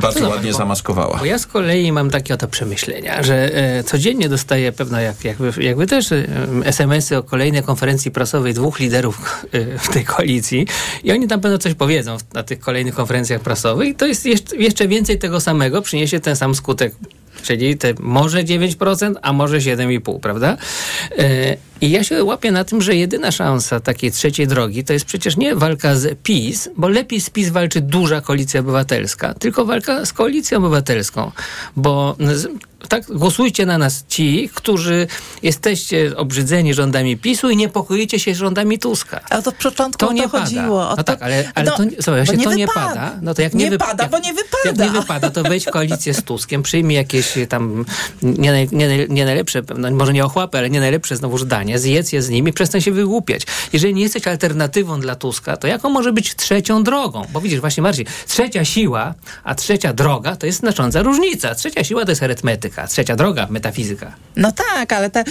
bardzo 0.00 0.20
No, 0.20 0.28
ładnie 0.28 0.50
bo- 0.52 0.58
zamaskowała. 0.58 1.18
Bo 1.18 1.24
ja 1.24 1.38
z 1.38 1.46
kolei 1.46 1.92
mam 1.92 2.10
takie 2.10 2.34
oto 2.34 2.48
przemyślenia, 2.48 3.22
że 3.22 3.54
e, 3.54 3.84
codziennie 3.84 4.28
dostaję 4.28 4.72
pewno, 4.72 5.00
jak, 5.00 5.24
jakby, 5.24 5.62
jakby 5.62 5.86
też 5.86 6.12
e, 6.12 6.24
SMS-y 6.64 7.16
o 7.16 7.22
kolejnej 7.22 7.62
konferencji 7.62 8.10
prasowej 8.10 8.54
dwóch 8.54 8.78
liderów 8.80 9.46
e, 9.52 9.78
w 9.78 9.88
tej 9.88 10.04
koalicji 10.04 10.66
i 11.04 11.12
oni 11.12 11.28
tam 11.28 11.40
pewno 11.40 11.58
coś 11.58 11.74
powiedzą 11.74 12.16
na 12.34 12.42
tych 12.42 12.60
kolejnych 12.60 12.94
konferencjach 12.94 13.40
prasowych 13.40 13.88
i 13.88 13.94
to 13.94 14.06
jest 14.06 14.26
jeszcze, 14.26 14.56
jeszcze 14.56 14.88
więcej 14.88 15.18
tego 15.18 15.40
samego, 15.40 15.82
przyniesie 15.82 16.20
ten 16.20 16.36
sam 16.36 16.54
skutek 16.54 16.94
czyli 17.42 17.78
te 17.78 17.94
może 17.98 18.44
9%, 18.44 19.14
a 19.22 19.32
może 19.32 19.58
7,5%, 19.58 20.20
prawda? 20.20 20.56
E, 21.18 21.56
I 21.80 21.90
ja 21.90 22.04
się 22.04 22.24
łapię 22.24 22.50
na 22.52 22.64
tym, 22.64 22.82
że 22.82 22.96
jedyna 22.96 23.30
szansa 23.30 23.80
takiej 23.80 24.12
trzeciej 24.12 24.46
drogi 24.46 24.84
to 24.84 24.92
jest 24.92 25.04
przecież 25.04 25.36
nie 25.36 25.54
walka 25.54 25.96
z 25.96 26.18
PiS, 26.22 26.68
bo 26.76 26.88
lepiej 26.88 27.20
z 27.20 27.30
PiS 27.30 27.48
walczy 27.48 27.80
duża 27.80 28.20
koalicja 28.20 28.60
obywatelska, 28.60 29.34
tylko 29.34 29.64
walka 29.64 30.06
z 30.06 30.12
koalicją 30.12 30.58
obywatelską, 30.58 31.32
bo 31.76 32.16
tak, 32.88 33.04
głosujcie 33.06 33.66
na 33.66 33.78
nas 33.78 34.04
ci, 34.08 34.50
którzy 34.54 35.06
jesteście 35.42 36.16
obrzydzeni 36.16 36.74
rządami 36.74 37.16
PiSu 37.16 37.50
i 37.50 37.56
niepokoicie 37.56 38.20
się 38.20 38.34
rządami 38.34 38.78
Tuska. 38.78 39.20
Ale 39.30 39.42
to 39.42 39.50
w 39.50 39.54
początku 39.54 39.98
to 39.98 40.06
to 40.06 40.12
nie 40.12 40.28
chodziło. 40.28 40.80
Pada. 40.80 40.90
No 40.90 40.96
to, 40.96 41.04
tak, 41.04 41.22
ale, 41.22 41.52
ale 41.54 41.70
no, 41.70 41.76
to, 41.76 41.82
słuchaj, 42.00 42.20
jeśli 42.20 42.38
to 42.38 42.54
nie 42.54 42.66
pada, 42.68 43.12
no 43.22 43.34
to 43.34 43.42
jak 43.42 43.54
nie, 43.54 43.64
nie 43.64 43.70
wypa- 43.70 43.86
pada, 43.86 44.02
jak, 44.02 44.12
bo 44.12 44.18
nie 44.18 44.34
wypada. 44.34 44.62
Jak 44.64 44.78
nie 44.78 45.00
wypada, 45.00 45.30
to 45.30 45.42
wejdź 45.42 45.66
w 45.66 45.70
koalicję 45.70 46.14
z 46.14 46.22
Tuskiem, 46.22 46.62
przyjmij 46.62 46.96
jakieś 46.96 47.34
tam 47.48 47.84
nie, 48.22 48.52
naj- 48.52 48.72
nie, 48.72 49.06
nie 49.08 49.24
najlepsze, 49.24 49.62
no 49.76 49.90
może 49.90 50.12
nie 50.12 50.24
ochłapy, 50.24 50.58
ale 50.58 50.70
nie 50.70 50.80
najlepsze 50.80 51.16
znowuż 51.16 51.44
danie, 51.44 51.78
zjedz 51.78 52.12
je 52.12 52.22
z 52.22 52.28
nimi, 52.28 52.52
przestań 52.52 52.80
się 52.80 52.92
wygłupiać. 52.92 53.42
Jeżeli 53.72 53.94
nie 53.94 54.02
jesteś 54.02 54.26
alternatywą 54.26 55.00
dla 55.00 55.14
Tuska, 55.14 55.56
to 55.56 55.66
jaką 55.66 55.90
może 55.90 56.12
być 56.12 56.36
trzecią 56.36 56.82
drogą? 56.82 57.26
Bo 57.32 57.40
widzisz, 57.40 57.60
właśnie 57.60 57.82
Marcin, 57.82 58.04
trzecia 58.28 58.64
siła, 58.64 59.14
a 59.44 59.54
trzecia 59.54 59.92
droga 59.92 60.36
to 60.36 60.46
jest 60.46 60.58
znacząca 60.58 61.02
różnica. 61.02 61.54
Trzecia 61.54 61.84
siła 61.84 62.04
to 62.04 62.10
jest 62.10 62.22
arytmetyka, 62.22 62.69
trzecia 62.88 63.16
droga 63.16 63.46
metafizyka. 63.50 64.14
No 64.36 64.52
tak, 64.52 64.92
ale 64.92 65.10
te... 65.10 65.24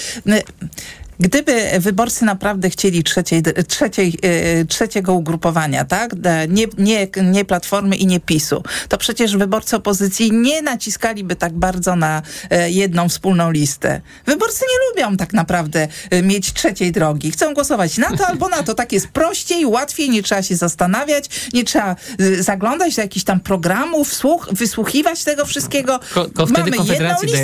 Gdyby 1.20 1.62
wyborcy 1.80 2.26
naprawdę 2.26 2.70
chcieli 2.70 3.04
trzeciej, 3.04 3.44
trzeciej, 3.68 4.18
e, 4.22 4.66
trzeciego 4.66 5.14
ugrupowania, 5.14 5.86
tak? 5.86 6.16
De- 6.16 6.48
Nie, 6.48 6.66
nie, 6.78 7.08
nie 7.24 7.46
Platformy 7.46 7.96
i 7.96 8.06
nie 8.06 8.20
PiSu, 8.20 8.64
to 8.90 8.98
przecież 8.98 9.38
wyborcy 9.38 9.76
opozycji 9.76 10.32
nie 10.32 10.62
naciskaliby 10.62 11.36
tak 11.36 11.54
bardzo 11.54 11.96
na 11.96 12.22
e, 12.50 12.72
jedną 12.72 13.10
wspólną 13.10 13.52
listę. 13.52 14.02
Wyborcy 14.26 14.66
nie 14.72 15.04
lubią 15.04 15.18
tak 15.18 15.34
naprawdę 15.34 15.88
e, 16.10 16.22
mieć 16.22 16.54
trzeciej 16.54 16.92
drogi. 16.92 17.32
Chcą 17.32 17.54
głosować 17.54 17.98
na 17.98 18.18
to 18.18 18.28
albo 18.28 18.50
na 18.50 18.64
to. 18.64 18.74
Tak 18.76 18.92
jest 18.92 19.08
prościej, 19.08 19.66
łatwiej, 19.66 20.10
nie 20.10 20.24
trzeba 20.24 20.42
się 20.44 20.56
zastanawiać, 20.56 21.30
nie 21.54 21.64
trzeba 21.64 21.96
e, 22.20 22.44
zaglądać 22.44 22.96
do 22.96 23.02
jakichś 23.02 23.26
tam 23.26 23.40
programów, 23.40 24.14
słuch, 24.14 24.48
wysłuchiwać 24.52 25.24
tego 25.24 25.46
wszystkiego. 25.46 26.00
Ko- 26.14 26.30
ko- 26.36 26.46
Mamy 26.46 26.72
jedną 26.94 27.16
listę, 27.24 27.38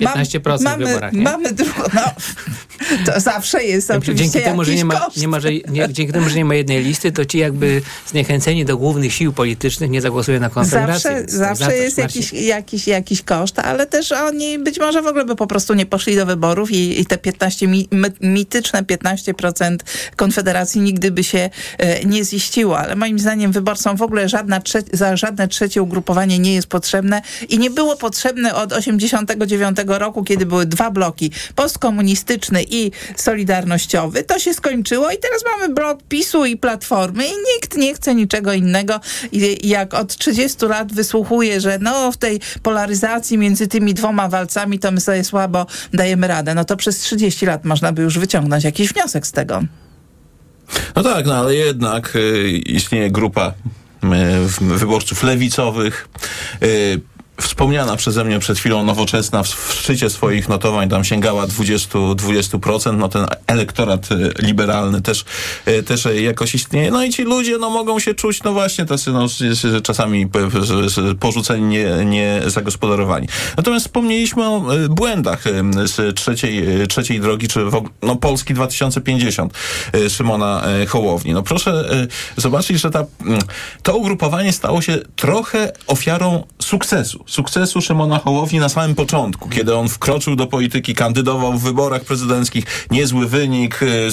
dajesz 0.00 0.28
15% 0.28 0.58
w 0.58 0.62
mamy, 0.62 0.86
wyborach? 0.86 1.12
Mamy 1.12 1.52
drugą, 1.52 1.82
no, 1.94 2.02
to 3.06 3.11
zawsze 3.16 3.64
jest 3.64 3.90
oczywiście 3.90 4.32
Dzięki 4.32 4.48
temu, 4.48 4.64
że 4.64 4.74
nie 4.74 4.84
ma, 4.84 5.08
nie 5.16 5.28
ma, 5.28 5.40
że, 5.40 5.52
nie, 5.52 5.88
dzięki 5.92 6.12
temu, 6.12 6.28
że 6.28 6.36
nie 6.36 6.44
ma 6.44 6.54
jednej 6.54 6.84
listy, 6.84 7.12
to 7.12 7.24
ci 7.24 7.38
jakby 7.38 7.82
zniechęceni 8.06 8.64
do 8.64 8.76
głównych 8.76 9.12
sił 9.12 9.32
politycznych 9.32 9.90
nie 9.90 10.00
zagłosują 10.00 10.40
na 10.40 10.50
Konfederację. 10.50 11.10
Zawsze, 11.10 11.24
to 11.26 11.32
zawsze 11.36 11.64
za- 11.64 11.72
jest 11.72 11.98
Marcin, 11.98 12.22
jakiś, 12.22 12.32
jakiś, 12.46 12.86
jakiś 12.86 13.22
koszt, 13.22 13.58
ale 13.58 13.86
też 13.86 14.12
oni 14.12 14.58
być 14.58 14.78
może 14.80 15.02
w 15.02 15.06
ogóle 15.06 15.24
by 15.24 15.36
po 15.36 15.46
prostu 15.46 15.74
nie 15.74 15.86
poszli 15.86 16.16
do 16.16 16.26
wyborów 16.26 16.70
i, 16.70 17.00
i 17.00 17.06
te 17.06 17.18
15, 17.18 17.68
mi, 17.68 17.88
mityczne 18.20 18.82
15% 18.82 19.76
Konfederacji 20.16 20.80
nigdy 20.80 21.10
by 21.10 21.24
się 21.24 21.50
e, 21.78 22.04
nie 22.04 22.24
ziściło. 22.24 22.78
Ale 22.78 22.96
moim 22.96 23.18
zdaniem 23.18 23.52
wyborcom 23.52 23.96
w 23.96 24.02
ogóle 24.02 24.28
żadna 24.28 24.60
trze- 24.60 24.82
za 24.96 25.16
żadne 25.16 25.48
trzecie 25.48 25.82
ugrupowanie 25.82 26.38
nie 26.38 26.54
jest 26.54 26.66
potrzebne 26.66 27.22
i 27.48 27.58
nie 27.58 27.70
było 27.70 27.96
potrzebne 27.96 28.54
od 28.54 28.72
89 28.72 29.76
roku, 29.86 30.24
kiedy 30.24 30.46
były 30.46 30.66
dwa 30.66 30.90
bloki, 30.90 31.30
postkomunistyczny 31.54 32.64
i 32.70 32.90
solidarnościowy. 33.16 34.22
To 34.22 34.38
się 34.38 34.54
skończyło 34.54 35.10
i 35.10 35.18
teraz 35.18 35.44
mamy 35.52 35.74
blok 35.74 36.02
PiSu 36.02 36.44
i 36.44 36.56
Platformy 36.56 37.24
i 37.26 37.32
nikt 37.54 37.76
nie 37.76 37.94
chce 37.94 38.14
niczego 38.14 38.52
innego. 38.52 39.00
I 39.32 39.68
jak 39.68 39.94
od 39.94 40.16
30 40.16 40.66
lat 40.66 40.92
wysłuchuje, 40.92 41.60
że 41.60 41.78
no 41.80 42.12
w 42.12 42.16
tej 42.16 42.40
polaryzacji 42.62 43.38
między 43.38 43.68
tymi 43.68 43.94
dwoma 43.94 44.28
walcami 44.28 44.78
to 44.78 44.90
my 44.90 45.00
sobie 45.00 45.24
słabo 45.24 45.66
dajemy 45.92 46.28
radę, 46.28 46.54
no 46.54 46.64
to 46.64 46.76
przez 46.76 46.98
30 46.98 47.46
lat 47.46 47.64
można 47.64 47.92
by 47.92 48.02
już 48.02 48.18
wyciągnąć 48.18 48.64
jakiś 48.64 48.92
wniosek 48.92 49.26
z 49.26 49.32
tego. 49.32 49.62
No 50.96 51.02
tak, 51.02 51.26
no 51.26 51.34
ale 51.34 51.54
jednak 51.54 52.16
y, 52.16 52.48
istnieje 52.50 53.10
grupa 53.10 53.54
y, 54.04 54.08
wyborców 54.60 55.22
lewicowych. 55.22 56.08
Y, 56.62 57.00
Wspomniana 57.42 57.96
przeze 57.96 58.24
mnie 58.24 58.38
przed 58.38 58.58
chwilą 58.58 58.84
nowoczesna 58.84 59.42
w, 59.42 59.74
szczycie 59.74 60.10
swoich 60.10 60.48
notowań 60.48 60.88
tam 60.88 61.04
sięgała 61.04 61.46
20, 61.46 61.98
20%, 61.98 62.96
no 62.96 63.08
ten 63.08 63.26
elektorat 63.46 64.12
y, 64.12 64.32
liberalny 64.38 65.02
też, 65.02 65.24
y, 65.68 65.82
też 65.82 66.08
jakoś 66.22 66.54
istnieje. 66.54 66.90
No 66.90 67.04
i 67.04 67.10
ci 67.10 67.22
ludzie 67.22 67.58
no 67.58 67.70
mogą 67.70 67.98
się 67.98 68.14
czuć, 68.14 68.42
no 68.42 68.52
właśnie 68.52 68.84
tacy 68.84 69.12
no, 69.12 69.26
czasami 69.82 70.26
porzuceni, 71.20 71.62
nie, 71.62 72.04
nie 72.04 72.40
zagospodarowani. 72.46 73.28
Natomiast 73.56 73.86
wspomnieliśmy 73.86 74.44
o 74.44 74.74
y, 74.74 74.88
błędach 74.88 75.44
z 75.84 76.16
trzeciej, 76.16 76.66
trzeciej 76.88 77.20
drogi, 77.20 77.48
czy 77.48 77.64
w, 77.64 77.82
no, 78.02 78.16
Polski 78.16 78.54
2050 78.54 79.52
y, 79.94 80.10
Szymona 80.10 80.62
Hołowni. 80.88 81.32
No 81.32 81.42
proszę 81.42 81.84
zobaczyć, 82.36 82.80
że 82.80 82.90
ta, 82.90 83.04
mm, 83.20 83.40
to 83.82 83.96
ugrupowanie 83.96 84.52
stało 84.52 84.82
się 84.82 84.98
trochę 85.16 85.72
ofiarą 85.86 86.46
sukcesu. 86.58 87.24
Sukcesu 87.32 87.80
Szymona 87.80 88.18
Hołowni 88.18 88.58
na 88.58 88.68
samym 88.68 88.94
początku, 88.94 89.48
kiedy 89.48 89.76
on 89.76 89.88
wkroczył 89.88 90.36
do 90.36 90.46
polityki, 90.46 90.94
kandydował 90.94 91.52
w 91.52 91.62
wyborach 91.62 92.04
prezydenckich, 92.04 92.86
niezły 92.90 93.28
wynik, 93.28 93.82
y, 93.82 94.10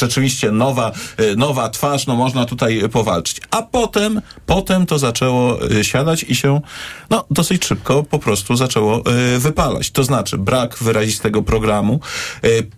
rzeczywiście 0.00 0.52
nowa, 0.52 0.92
y, 1.20 1.36
nowa 1.36 1.68
twarz, 1.68 2.06
no 2.06 2.16
można 2.16 2.44
tutaj 2.44 2.82
powalczyć. 2.92 3.40
A 3.50 3.62
potem, 3.62 4.22
potem 4.46 4.86
to 4.86 4.98
zaczęło 4.98 5.70
y, 5.72 5.84
siadać 5.84 6.22
i 6.28 6.34
się 6.34 6.60
no, 7.10 7.24
dosyć 7.30 7.64
szybko 7.64 8.02
po 8.02 8.18
prostu 8.18 8.56
zaczęło 8.56 9.02
wypalać. 9.38 9.90
To 9.90 10.04
znaczy 10.04 10.38
brak 10.38 10.78
wyrazistego 10.78 11.42
programu, 11.42 12.00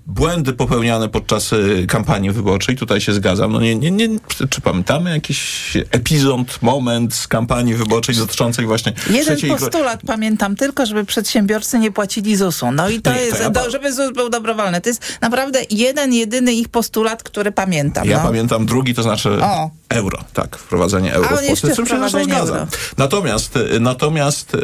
błędy 0.07 0.53
popełniane 0.53 1.09
podczas 1.09 1.51
kampanii 1.89 2.31
wyborczej, 2.31 2.77
tutaj 2.77 3.01
się 3.01 3.13
zgadzam. 3.13 3.53
No 3.53 3.61
nie, 3.61 3.77
nie, 3.77 3.91
nie, 3.91 4.09
czy 4.51 4.61
pamiętamy 4.61 5.11
jakiś 5.11 5.73
epizod, 5.91 6.63
moment 6.63 7.15
z 7.15 7.29
kampanii 7.29 7.75
wyborczej 7.75 8.15
dotyczącej 8.15 8.67
właśnie 8.67 8.93
Jeden 9.07 9.25
trzeciej... 9.25 9.51
postulat 9.71 10.01
pamiętam 10.07 10.57
tylko, 10.57 10.87
żeby 10.87 11.05
przedsiębiorcy 11.05 11.79
nie 11.79 11.91
płacili 11.91 12.37
ZUS-u. 12.37 12.73
No 12.73 12.89
i 12.89 13.03
to 13.03 13.11
Nie, 13.11 13.17
to 13.17 13.23
jest, 13.23 13.41
ja 13.41 13.51
do, 13.51 13.71
żeby 13.71 13.93
ZUS 13.93 14.13
był 14.13 14.29
dobrowolny. 14.29 14.81
To 14.81 14.89
jest 14.89 15.03
naprawdę 15.21 15.61
jeden, 15.71 16.13
jedyny 16.13 16.53
ich 16.53 16.69
postulat, 16.69 17.23
który 17.23 17.53
pamiętam. 17.53 18.09
Ja 18.09 18.17
no. 18.17 18.25
pamiętam 18.25 18.67
drugi, 18.67 18.95
to 18.95 19.03
znaczy 19.03 19.29
O. 19.43 19.71
euro, 19.89 20.19
tak, 20.33 20.57
wprowadzenie 20.57 21.15
euro 21.15 21.31
A, 21.31 21.37
w 21.37 21.47
Polsce, 21.47 21.75
z 21.75 21.77
czym 21.77 21.87
się 21.87 21.99
zresztą 21.99 22.25
zgadzam. 22.25 22.57
euro. 22.57 22.67
Natomiast, 22.99 23.57
y, 23.57 23.81
natomiast 23.81 24.55
y, 24.55 24.59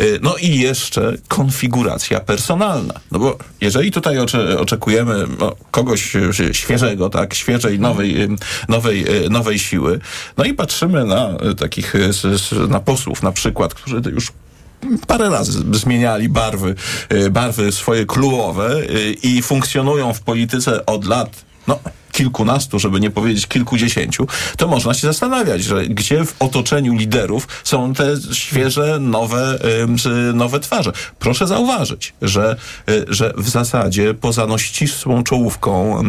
y, 0.00 0.18
no 0.22 0.36
i 0.36 0.58
jeszcze 0.58 1.12
konfiguracja 1.28 2.20
personalna. 2.20 2.94
No 3.12 3.18
bo 3.18 3.38
jeżeli 3.60 3.90
tutaj 3.90 4.18
ocze, 4.18 4.58
oczekujemy 4.58 5.26
no, 5.38 5.52
kogoś 5.70 6.16
świeżego, 6.52 7.10
tak, 7.10 7.34
świeżej, 7.34 7.78
nowej, 7.78 8.28
nowej, 8.68 9.04
nowej 9.30 9.58
siły, 9.58 10.00
no 10.36 10.44
i 10.44 10.54
patrzymy 10.54 11.04
na 11.04 11.28
takich, 11.58 11.94
na 12.68 12.80
posłów 12.80 13.22
na 13.22 13.32
przykład, 13.32 13.74
którzy 13.74 14.02
już 14.12 14.23
parę 15.06 15.30
razy 15.30 15.62
zmieniali 15.72 16.28
barwy, 16.28 16.74
y, 17.12 17.30
barwy 17.30 17.72
swoje 17.72 18.06
klubowe 18.06 18.80
y, 18.80 19.12
i 19.22 19.42
funkcjonują 19.42 20.12
w 20.12 20.20
polityce 20.20 20.86
od 20.86 21.04
lat, 21.04 21.44
no, 21.66 21.78
kilkunastu, 22.14 22.78
żeby 22.78 23.00
nie 23.00 23.10
powiedzieć 23.10 23.46
kilkudziesięciu, 23.46 24.26
to 24.56 24.68
można 24.68 24.94
się 24.94 25.06
zastanawiać, 25.06 25.64
że 25.64 25.86
gdzie 25.86 26.24
w 26.24 26.34
otoczeniu 26.38 26.94
liderów 26.94 27.48
są 27.64 27.94
te 27.94 28.14
świeże, 28.32 28.98
nowe, 29.00 29.58
nowe 30.34 30.60
twarze. 30.60 30.92
Proszę 31.18 31.46
zauważyć, 31.46 32.14
że, 32.22 32.56
y, 32.88 33.04
że 33.08 33.32
w 33.36 33.48
zasadzie 33.48 34.14
poza 34.14 34.46
no 34.46 34.58
ścisłą 34.58 35.22
czołówką 35.24 36.02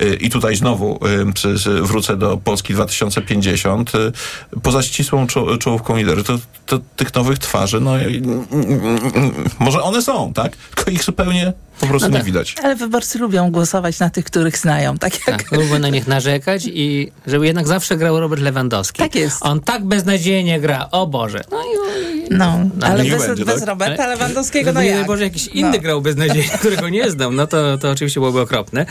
y, 0.00 0.14
i 0.14 0.30
tutaj 0.30 0.56
znowu 0.56 1.00
wrócę 1.82 2.16
do 2.16 2.36
Polski 2.36 2.74
2050, 2.74 3.94
y, 3.94 4.12
poza 4.62 4.82
ścisłą 4.82 5.26
czo- 5.26 5.58
czołówką 5.58 5.96
liderów, 5.96 6.26
to, 6.26 6.38
to 6.66 6.78
tych 6.96 7.14
nowych 7.14 7.38
twarzy, 7.38 7.80
no 7.80 8.00
y, 8.00 8.22
może 9.58 9.82
one 9.82 10.02
są, 10.02 10.32
tak? 10.32 10.56
Tylko 10.56 10.90
ich 10.90 11.04
zupełnie 11.04 11.52
po 11.80 11.86
prostu 11.86 12.08
No 12.08 12.12
nie 12.12 12.18
tak. 12.18 12.26
widać. 12.26 12.54
Ale 12.62 12.76
wyborcy 12.76 13.18
lubią 13.18 13.50
głosować 13.50 13.98
na 13.98 14.10
tych, 14.10 14.24
których 14.24 14.58
znają. 14.58 14.98
Tak 14.98 15.14
jak 15.14 15.42
Tak, 15.42 15.52
lubię 15.52 15.78
na 15.78 15.88
nich 15.88 16.06
narzekać 16.06 16.62
i 16.66 17.12
żeby 17.26 17.46
jednak 17.46 17.66
zawsze 17.68 17.96
grał 17.96 18.20
Robert 18.20 18.42
Lewandowski. 18.42 18.98
Tak 18.98 19.14
jest. 19.14 19.36
On 19.40 19.60
tak 19.60 19.84
beznadziejnie 19.84 20.60
gra, 20.60 20.88
o 20.90 21.06
Boże. 21.06 21.44
No 21.50 21.58
i 21.62 21.68
No, 22.30 22.58
ale 22.80 23.04
niech 23.04 23.12
bez, 23.12 23.26
będzie, 23.26 23.44
bez 23.44 23.60
tak? 23.60 23.68
Roberta 23.68 24.06
Lewandowskiego, 24.06 24.72
no 24.72 24.82
nie, 24.82 24.88
jak? 24.88 25.06
Boże, 25.06 25.24
jakiś 25.24 25.46
inny 25.46 25.70
No. 25.76 25.78
grał 25.82 26.00
beznadziejnie, 26.00 26.48
którego 26.58 26.88
nie 26.88 27.10
znam, 27.10 27.36
no 27.36 27.46
to, 27.46 27.78
to 27.78 27.90
oczywiście 27.90 28.20
byłoby 28.20 28.40
okropne. 28.40 28.86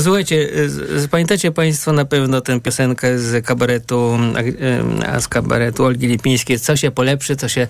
Słuchajcie, 0.00 0.48
z, 0.68 1.02
z, 1.02 1.08
pamiętacie 1.08 1.52
Państwo 1.52 1.92
na 1.92 2.04
pewno 2.04 2.40
tę 2.40 2.60
piosenkę 2.60 3.18
z 3.18 3.46
kabaretu, 3.46 4.18
z 5.20 5.28
kabaretu 5.28 5.84
Olgi 5.84 6.06
Lipińskiej, 6.06 6.58
co 6.60 6.76
się 6.76 6.90
polepszy, 6.90 7.36
co 7.36 7.48
się, 7.48 7.66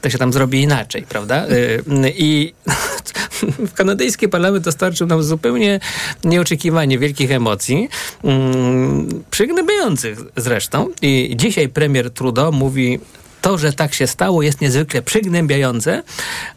to 0.00 0.10
się 0.10 0.18
tam 0.18 0.32
zrobi 0.32 0.62
inaczej, 0.62 1.02
prawda? 1.08 1.46
Y, 1.48 1.82
I 2.16 2.54
w 3.68 3.72
kanadyjski 3.74 4.28
parlament 4.28 4.64
dostarczył 4.64 5.06
nam 5.06 5.22
zupełnie 5.22 5.80
nieoczekiwanie 6.24 6.98
wielkich 6.98 7.32
emocji, 7.32 7.88
mm, 8.24 9.24
przygnębiających 9.30 10.18
zresztą. 10.36 10.88
I 11.02 11.34
dzisiaj 11.36 11.68
premier 11.68 12.10
Trudeau 12.10 12.52
mówi 12.52 13.00
to, 13.42 13.58
że 13.58 13.72
tak 13.72 13.94
się 13.94 14.06
stało, 14.06 14.42
jest 14.42 14.60
niezwykle 14.60 15.02
przygnębiające, 15.02 16.02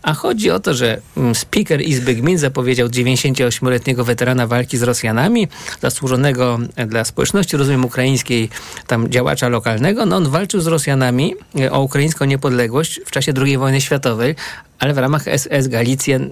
a 0.01 0.13
chodzi 0.13 0.51
o 0.51 0.59
to, 0.59 0.73
że 0.73 1.01
mm, 1.17 1.35
speaker 1.35 1.81
Izby 1.81 2.15
Gmin 2.15 2.37
zapowiedział 2.37 2.87
98-letniego 2.87 4.03
weterana 4.03 4.47
walki 4.47 4.77
z 4.77 4.83
Rosjanami, 4.83 5.47
zasłużonego 5.81 6.59
dla 6.87 7.05
społeczności, 7.05 7.57
rozumiem, 7.57 7.85
ukraińskiej, 7.85 8.49
tam 8.87 9.09
działacza 9.09 9.49
lokalnego. 9.49 10.05
No 10.05 10.15
on 10.15 10.29
walczył 10.29 10.61
z 10.61 10.67
Rosjanami 10.67 11.35
e, 11.59 11.71
o 11.71 11.81
ukraińską 11.81 12.25
niepodległość 12.25 13.01
w 13.05 13.11
czasie 13.11 13.33
II 13.37 13.57
wojny 13.57 13.81
światowej, 13.81 14.35
ale 14.79 14.93
w 14.93 14.97
ramach 14.97 15.23
SS 15.37 15.67
Galicjen 15.67 16.29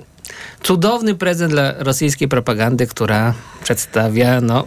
cudowny 0.63 1.15
prezent 1.15 1.51
dla 1.51 1.73
rosyjskiej 1.77 2.27
propagandy, 2.27 2.87
która 2.87 3.33
przedstawia, 3.63 4.41
no, 4.41 4.65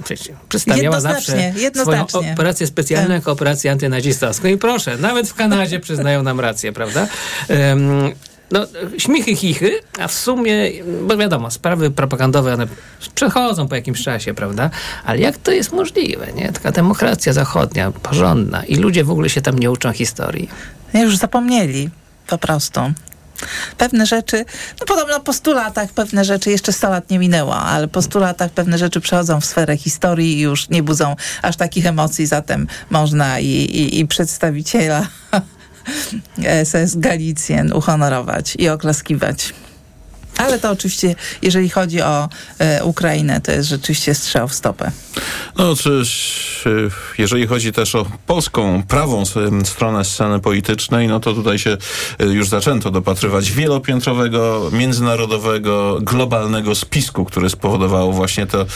przedstawiała 0.49 1.01
zawsze 1.01 1.53
swoją 1.75 2.07
operację 2.33 2.67
specjalną 2.67 3.09
tak. 3.09 3.17
jako 3.17 3.33
operację 3.33 3.73
antynazistowską. 3.73 4.49
I 4.49 4.59
proszę, 4.59 4.97
nawet 4.97 5.29
w 5.29 5.35
Kanadzie 5.35 5.81
przyznają 5.81 6.23
nam 6.23 6.41
rację, 6.41 6.73
prawda? 6.73 7.07
Um, 7.49 8.13
no, 8.53 8.67
śmichy, 8.99 9.37
chichy, 9.37 9.81
a 9.99 10.09
w 10.09 10.15
sumie, 10.15 10.71
bo 11.07 11.17
wiadomo, 11.17 11.51
sprawy 11.51 11.91
propagandowe, 11.91 12.55
one 12.55 12.67
przechodzą 13.15 13.69
po 13.69 13.75
jakimś 13.75 14.03
czasie, 14.03 14.35
prawda? 14.35 14.71
Ale 15.05 15.19
jak 15.19 15.37
to 15.37 15.53
jest 15.53 15.73
możliwe, 15.73 16.33
nie? 16.33 16.53
Taka 16.53 16.73
demokracja 16.73 17.33
zachodnia, 17.33 17.91
porządna 17.91 18.65
i 18.65 18.77
ludzie 18.77 19.05
w 19.05 19.11
ogóle 19.11 19.29
się 19.29 19.41
tam 19.41 19.59
nie 19.59 19.71
uczą 19.71 19.93
historii. 19.93 20.49
Już 20.95 21.17
zapomnieli, 21.17 21.91
po 22.27 22.39
prostu 22.39 22.81
pewne 23.79 24.07
rzeczy, 24.07 24.45
no 24.81 24.87
podobno 24.87 25.21
po 25.21 25.33
100 25.33 25.53
latach 25.53 25.93
pewne 25.93 26.25
rzeczy, 26.25 26.51
jeszcze 26.51 26.73
100 26.73 26.91
lat 26.91 27.11
nie 27.11 27.19
minęło, 27.19 27.57
ale 27.57 27.89
po 27.89 28.03
100 28.03 28.19
latach 28.19 28.51
pewne 28.51 28.79
rzeczy 28.79 29.01
przechodzą 29.01 29.41
w 29.41 29.45
sferę 29.45 29.77
historii 29.77 30.37
i 30.37 30.41
już 30.41 30.69
nie 30.69 30.83
budzą 30.83 31.17
aż 31.43 31.57
takich 31.57 31.87
emocji, 31.87 32.27
zatem 32.27 32.67
można 32.91 33.41
i, 33.41 33.47
i, 33.47 34.01
i 34.01 34.07
przedstawiciela 34.07 35.07
SS 36.65 36.97
Galicjen 36.97 37.73
uhonorować 37.73 38.57
i 38.59 38.69
oklaskiwać. 38.69 39.55
Ale 40.37 40.59
to 40.59 40.71
oczywiście, 40.71 41.15
jeżeli 41.43 41.71
chodzi 41.71 42.03
o 42.03 42.29
e, 42.59 42.85
Ukrainę, 42.85 43.41
to 43.41 43.53
jest 43.53 43.69
rzeczywiście 43.69 44.15
strzał 44.15 44.49
w 44.49 44.55
stopę. 44.55 44.93
No, 45.59 45.77
czy, 45.77 46.03
jeżeli 47.19 47.47
chodzi 47.47 47.73
też 47.73 47.95
o 47.95 48.07
polską, 48.27 48.83
prawą 48.83 49.23
stronę 49.65 50.05
sceny 50.05 50.41
politycznej, 50.41 51.09
no 51.09 51.21
to 51.21 51.33
tutaj 51.33 51.59
się 51.59 51.77
e, 52.19 52.25
już 52.25 52.49
zaczęto 52.49 52.91
dopatrywać 52.91 53.53
wielopiętrowego, 53.53 54.71
międzynarodowego, 54.73 55.99
globalnego 56.01 56.75
spisku, 56.75 57.25
który 57.25 57.51
spowodowało 57.51 58.13
właśnie 58.13 58.47
to 58.47 58.61
e, 58.61 58.67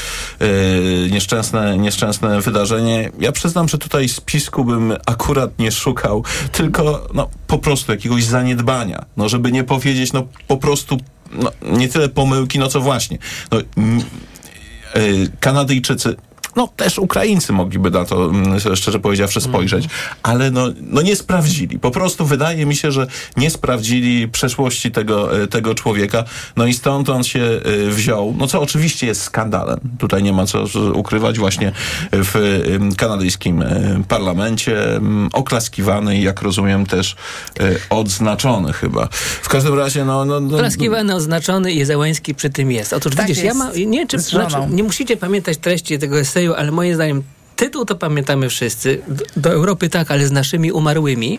nieszczęsne, 1.11 1.79
nieszczęsne 1.79 2.41
wydarzenie. 2.41 3.11
Ja 3.19 3.33
przyznam, 3.33 3.69
że 3.69 3.79
tutaj 3.79 4.09
spisku 4.09 4.65
bym 4.65 4.97
akurat 5.07 5.59
nie 5.59 5.73
szukał, 5.73 6.25
tylko 6.53 7.09
no, 7.15 7.29
po 7.47 7.59
prostu 7.59 7.93
jakiegoś 7.93 8.25
zaniedbania. 8.25 9.05
No, 9.17 9.29
żeby 9.29 9.53
nie 9.53 9.65
powiedzieć, 9.65 10.13
no 10.13 10.27
po 10.49 10.57
prostu 10.57 10.99
no, 11.33 11.51
nie 11.63 11.89
tyle 11.89 12.09
pomyłki, 12.09 12.59
no 12.59 12.69
co 12.69 12.81
właśnie. 12.81 13.19
No, 13.51 13.59
yy, 13.59 15.31
Kanadyjczycy 15.41 16.17
no 16.57 16.69
też 16.77 16.99
Ukraińcy 16.99 17.53
mogliby 17.53 17.91
na 17.91 18.05
to, 18.05 18.25
mm, 18.25 18.61
szczerze 18.75 18.99
powiedziawszy, 18.99 19.41
spojrzeć, 19.41 19.85
mm. 19.85 19.97
ale 20.23 20.51
no, 20.51 20.67
no 20.81 21.03
nie 21.03 21.17
sprawdzili. 21.17 21.79
Po 21.79 21.91
prostu 21.91 22.27
wydaje 22.27 22.67
mi 22.67 22.77
się, 22.77 22.93
że 22.93 23.07
nie 23.37 23.51
sprawdzili 23.51 24.29
przeszłości 24.29 24.91
tego, 24.91 25.43
e, 25.43 25.47
tego 25.47 25.75
człowieka. 25.75 26.25
No 26.57 26.67
i 26.67 26.75
stąd 26.75 27.09
on 27.09 27.25
się 27.25 27.41
e, 27.41 27.91
wziął, 27.91 28.35
no 28.39 28.47
co 28.47 28.61
oczywiście 28.61 29.07
jest 29.07 29.23
skandalem. 29.23 29.81
Tutaj 29.99 30.23
nie 30.23 30.33
ma 30.33 30.47
co 30.47 30.65
ukrywać 30.95 31.39
właśnie 31.39 31.73
w 32.13 32.63
kanadyjskim 32.97 33.63
e, 33.63 34.03
parlamencie. 34.09 35.01
Oklaskiwany 35.33 36.19
i 36.19 36.23
jak 36.23 36.43
rozumiem 36.43 36.87
też 36.87 37.17
odznaczony 37.91 38.73
chyba. 38.73 39.09
W 39.43 39.49
każdym 39.49 39.75
razie 39.75 40.05
no... 40.05 40.25
no, 40.25 40.41
no 40.41 40.57
Oklaskiwany, 40.57 41.15
odznaczony 41.15 41.73
i 41.73 41.85
Zełański 41.85 42.35
przy 42.35 42.51
tym 42.51 42.73
jest. 42.73 42.93
Otóż 42.93 43.15
tak 43.15 43.27
widzisz, 43.27 43.45
jest. 43.45 43.59
ja 43.59 43.65
ma, 43.65 43.73
nie, 43.87 44.07
czy, 44.07 44.19
znaczy, 44.19 44.57
nie 44.71 44.83
musicie 44.83 45.17
pamiętać 45.17 45.59
treści 45.59 45.99
tego 45.99 46.19
eseju, 46.19 46.46
ale 46.55 46.71
moim 46.71 46.95
zdaniem 46.95 47.23
tytuł 47.57 47.85
to 47.85 47.97
pamiętamy 47.97 48.49
wszyscy. 48.49 49.03
Do 49.37 49.51
Europy 49.51 49.89
tak, 49.89 50.11
ale 50.11 50.27
z 50.27 50.33
naszymi 50.33 50.73
umarłymi. 50.73 51.39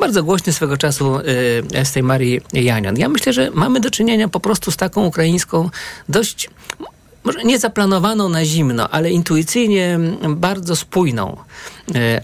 Bardzo 0.00 0.22
głośny 0.22 0.52
swego 0.52 0.76
czasu 0.76 1.18
y, 1.18 1.84
z 1.84 1.92
tej 1.92 2.02
Marii 2.02 2.40
Janion. 2.52 2.98
Ja 2.98 3.08
myślę, 3.08 3.32
że 3.32 3.50
mamy 3.54 3.80
do 3.80 3.90
czynienia 3.90 4.28
po 4.28 4.40
prostu 4.40 4.70
z 4.70 4.76
taką 4.76 5.06
ukraińską 5.06 5.70
dość 6.08 6.50
może 7.24 7.44
nie 7.44 7.58
zaplanowaną 7.58 8.28
na 8.28 8.44
zimno, 8.44 8.88
ale 8.88 9.10
intuicyjnie 9.10 9.98
bardzo 10.28 10.76
spójną 10.76 11.36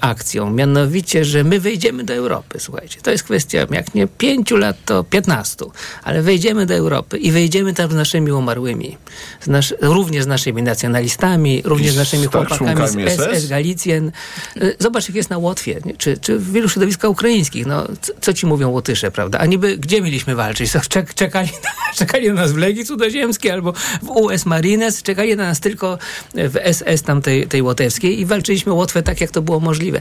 akcją. 0.01 0.51
Mianowicie, 0.51 1.25
że 1.25 1.45
my 1.45 1.61
wejdziemy 1.61 2.05
do 2.05 2.15
Europy, 2.15 2.61
słuchajcie. 2.61 3.01
To 3.03 3.11
jest 3.11 3.25
kwestia, 3.25 3.67
jak 3.71 3.95
nie 3.95 4.07
pięciu 4.07 4.57
lat, 4.57 4.77
to 4.85 5.05
piętnastu. 5.05 5.73
Ale 6.03 6.23
wejdziemy 6.23 6.67
do 6.67 6.75
Europy 6.75 7.19
i 7.19 7.33
wejdziemy 7.33 7.75
tam 7.75 7.91
z 7.91 7.95
naszymi 7.95 8.33
umarłymi. 8.33 8.97
Z 9.41 9.47
nasz, 9.47 9.75
również 9.81 10.25
z 10.25 10.27
naszymi 10.27 10.63
nacjonalistami, 10.63 11.63
również 11.65 11.93
z 11.93 11.97
naszymi 11.97 12.27
chłopakami 12.27 13.11
z 13.11 13.11
SS, 13.11 13.49
Galicjen. 13.49 14.13
E, 14.57 14.73
zobacz, 14.79 15.09
jak 15.09 15.17
jest 15.17 15.31
na 15.31 15.39
Łotwie, 15.39 15.81
nie? 15.85 15.97
Czy, 15.97 16.19
czy 16.19 16.39
w 16.39 16.53
wielu 16.53 16.69
środowiskach 16.69 17.11
ukraińskich. 17.11 17.67
No, 17.67 17.87
co, 18.01 18.13
co 18.21 18.33
ci 18.33 18.47
mówią 18.47 18.71
Łotysze, 18.71 19.11
prawda? 19.11 19.39
A 19.39 19.47
niby, 19.47 19.79
gdzie 19.79 20.03
mieliśmy 20.03 20.35
walczyć? 20.35 20.73
Czek, 20.89 21.15
czekali, 21.15 21.49
czekali 21.99 22.29
na 22.29 22.35
nas 22.35 22.53
w 22.53 22.57
Legii 22.57 22.85
Cudzoziemskiej 22.85 23.51
albo 23.51 23.73
w 24.03 24.11
US 24.11 24.47
Marines 24.47 25.03
czekali 25.03 25.37
na 25.37 25.45
nas 25.45 25.61
tylko 25.61 25.99
w 26.35 26.75
SS 26.75 27.03
tam 27.03 27.23
tej, 27.23 27.47
tej 27.47 27.63
łotewskiej 27.63 28.21
i 28.21 28.27
walczyliśmy 28.27 28.73
Łotwę 28.73 29.03
tak, 29.03 29.21
jak 29.21 29.31
to 29.31 29.43
było 29.43 29.50
możliwe. 29.59 30.01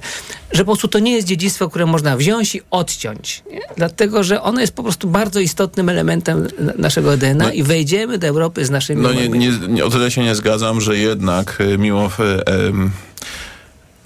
Że 0.51 0.59
po 0.59 0.65
prostu 0.65 0.87
to 0.87 0.99
nie 0.99 1.11
jest 1.11 1.27
dziedzictwo, 1.27 1.69
które 1.69 1.85
można 1.85 2.17
wziąć 2.17 2.55
i 2.55 2.61
odciąć. 2.71 3.43
Nie? 3.51 3.61
Dlatego, 3.77 4.23
że 4.23 4.41
ono 4.41 4.61
jest 4.61 4.73
po 4.73 4.83
prostu 4.83 5.07
bardzo 5.07 5.39
istotnym 5.39 5.89
elementem 5.89 6.47
naszego 6.77 7.17
DNA 7.17 7.45
no, 7.45 7.51
i 7.51 7.63
wejdziemy 7.63 8.17
do 8.17 8.27
Europy 8.27 8.65
z 8.65 8.69
naszymi... 8.69 9.01
No 9.01 9.13
nie, 9.13 9.29
nie, 9.29 9.51
nie, 9.67 9.85
o 9.85 9.89
tyle 9.89 10.11
się 10.11 10.23
nie 10.23 10.35
zgadzam, 10.35 10.81
że 10.81 10.97
jednak 10.97 11.57
e, 11.61 11.77
mimo... 11.77 12.05
E, 12.19 12.71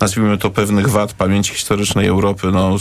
nazwijmy 0.04 0.38
to 0.38 0.50
pewnych 0.50 0.90
wad 0.90 1.14
pamięci 1.14 1.54
historycznej 1.54 2.08
Europy, 2.08 2.48
no, 2.52 2.76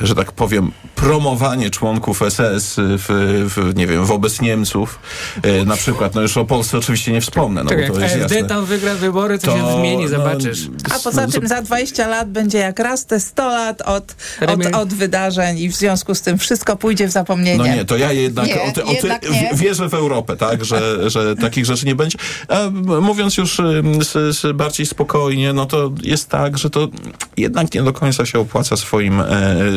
że, 0.00 0.14
tak 0.14 0.32
powiem, 0.32 0.72
promowanie 0.94 1.70
członków 1.70 2.22
SS 2.28 2.74
w, 2.76 3.46
w, 3.56 3.76
nie 3.76 3.86
wiem, 3.86 4.04
wobec 4.04 4.40
Niemców, 4.40 4.98
e, 5.42 5.64
na 5.64 5.76
przykład, 5.76 6.14
no 6.14 6.20
już 6.20 6.36
o 6.36 6.44
Polsce 6.44 6.78
oczywiście 6.78 7.12
nie 7.12 7.20
wspomnę. 7.20 7.64
No, 7.64 7.70
Czekaj, 7.70 7.90
to 7.90 8.00
jest 8.00 8.16
AfD 8.16 8.44
tam 8.44 8.64
wygra 8.64 8.94
wybory, 8.94 9.38
to, 9.38 9.46
to 9.46 9.58
się 9.58 9.80
zmieni, 9.80 10.02
no, 10.02 10.08
zobaczysz. 10.08 10.68
A 10.94 10.98
poza 10.98 11.26
tym 11.26 11.48
za 11.48 11.62
20 11.62 12.08
lat 12.08 12.30
będzie 12.30 12.58
jak 12.58 12.78
raz 12.78 13.06
te 13.06 13.20
100 13.20 13.48
lat 13.48 13.82
od, 13.82 14.16
od, 14.46 14.74
od, 14.74 14.94
wydarzeń 14.94 15.58
i 15.58 15.68
w 15.68 15.76
związku 15.76 16.14
z 16.14 16.20
tym 16.20 16.38
wszystko 16.38 16.76
pójdzie 16.76 17.08
w 17.08 17.10
zapomnienie. 17.10 17.58
No 17.58 17.66
nie, 17.66 17.84
to 17.84 17.96
ja 17.96 18.12
jednak, 18.12 18.46
nie, 18.46 18.62
o 18.62 18.72
ty, 18.72 18.84
o 18.84 18.94
ty, 18.94 19.08
wierzę 19.54 19.88
w 19.88 19.94
Europę, 19.94 20.36
tak, 20.36 20.64
że, 20.64 21.10
że 21.10 21.36
takich 21.36 21.66
rzeczy 21.66 21.86
nie 21.86 21.94
będzie. 21.94 22.18
A 22.48 22.70
mówiąc 23.00 23.36
już 23.36 23.60
z, 24.02 24.36
z 24.36 24.56
bardziej 24.56 24.86
spokojnie, 24.86 25.52
no 25.52 25.66
to 25.66 25.92
jest 26.02 26.27
tak, 26.28 26.58
że 26.58 26.70
to 26.70 26.88
jednak 27.36 27.74
nie 27.74 27.82
do 27.82 27.92
końca 27.92 28.26
się 28.26 28.38
opłaca 28.38 28.76
swoim 28.76 29.20
e, 29.20 29.26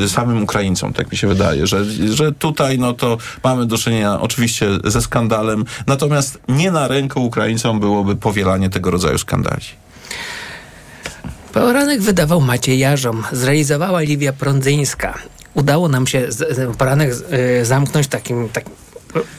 samym 0.07 0.43
Ukraińcom, 0.43 0.93
tak 0.93 1.11
mi 1.11 1.17
się 1.17 1.27
wydaje, 1.27 1.67
że, 1.67 1.85
że 2.13 2.31
tutaj 2.31 2.79
no 2.79 2.93
to 2.93 3.17
mamy 3.43 3.65
do 3.65 3.77
czynienia 3.77 4.21
oczywiście 4.21 4.67
ze 4.83 5.01
skandalem, 5.01 5.65
natomiast 5.87 6.39
nie 6.49 6.71
na 6.71 6.87
rękę 6.87 7.19
Ukraińcom 7.19 7.79
byłoby 7.79 8.15
powielanie 8.15 8.69
tego 8.69 8.91
rodzaju 8.91 9.17
skandali. 9.17 9.65
Poranek 11.53 12.01
wydawał 12.01 12.41
Maciej 12.41 12.79
Jarzom, 12.79 13.23
zrealizowała 13.31 14.01
Liwia 14.01 14.33
Prądzyńska. 14.33 15.17
Udało 15.53 15.87
nam 15.87 16.07
się 16.07 16.27
poranek 16.77 17.11
e, 17.29 17.65
zamknąć 17.65 18.07
takim, 18.07 18.49
takim 18.49 18.80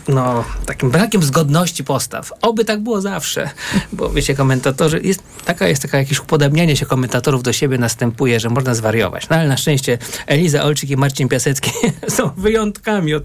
no, 0.09 0.45
takim 0.66 0.91
brakiem 0.91 1.23
zgodności 1.23 1.85
postaw. 1.85 2.33
Oby 2.43 2.64
tak 2.64 2.81
było 2.81 3.01
zawsze, 3.01 3.51
bo 3.93 4.11
wiecie, 4.11 4.35
komentatorzy, 4.35 5.01
jest, 5.05 5.23
taka 5.45 5.68
jest 5.68 5.83
taka 5.83 5.99
jakieś 5.99 6.20
upodabnianie 6.20 6.77
się 6.77 6.87
komentatorów 6.87 7.43
do 7.43 7.53
siebie 7.53 7.79
następuje, 7.79 8.41
że 8.41 8.49
można 8.49 8.75
zwariować. 8.75 9.29
No 9.29 9.37
ale 9.37 9.49
na 9.49 9.57
szczęście 9.57 9.99
Eliza 10.27 10.62
Olczyk 10.62 10.91
i 10.91 10.97
Marcin 10.97 11.29
Piasecki 11.29 11.70
są 12.16 12.31
wyjątkami 12.37 13.14
od 13.14 13.25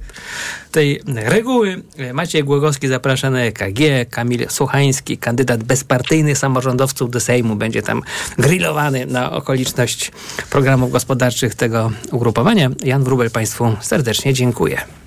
tej 0.72 1.02
reguły. 1.16 1.84
Maciej 2.14 2.44
Głogowski 2.44 2.88
zaprasza 2.88 3.30
na 3.30 3.40
EKG, 3.40 4.10
Kamil 4.10 4.46
Słuchański, 4.50 5.18
kandydat 5.18 5.64
bezpartyjnych 5.64 6.38
samorządowców 6.38 7.12
do 7.12 7.20
Sejmu, 7.20 7.56
będzie 7.56 7.82
tam 7.82 8.02
grillowany 8.38 9.06
na 9.06 9.32
okoliczność 9.32 10.12
programów 10.50 10.92
gospodarczych 10.92 11.56
tego 11.56 11.92
ugrupowania. 12.12 12.70
Jan 12.84 13.04
Wrubel 13.04 13.32
Państwu 13.32 13.76
serdecznie 13.82 14.34
dziękuję. 14.34 15.07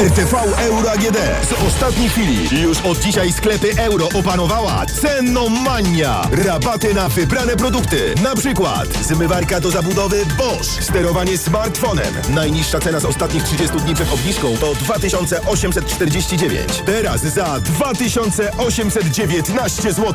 RTV 0.00 0.34
Euro 0.58 0.90
AGD 0.90 1.16
z 1.48 1.52
ostatniej 1.66 2.08
chwili. 2.08 2.62
Już 2.62 2.80
od 2.80 2.98
dzisiaj 2.98 3.32
sklepy 3.32 3.68
euro 3.76 4.08
opanowała 4.14 4.86
cenomania. 4.86 6.28
Rabaty 6.46 6.94
na 6.94 7.08
wybrane 7.08 7.56
produkty. 7.56 8.14
Na 8.22 8.36
przykład 8.36 8.88
zmywarka 9.02 9.60
do 9.60 9.70
zabudowy 9.70 10.26
Bosch. 10.38 10.82
Sterowanie 10.82 11.38
smartfonem. 11.38 12.14
Najniższa 12.30 12.80
cena 12.80 13.00
z 13.00 13.04
ostatnich 13.04 13.42
30 13.42 13.76
dni 13.76 13.94
przed 13.94 14.12
obniżką 14.12 14.56
to 14.56 14.74
2849. 14.74 16.82
Teraz 16.86 17.22
za 17.22 17.60
2819 17.60 19.92
zł. 19.92 20.14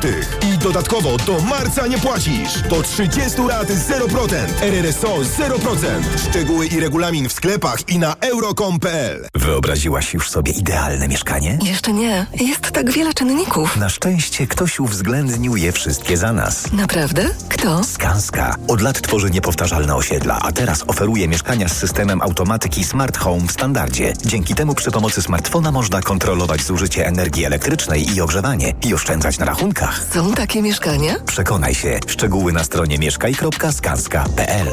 I 0.54 0.58
dodatkowo 0.58 1.16
do 1.16 1.40
marca 1.40 1.86
nie 1.86 1.98
płacisz. 1.98 2.62
Do 2.70 2.82
30 2.82 3.20
lat 3.48 3.68
0%. 3.68 4.34
RRSO 4.62 5.16
0%. 5.16 5.86
Szczegóły 6.28 6.66
i 6.66 6.80
regulamin 6.80 7.28
w 7.28 7.32
sklepach 7.32 7.88
i 7.88 7.98
na 7.98 8.16
euro.com.pl. 8.20 9.26
Wyobraziłaś 9.70 10.14
już 10.14 10.30
sobie 10.30 10.52
idealne 10.52 11.08
mieszkanie? 11.08 11.58
Jeszcze 11.62 11.92
nie. 11.92 12.26
Jest 12.40 12.70
tak 12.70 12.90
wiele 12.90 13.14
czynników. 13.14 13.76
Na 13.76 13.88
szczęście 13.88 14.46
ktoś 14.46 14.80
uwzględnił 14.80 15.56
je 15.56 15.72
wszystkie 15.72 16.16
za 16.16 16.32
nas. 16.32 16.72
Naprawdę? 16.72 17.24
Kto? 17.48 17.84
Skanska. 17.84 18.56
Od 18.68 18.80
lat 18.80 19.00
tworzy 19.00 19.30
niepowtarzalne 19.30 19.94
osiedla, 19.94 20.38
a 20.42 20.52
teraz 20.52 20.84
oferuje 20.86 21.28
mieszkania 21.28 21.68
z 21.68 21.76
systemem 21.76 22.22
automatyki 22.22 22.84
Smart 22.84 23.18
Home 23.18 23.46
w 23.46 23.52
standardzie. 23.52 24.12
Dzięki 24.24 24.54
temu 24.54 24.74
przy 24.74 24.90
pomocy 24.90 25.22
smartfona 25.22 25.72
można 25.72 26.02
kontrolować 26.02 26.62
zużycie 26.62 27.06
energii 27.06 27.44
elektrycznej 27.44 28.14
i 28.14 28.20
ogrzewanie 28.20 28.72
i 28.86 28.94
oszczędzać 28.94 29.38
na 29.38 29.46
rachunkach. 29.46 30.04
Są 30.14 30.32
takie 30.32 30.62
mieszkania? 30.62 31.14
Przekonaj 31.26 31.74
się. 31.74 32.00
Szczegóły 32.06 32.52
na 32.52 32.64
stronie 32.64 32.98
mieszkaj.skanska.pl 32.98 34.68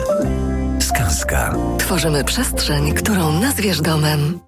Skanska. 0.81 1.55
Tworzymy 1.77 2.23
przestrzeń, 2.23 2.93
którą 2.93 3.39
nazwiesz 3.39 3.81
domem. 3.81 4.46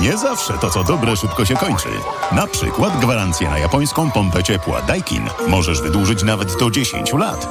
Nie 0.00 0.18
zawsze 0.18 0.58
to, 0.58 0.70
co 0.70 0.84
dobre, 0.84 1.16
szybko 1.16 1.44
się 1.44 1.54
kończy. 1.54 1.88
Na 2.32 2.46
przykład 2.46 3.00
gwarancję 3.00 3.50
na 3.50 3.58
japońską 3.58 4.10
pompę 4.10 4.42
ciepła 4.42 4.82
Daikin 4.82 5.28
możesz 5.48 5.82
wydłużyć 5.82 6.22
nawet 6.22 6.58
do 6.58 6.70
10 6.70 7.12
lat. 7.12 7.48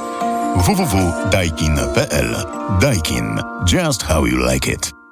www.daikin.pl 0.56 2.36
Daikin. 2.80 3.40
Just 3.72 4.02
how 4.02 4.26
you 4.26 4.52
like 4.52 4.72
it. 4.72 5.03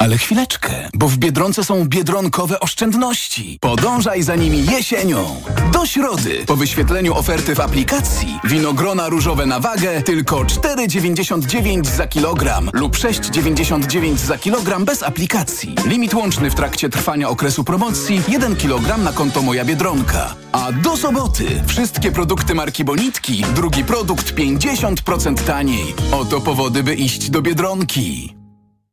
Ale 0.00 0.18
chwileczkę, 0.18 0.88
bo 0.94 1.08
w 1.08 1.16
Biedronce 1.16 1.64
są 1.64 1.84
biedronkowe 1.84 2.60
oszczędności. 2.60 3.58
Podążaj 3.60 4.22
za 4.22 4.36
nimi 4.36 4.66
jesienią. 4.66 5.42
Do 5.72 5.86
środy, 5.86 6.44
po 6.46 6.56
wyświetleniu 6.56 7.14
oferty 7.14 7.54
w 7.54 7.60
aplikacji, 7.60 8.38
winogrona 8.44 9.08
różowe 9.08 9.46
na 9.46 9.60
wagę 9.60 10.02
tylko 10.02 10.44
4,99 10.44 11.84
za 11.84 12.06
kilogram 12.06 12.70
lub 12.72 12.96
6,99 12.96 14.16
za 14.16 14.38
kilogram 14.38 14.84
bez 14.84 15.02
aplikacji. 15.02 15.74
Limit 15.86 16.14
łączny 16.14 16.50
w 16.50 16.54
trakcie 16.54 16.88
trwania 16.88 17.28
okresu 17.28 17.64
promocji 17.64 18.22
1 18.28 18.56
kg 18.56 18.98
na 19.04 19.12
konto 19.12 19.42
Moja 19.42 19.64
Biedronka. 19.64 20.34
A 20.52 20.72
do 20.72 20.96
soboty 20.96 21.62
wszystkie 21.66 22.12
produkty 22.12 22.54
marki 22.54 22.84
Bonitki, 22.84 23.44
drugi 23.54 23.84
produkt 23.84 24.34
50% 24.34 25.34
taniej. 25.34 25.94
Oto 26.12 26.40
powody, 26.40 26.82
by 26.82 26.94
iść 26.94 27.30
do 27.30 27.42
Biedronki. 27.42 28.39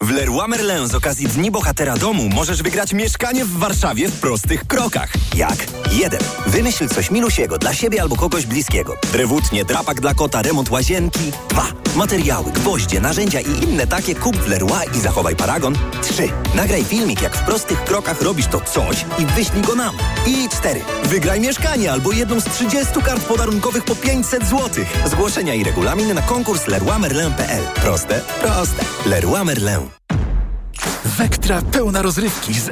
W 0.00 0.10
Leroy 0.10 0.48
Merlin 0.48 0.88
z 0.88 0.94
okazji 0.94 1.26
Dni 1.26 1.50
Bohatera 1.50 1.96
Domu 1.96 2.28
możesz 2.28 2.62
wygrać 2.62 2.92
mieszkanie 2.92 3.44
w 3.44 3.58
Warszawie 3.58 4.08
w 4.08 4.20
prostych 4.20 4.66
krokach. 4.66 5.12
Jak? 5.34 5.66
1. 5.92 6.20
Wymyśl 6.46 6.88
coś 6.88 7.10
milusiego 7.10 7.58
dla 7.58 7.74
siebie 7.74 8.02
albo 8.02 8.16
kogoś 8.16 8.46
bliskiego. 8.46 8.96
Drewutnie, 9.12 9.64
drapak 9.64 10.00
dla 10.00 10.14
kota, 10.14 10.42
remont 10.42 10.70
łazienki. 10.70 11.32
2. 11.48 11.66
Materiały, 11.96 12.52
gwoździe, 12.52 13.00
narzędzia 13.00 13.40
i 13.40 13.64
inne 13.64 13.86
takie 13.86 14.14
kup 14.14 14.36
w 14.36 14.48
Leroy 14.48 14.84
i 14.96 15.00
zachowaj 15.00 15.36
paragon. 15.36 15.74
3. 16.02 16.28
Nagraj 16.54 16.84
filmik, 16.84 17.22
jak 17.22 17.36
w 17.36 17.44
prostych 17.44 17.84
krokach 17.84 18.22
robisz 18.22 18.46
to 18.46 18.60
coś 18.60 19.04
i 19.18 19.26
wyślij 19.26 19.62
go 19.62 19.74
nam. 19.74 19.96
I 20.26 20.48
4. 20.48 20.80
Wygraj 21.04 21.40
mieszkanie 21.40 21.92
albo 21.92 22.12
jedną 22.12 22.40
z 22.40 22.44
30 22.44 23.02
kart 23.04 23.24
podarunkowych 23.24 23.84
po 23.84 23.94
500 23.94 24.44
zł. 24.44 24.84
Zgłoszenia 25.06 25.54
i 25.54 25.64
regulamin 25.64 26.14
na 26.14 26.22
konkurs 26.22 26.66
leroymerlin.pl. 26.66 27.64
Proste? 27.74 28.20
Proste. 28.40 28.84
Leroy 29.06 29.44
Merlin. 29.44 29.67
Wektra 31.04 31.62
pełna 31.62 32.02
rozrywki 32.02 32.54
z 32.54 32.68